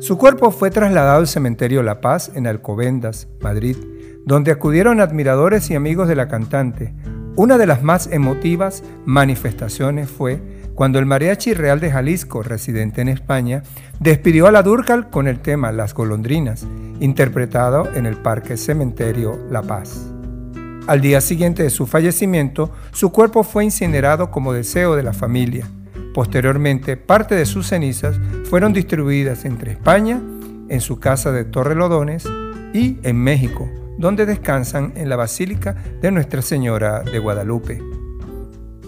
Su 0.00 0.18
cuerpo 0.18 0.50
fue 0.50 0.70
trasladado 0.70 1.20
al 1.20 1.28
cementerio 1.28 1.82
La 1.82 2.02
Paz 2.02 2.30
en 2.34 2.46
Alcobendas, 2.46 3.28
Madrid, 3.40 3.76
donde 4.24 4.50
acudieron 4.50 5.00
admiradores 5.00 5.70
y 5.70 5.74
amigos 5.74 6.08
de 6.08 6.16
la 6.16 6.28
cantante. 6.28 6.94
Una 7.36 7.58
de 7.58 7.66
las 7.66 7.82
más 7.82 8.08
emotivas 8.08 8.82
manifestaciones 9.04 10.10
fue 10.10 10.40
cuando 10.74 10.98
el 10.98 11.06
Mariachi 11.06 11.54
Real 11.54 11.80
de 11.80 11.90
Jalisco, 11.90 12.42
residente 12.42 13.00
en 13.00 13.08
España, 13.08 13.62
despidió 14.00 14.46
a 14.46 14.52
la 14.52 14.62
Durcal 14.62 15.10
con 15.10 15.28
el 15.28 15.40
tema 15.40 15.72
Las 15.72 15.94
golondrinas, 15.94 16.66
interpretado 17.00 17.88
en 17.94 18.06
el 18.06 18.16
Parque 18.16 18.56
Cementerio 18.56 19.38
La 19.50 19.62
Paz. 19.62 20.08
Al 20.86 21.00
día 21.00 21.20
siguiente 21.20 21.62
de 21.62 21.70
su 21.70 21.86
fallecimiento, 21.86 22.72
su 22.92 23.12
cuerpo 23.12 23.44
fue 23.44 23.64
incinerado 23.64 24.30
como 24.30 24.52
deseo 24.52 24.96
de 24.96 25.02
la 25.02 25.12
familia. 25.12 25.66
Posteriormente, 26.14 26.96
parte 26.96 27.34
de 27.34 27.46
sus 27.46 27.68
cenizas 27.68 28.18
fueron 28.44 28.72
distribuidas 28.72 29.44
entre 29.44 29.72
España, 29.72 30.20
en 30.68 30.80
su 30.80 30.98
casa 30.98 31.32
de 31.32 31.44
Torrelodones, 31.44 32.28
y 32.74 32.98
en 33.02 33.16
México, 33.16 33.68
donde 34.02 34.26
descansan 34.26 34.92
en 34.96 35.08
la 35.08 35.14
Basílica 35.14 35.76
de 36.02 36.10
Nuestra 36.10 36.42
Señora 36.42 37.02
de 37.02 37.20
Guadalupe. 37.20 37.80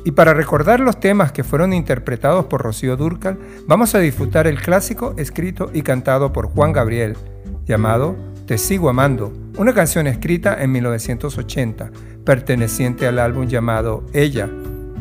Y 0.05 0.11
para 0.11 0.35
recordar 0.35 0.81
los 0.81 0.99
temas 0.99 1.31
que 1.31 1.45
fueron 1.45 1.73
interpretados 1.73 2.47
por 2.47 2.61
Rocío 2.61 2.97
Dúrcal, 2.97 3.39
vamos 3.69 3.95
a 3.95 4.01
disfrutar 4.01 4.49
el 4.49 4.61
clásico 4.61 5.15
escrito 5.16 5.70
y 5.73 5.82
cantado 5.82 6.32
por 6.32 6.49
Juan 6.49 6.73
Gabriel, 6.73 7.16
llamado 7.65 8.16
Te 8.47 8.59
sigo 8.59 8.91
amando, 8.91 9.32
una 9.57 9.73
canción 9.73 10.09
escrita 10.09 10.61
en 10.61 10.73
1980, 10.73 11.91
perteneciente 12.24 13.07
al 13.07 13.20
álbum 13.20 13.47
llamado 13.47 14.05
Ella. 14.12 14.51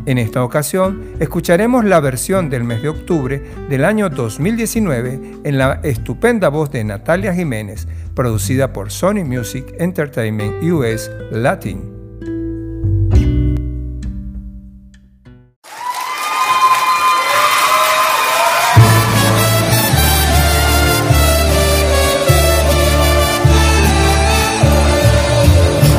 En 0.05 0.17
esta 0.17 0.43
ocasión 0.43 1.13
escucharemos 1.19 1.85
la 1.85 1.99
versión 1.99 2.49
del 2.49 2.63
mes 2.63 2.81
de 2.81 2.89
octubre 2.89 3.41
del 3.69 3.85
año 3.85 4.09
2019 4.09 5.39
en 5.43 5.57
la 5.57 5.79
estupenda 5.83 6.49
voz 6.49 6.71
de 6.71 6.83
Natalia 6.83 7.33
Jiménez, 7.33 7.87
producida 8.13 8.73
por 8.73 8.91
Sony 8.91 9.23
Music 9.25 9.73
Entertainment 9.79 10.61
US 10.63 11.09
Latin. 11.31 11.93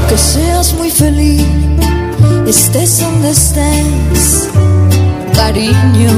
Que 0.09 0.19
seas 0.19 0.75
muy 0.75 0.91
feliz, 0.91 1.45
estés 2.47 3.01
donde 3.01 3.31
estés, 3.31 3.74
cariño. 5.55 6.13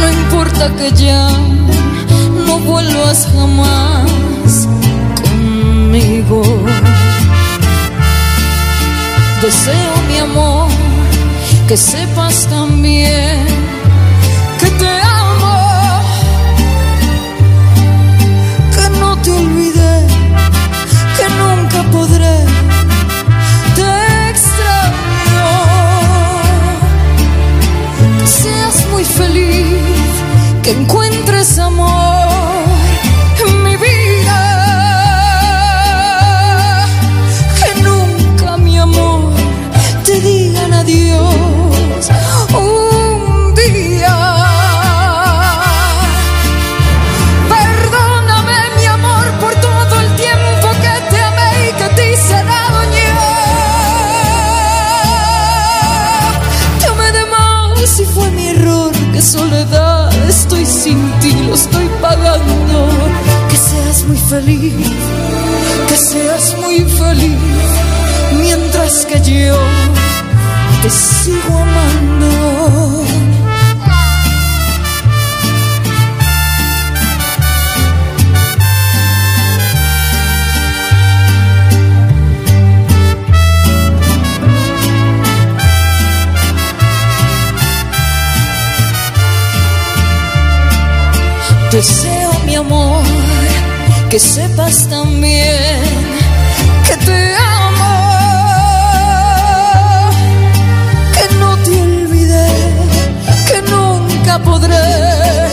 No 0.00 0.10
importa 0.10 0.70
que 0.76 0.92
ya 0.92 1.28
no 2.46 2.58
vuelvas 2.58 3.28
jamás 3.34 4.68
conmigo. 5.22 6.42
Deseo 9.40 9.94
mi 10.08 10.18
amor 10.18 10.68
que 11.68 11.76
sepas 11.76 12.46
también 12.48 13.53
que 30.64 30.70
encuentres 30.70 31.58
amor 31.58 31.93
feliz, 64.34 64.74
que 65.88 65.96
seas 65.96 66.56
muy 66.58 66.80
feliz, 66.80 67.38
mientras 68.40 69.06
que 69.06 69.20
yo 69.20 69.56
te 70.82 70.90
sigo 70.90 71.56
amando. 71.66 73.04
Deseo 91.70 92.32
mi 92.46 92.54
amor 92.56 93.03
que 94.14 94.20
sepas 94.20 94.88
también 94.88 95.82
que 96.86 96.96
te 97.04 97.34
amo, 97.34 97.94
que 101.14 101.34
no 101.34 101.56
te 101.64 101.82
olvidé, 101.82 102.48
que 103.48 103.60
nunca 103.72 104.38
podré. 104.38 105.43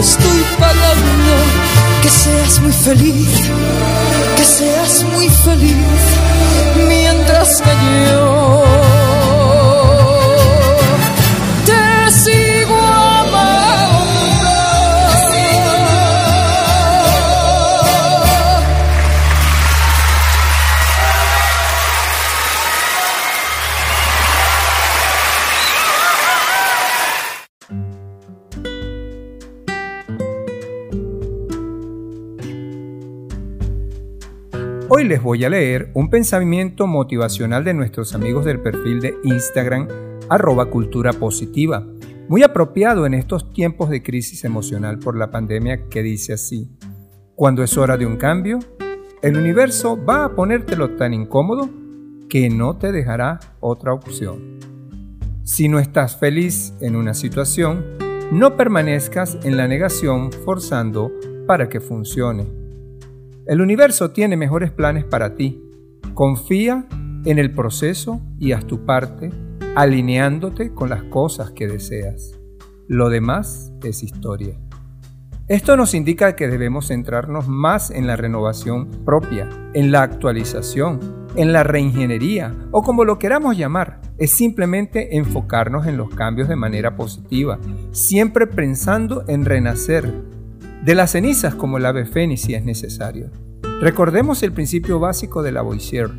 Estoy 0.00 0.44
pagando. 0.58 1.32
Que 2.02 2.08
seas 2.08 2.60
muy 2.60 2.72
feliz, 2.72 3.50
que 4.36 4.44
seas 4.44 5.04
muy 5.04 5.28
feliz, 5.28 5.76
mientras 6.88 7.60
que 7.60 7.70
yo 8.06 8.99
les 35.10 35.20
voy 35.20 35.44
a 35.44 35.50
leer 35.50 35.90
un 35.94 36.08
pensamiento 36.08 36.86
motivacional 36.86 37.64
de 37.64 37.74
nuestros 37.74 38.14
amigos 38.14 38.44
del 38.44 38.60
perfil 38.60 39.00
de 39.00 39.16
Instagram 39.24 39.88
arroba 40.28 40.66
cultura 40.66 41.12
positiva, 41.12 41.84
muy 42.28 42.44
apropiado 42.44 43.06
en 43.06 43.14
estos 43.14 43.52
tiempos 43.52 43.90
de 43.90 44.04
crisis 44.04 44.44
emocional 44.44 45.00
por 45.00 45.16
la 45.16 45.32
pandemia 45.32 45.88
que 45.88 46.04
dice 46.04 46.34
así, 46.34 46.70
cuando 47.34 47.64
es 47.64 47.76
hora 47.76 47.96
de 47.96 48.06
un 48.06 48.18
cambio, 48.18 48.60
el 49.20 49.36
universo 49.36 49.98
va 50.00 50.26
a 50.26 50.36
ponértelo 50.36 50.90
tan 50.94 51.12
incómodo 51.12 51.68
que 52.28 52.48
no 52.48 52.78
te 52.78 52.92
dejará 52.92 53.40
otra 53.58 53.92
opción. 53.92 54.60
Si 55.42 55.68
no 55.68 55.80
estás 55.80 56.18
feliz 56.18 56.72
en 56.80 56.94
una 56.94 57.14
situación, 57.14 57.84
no 58.30 58.56
permanezcas 58.56 59.38
en 59.42 59.56
la 59.56 59.66
negación 59.66 60.30
forzando 60.30 61.10
para 61.48 61.68
que 61.68 61.80
funcione. 61.80 62.59
El 63.50 63.60
universo 63.60 64.12
tiene 64.12 64.36
mejores 64.36 64.70
planes 64.70 65.02
para 65.02 65.34
ti. 65.34 65.60
Confía 66.14 66.86
en 67.24 67.40
el 67.40 67.52
proceso 67.52 68.20
y 68.38 68.52
haz 68.52 68.64
tu 68.64 68.86
parte, 68.86 69.32
alineándote 69.74 70.72
con 70.72 70.88
las 70.88 71.02
cosas 71.02 71.50
que 71.50 71.66
deseas. 71.66 72.38
Lo 72.86 73.08
demás 73.08 73.72
es 73.82 74.04
historia. 74.04 74.56
Esto 75.48 75.76
nos 75.76 75.94
indica 75.94 76.36
que 76.36 76.46
debemos 76.46 76.86
centrarnos 76.86 77.48
más 77.48 77.90
en 77.90 78.06
la 78.06 78.14
renovación 78.14 78.86
propia, 79.04 79.48
en 79.74 79.90
la 79.90 80.02
actualización, 80.02 81.26
en 81.34 81.52
la 81.52 81.64
reingeniería 81.64 82.54
o 82.70 82.82
como 82.82 83.04
lo 83.04 83.18
queramos 83.18 83.56
llamar. 83.56 84.00
Es 84.16 84.30
simplemente 84.30 85.16
enfocarnos 85.16 85.88
en 85.88 85.96
los 85.96 86.10
cambios 86.10 86.48
de 86.48 86.54
manera 86.54 86.94
positiva, 86.94 87.58
siempre 87.90 88.46
pensando 88.46 89.24
en 89.26 89.44
renacer, 89.44 90.14
de 90.90 90.96
las 90.96 91.12
cenizas 91.12 91.54
como 91.54 91.78
el 91.78 91.86
ave 91.86 92.04
fénix 92.04 92.40
si 92.40 92.54
es 92.54 92.64
necesario. 92.64 93.30
Recordemos 93.80 94.42
el 94.42 94.50
principio 94.50 94.98
básico 94.98 95.40
de 95.40 95.52
la 95.52 95.62
Boissier. 95.62 96.10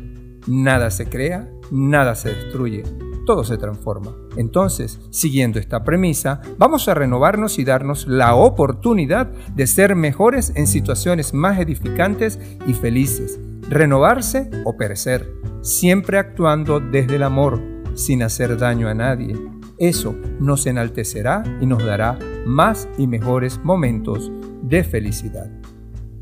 Nada 0.46 0.90
se 0.90 1.10
crea, 1.10 1.46
nada 1.70 2.14
se 2.14 2.30
destruye, 2.30 2.82
todo 3.26 3.44
se 3.44 3.58
transforma. 3.58 4.16
Entonces, 4.38 4.98
siguiendo 5.10 5.58
esta 5.58 5.84
premisa, 5.84 6.40
vamos 6.56 6.88
a 6.88 6.94
renovarnos 6.94 7.58
y 7.58 7.64
darnos 7.64 8.06
la 8.06 8.34
oportunidad 8.34 9.26
de 9.54 9.66
ser 9.66 9.94
mejores 9.94 10.54
en 10.56 10.66
situaciones 10.66 11.34
más 11.34 11.60
edificantes 11.60 12.38
y 12.66 12.72
felices. 12.72 13.38
Renovarse 13.68 14.48
o 14.64 14.78
perecer, 14.78 15.30
siempre 15.60 16.16
actuando 16.16 16.80
desde 16.80 17.16
el 17.16 17.24
amor, 17.24 17.60
sin 17.92 18.22
hacer 18.22 18.56
daño 18.56 18.88
a 18.88 18.94
nadie. 18.94 19.36
Eso 19.82 20.14
nos 20.38 20.64
enaltecerá 20.66 21.42
y 21.60 21.66
nos 21.66 21.84
dará 21.84 22.16
más 22.46 22.88
y 22.98 23.08
mejores 23.08 23.58
momentos 23.64 24.30
de 24.62 24.84
felicidad. 24.84 25.50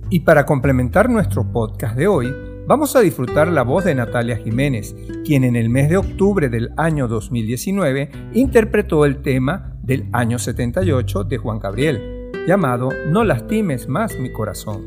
Y 0.08 0.20
para 0.20 0.46
complementar 0.46 1.10
nuestro 1.10 1.44
podcast 1.52 1.94
de 1.94 2.08
hoy, 2.08 2.34
vamos 2.66 2.96
a 2.96 3.00
disfrutar 3.00 3.48
la 3.48 3.62
voz 3.62 3.84
de 3.84 3.94
Natalia 3.94 4.38
Jiménez, 4.38 4.96
quien 5.26 5.44
en 5.44 5.56
el 5.56 5.68
mes 5.68 5.90
de 5.90 5.98
octubre 5.98 6.48
del 6.48 6.70
año 6.78 7.06
2019 7.06 8.10
interpretó 8.32 9.04
el 9.04 9.20
tema 9.20 9.76
del 9.82 10.08
año 10.12 10.38
78 10.38 11.24
de 11.24 11.36
Juan 11.36 11.58
Gabriel, 11.58 12.30
llamado 12.48 12.88
No 13.08 13.24
lastimes 13.24 13.90
más 13.90 14.18
mi 14.18 14.32
corazón, 14.32 14.86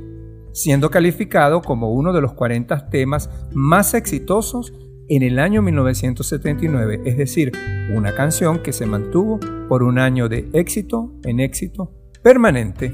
siendo 0.51 0.89
calificado 0.89 1.61
como 1.61 1.91
uno 1.91 2.11
de 2.11 2.21
los 2.21 2.33
40 2.33 2.89
temas 2.89 3.29
más 3.53 3.93
exitosos 3.93 4.73
en 5.09 5.23
el 5.23 5.39
año 5.39 5.61
1979, 5.61 7.01
es 7.05 7.17
decir, 7.17 7.51
una 7.93 8.15
canción 8.15 8.61
que 8.63 8.73
se 8.73 8.85
mantuvo 8.85 9.39
por 9.67 9.83
un 9.83 9.99
año 9.99 10.29
de 10.29 10.49
éxito 10.53 11.13
en 11.23 11.39
éxito 11.39 11.91
permanente. 12.21 12.93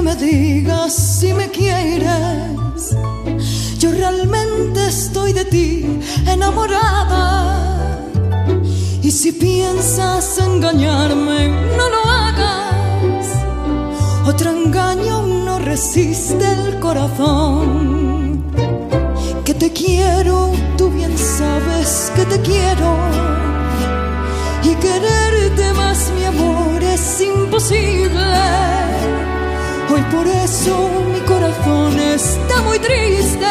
Que 0.00 0.02
me 0.02 0.16
digas 0.16 0.94
si 0.94 1.34
me 1.34 1.50
quieres. 1.50 2.96
Yo 3.78 3.90
realmente 3.92 4.86
estoy 4.86 5.32
de 5.32 5.44
ti 5.44 6.00
enamorada. 6.26 7.98
Y 9.02 9.10
si 9.10 9.32
piensas 9.32 10.38
engañarme, 10.38 11.48
no 11.76 11.88
lo 11.94 12.10
hagas. 12.10 13.26
Otro 14.26 14.50
engaño 14.50 15.26
no 15.26 15.58
resiste 15.58 16.44
el 16.52 16.78
corazón. 16.78 18.44
Que 19.44 19.54
te 19.54 19.70
quiero, 19.72 20.50
tú 20.78 20.90
bien 20.90 21.16
sabes 21.18 22.12
que 22.14 22.24
te 22.24 22.40
quiero 22.40 22.96
y 24.62 24.74
quererte 24.76 25.72
más, 25.74 26.10
mi 26.16 26.24
amor, 26.24 26.82
es 26.82 27.20
imposible. 27.20 28.30
Hoy 29.92 30.02
por 30.12 30.26
eso 30.26 30.88
mi 31.12 31.20
corazón 31.20 31.98
está 31.98 32.62
muy 32.62 32.78
triste 32.78 33.46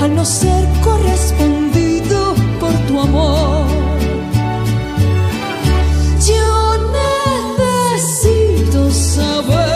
al 0.00 0.14
no 0.14 0.24
ser 0.24 0.66
correspondido 0.82 2.34
por 2.58 2.72
tu 2.86 3.00
amor. 3.00 3.66
Yo 6.26 6.78
necesito 7.58 8.90
saber 8.90 9.69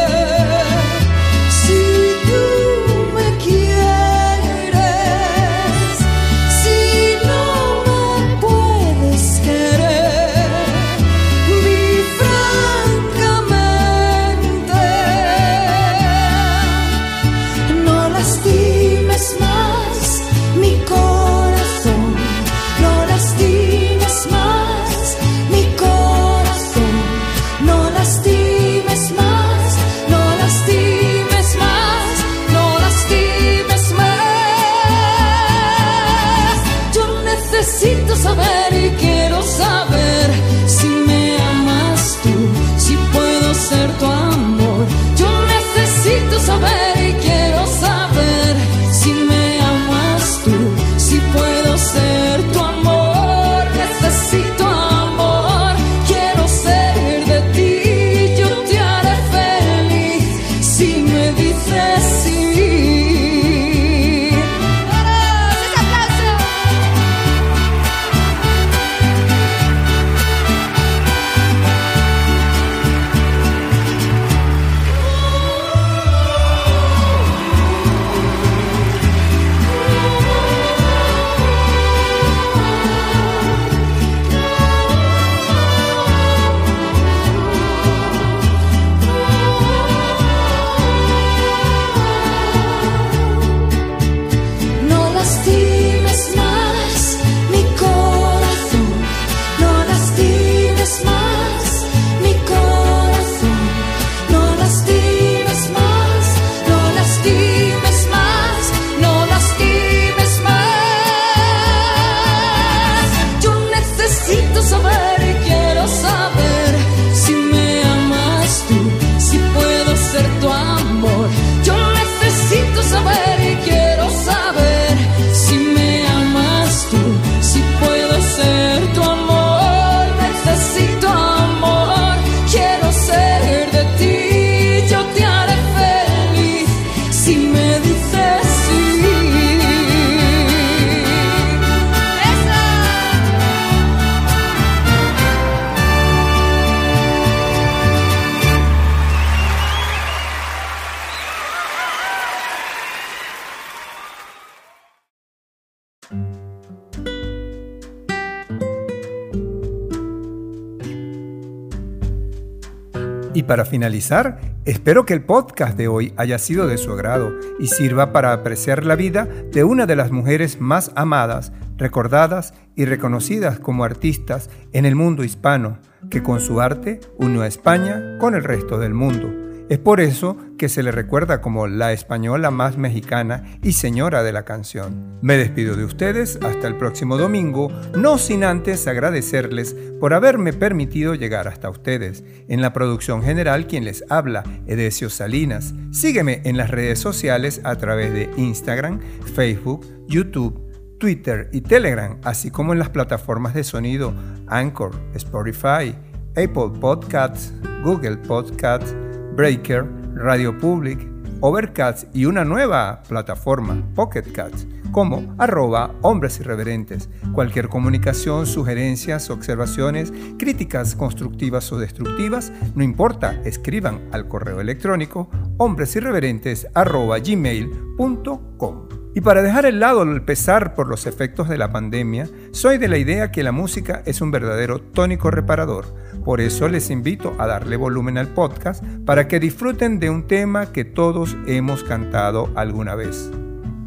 para 163.55 163.65
finalizar, 163.65 164.41
espero 164.65 165.07
que 165.07 165.15
el 165.15 165.23
podcast 165.23 165.79
de 165.79 165.87
hoy 165.87 166.13
haya 166.17 166.41
sido 166.41 166.67
de 166.67 166.77
su 166.77 166.91
agrado 166.91 167.31
y 167.61 167.69
sirva 167.69 168.13
para 168.13 168.33
apreciar 168.33 168.85
la 168.85 168.97
vida 168.97 169.29
de 169.53 169.63
una 169.63 169.87
de 169.87 169.95
las 169.95 170.11
mujeres 170.11 170.61
más 170.61 170.91
amadas, 170.97 171.53
recordadas 171.77 172.53
y 172.75 172.85
reconocidas 172.85 173.61
como 173.61 173.85
artistas 173.85 174.51
en 174.73 174.87
el 174.87 174.97
mundo 174.97 175.23
hispano, 175.23 175.79
que 176.11 176.21
con 176.21 176.41
su 176.41 176.61
arte 176.61 176.99
unió 177.17 177.43
a 177.43 177.47
España 177.47 178.19
con 178.19 178.35
el 178.35 178.43
resto 178.43 178.77
del 178.77 178.93
mundo. 178.93 179.44
Es 179.71 179.79
por 179.79 180.01
eso 180.01 180.37
que 180.59 180.69
se 180.69 180.83
le 180.83 180.93
recuerda 180.93 181.41
como 181.41 181.67
la 181.67 181.93
española 181.93 182.51
más 182.51 182.77
mexicana 182.77 183.59
y 183.63 183.73
señora 183.73 184.23
de 184.23 184.31
la 184.33 184.45
canción. 184.45 185.19
Me 185.23 185.39
despido 185.39 185.75
de 185.75 185.85
ustedes 185.85 186.39
hasta 186.43 186.69
el 186.69 186.77
próximo 186.77 187.17
domingo, 187.17 187.73
no 187.97 188.19
sin 188.19 188.45
antes 188.45 188.87
agradecerles 188.87 189.75
por 190.01 190.13
haberme 190.13 190.53
permitido 190.53 191.15
llegar 191.15 191.49
hasta 191.49 191.71
ustedes. 191.71 192.25
En 192.47 192.61
la 192.61 192.75
producción 192.75 193.23
general, 193.23 193.67
quien 193.67 193.87
les 193.87 194.05
habla, 194.11 194.45
Edesio 194.67 195.09
Salinas. 195.09 195.73
Sígueme 195.93 196.43
en 196.45 196.59
las 196.59 196.71
redes 196.71 196.99
sociales 196.99 197.63
a 197.65 197.77
través 197.77 198.13
de 198.13 198.31
Instagram, 198.37 199.01
Facebook, 199.35 199.87
YouTube, 200.07 200.61
Twitter 200.99 201.49
y 201.53 201.63
Telegram, 201.63 202.19
así 202.23 202.51
como 202.51 202.75
en 202.75 202.79
las 202.79 202.91
plataformas 202.91 203.55
de 203.55 203.65
sonido 203.65 204.13
Anchor, 204.47 204.93
Spotify, 205.15 205.95
Apple 206.37 206.79
Podcasts, 206.81 207.55
Google 207.83 208.19
Podcasts, 208.19 208.95
Breaker, 209.37 209.85
Radio 210.15 210.57
Public, 210.57 211.09
Overcast 211.41 212.05
y 212.15 212.27
una 212.27 212.45
nueva 212.45 213.03
plataforma, 213.09 213.83
Pocket 213.95 214.23
Cats, 214.33 214.67
como 214.93 215.35
arroba 215.39 215.93
hombres 216.03 216.39
irreverentes. 216.39 217.09
Cualquier 217.33 217.69
comunicación, 217.69 218.47
sugerencias, 218.47 219.29
observaciones, 219.31 220.13
críticas 220.39 220.95
constructivas 220.95 221.73
o 221.73 221.79
destructivas, 221.79 222.53
no 222.77 222.85
importa, 222.85 223.41
escriban 223.45 224.09
al 224.13 224.29
correo 224.29 224.61
electrónico 224.61 225.29
hombresirreverentes 225.59 226.69
arroba 226.75 227.19
gmail.com. 227.19 229.04
Y 229.15 229.21
para 229.21 229.43
dejar 229.43 229.65
el 229.65 229.79
lado 229.79 230.03
el 230.03 230.23
pesar 230.23 230.75
por 230.75 230.89
los 230.89 231.07
efectos 231.07 231.49
de 231.49 231.57
la 231.57 231.71
pandemia, 231.71 232.29
soy 232.51 232.79
de 232.79 232.89
la 232.89 232.99
idea 232.99 233.31
que 233.31 233.45
la 233.45 233.53
música 233.53 234.03
es 234.07 234.21
un 234.21 234.33
verdadero 234.33 234.81
tónico 234.81 235.31
reparador. 235.31 235.87
Por 236.25 236.41
eso 236.41 236.69
les 236.69 236.91
invito 236.91 237.33
a 237.39 237.47
darle 237.47 237.77
volumen 237.77 238.19
al 238.19 238.29
podcast 238.29 238.85
para 239.07 239.29
que 239.29 239.39
disfruten 239.39 240.01
de 240.01 240.11
un 240.11 240.27
tema 240.27 240.73
que 240.73 240.85
todos 240.85 241.37
hemos 241.47 241.85
cantado 241.85 242.51
alguna 242.57 242.97
vez. 242.97 243.31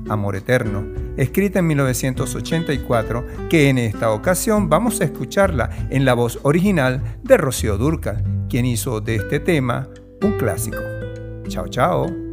Amor 0.07 0.37
Eterno, 0.37 0.85
escrita 1.17 1.59
en 1.59 1.67
1984, 1.67 3.25
que 3.49 3.67
en 3.67 3.79
esta 3.79 4.11
ocasión 4.11 4.69
vamos 4.69 5.01
a 5.01 5.05
escucharla 5.05 5.69
en 5.89 6.05
la 6.05 6.13
voz 6.13 6.39
original 6.43 7.19
de 7.23 7.35
Rocío 7.35 7.77
Durcal, 7.77 8.23
quien 8.49 8.65
hizo 8.65 9.01
de 9.01 9.15
este 9.15 9.41
tema 9.41 9.89
un 10.21 10.37
clásico. 10.37 10.77
Chao, 11.49 11.67
chao. 11.67 12.26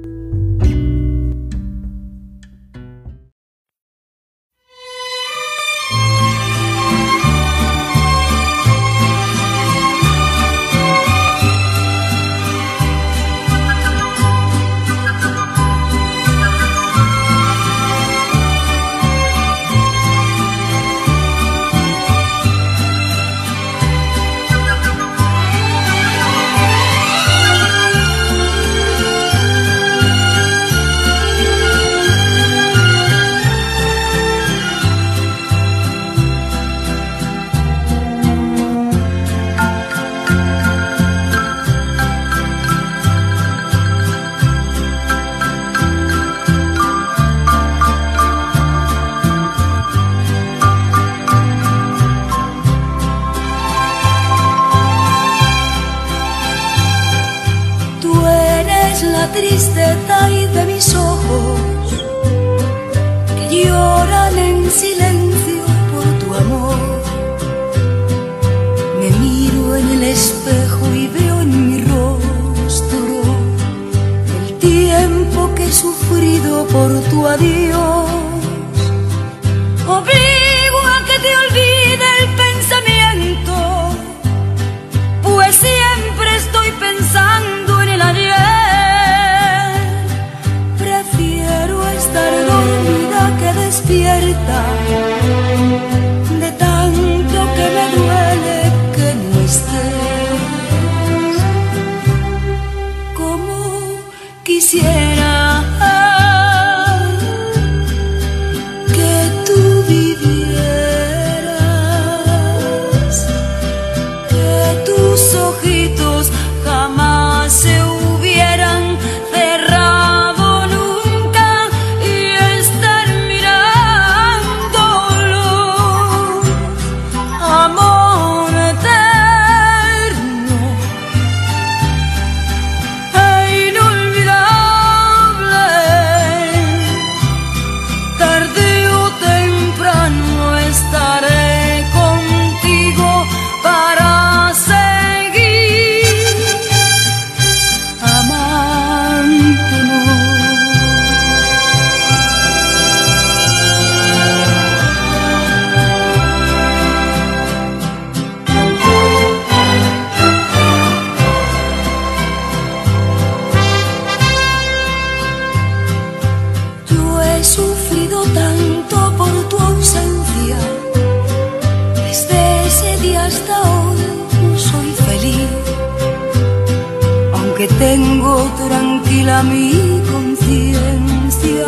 Tengo 177.95 178.51
tranquila 178.57 179.45
mi 179.45 180.03
conciencia, 180.11 181.67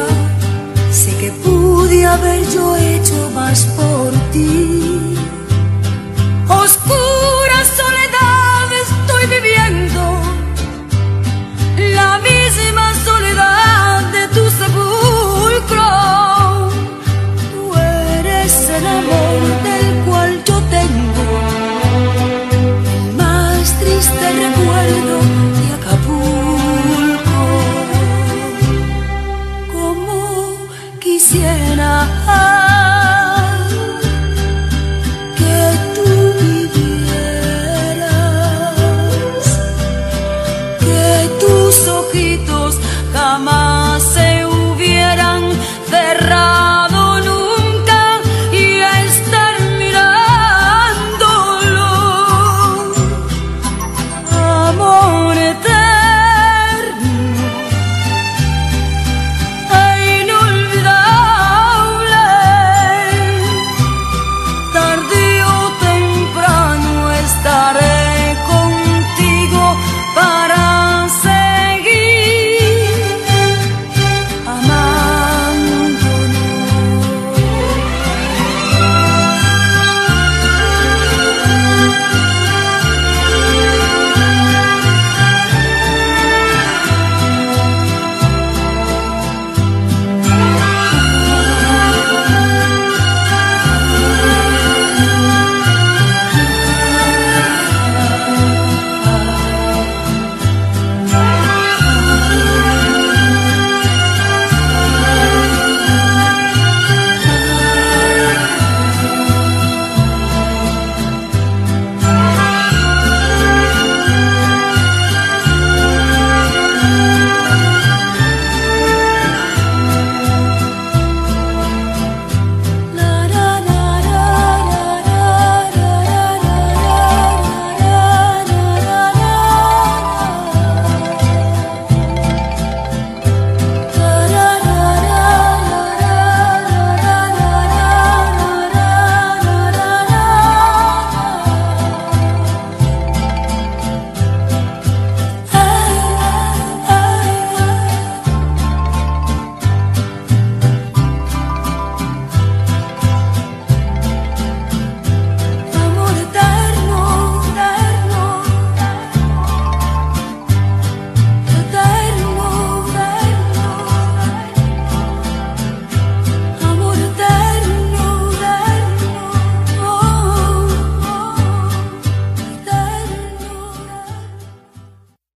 sé 0.90 1.16
que 1.20 1.30
pude 1.44 2.04
haber 2.04 2.42
yo 2.50 2.76
hecho 2.76 3.30
más 3.32 3.64
por 3.76 4.10
ti. 4.32 5.15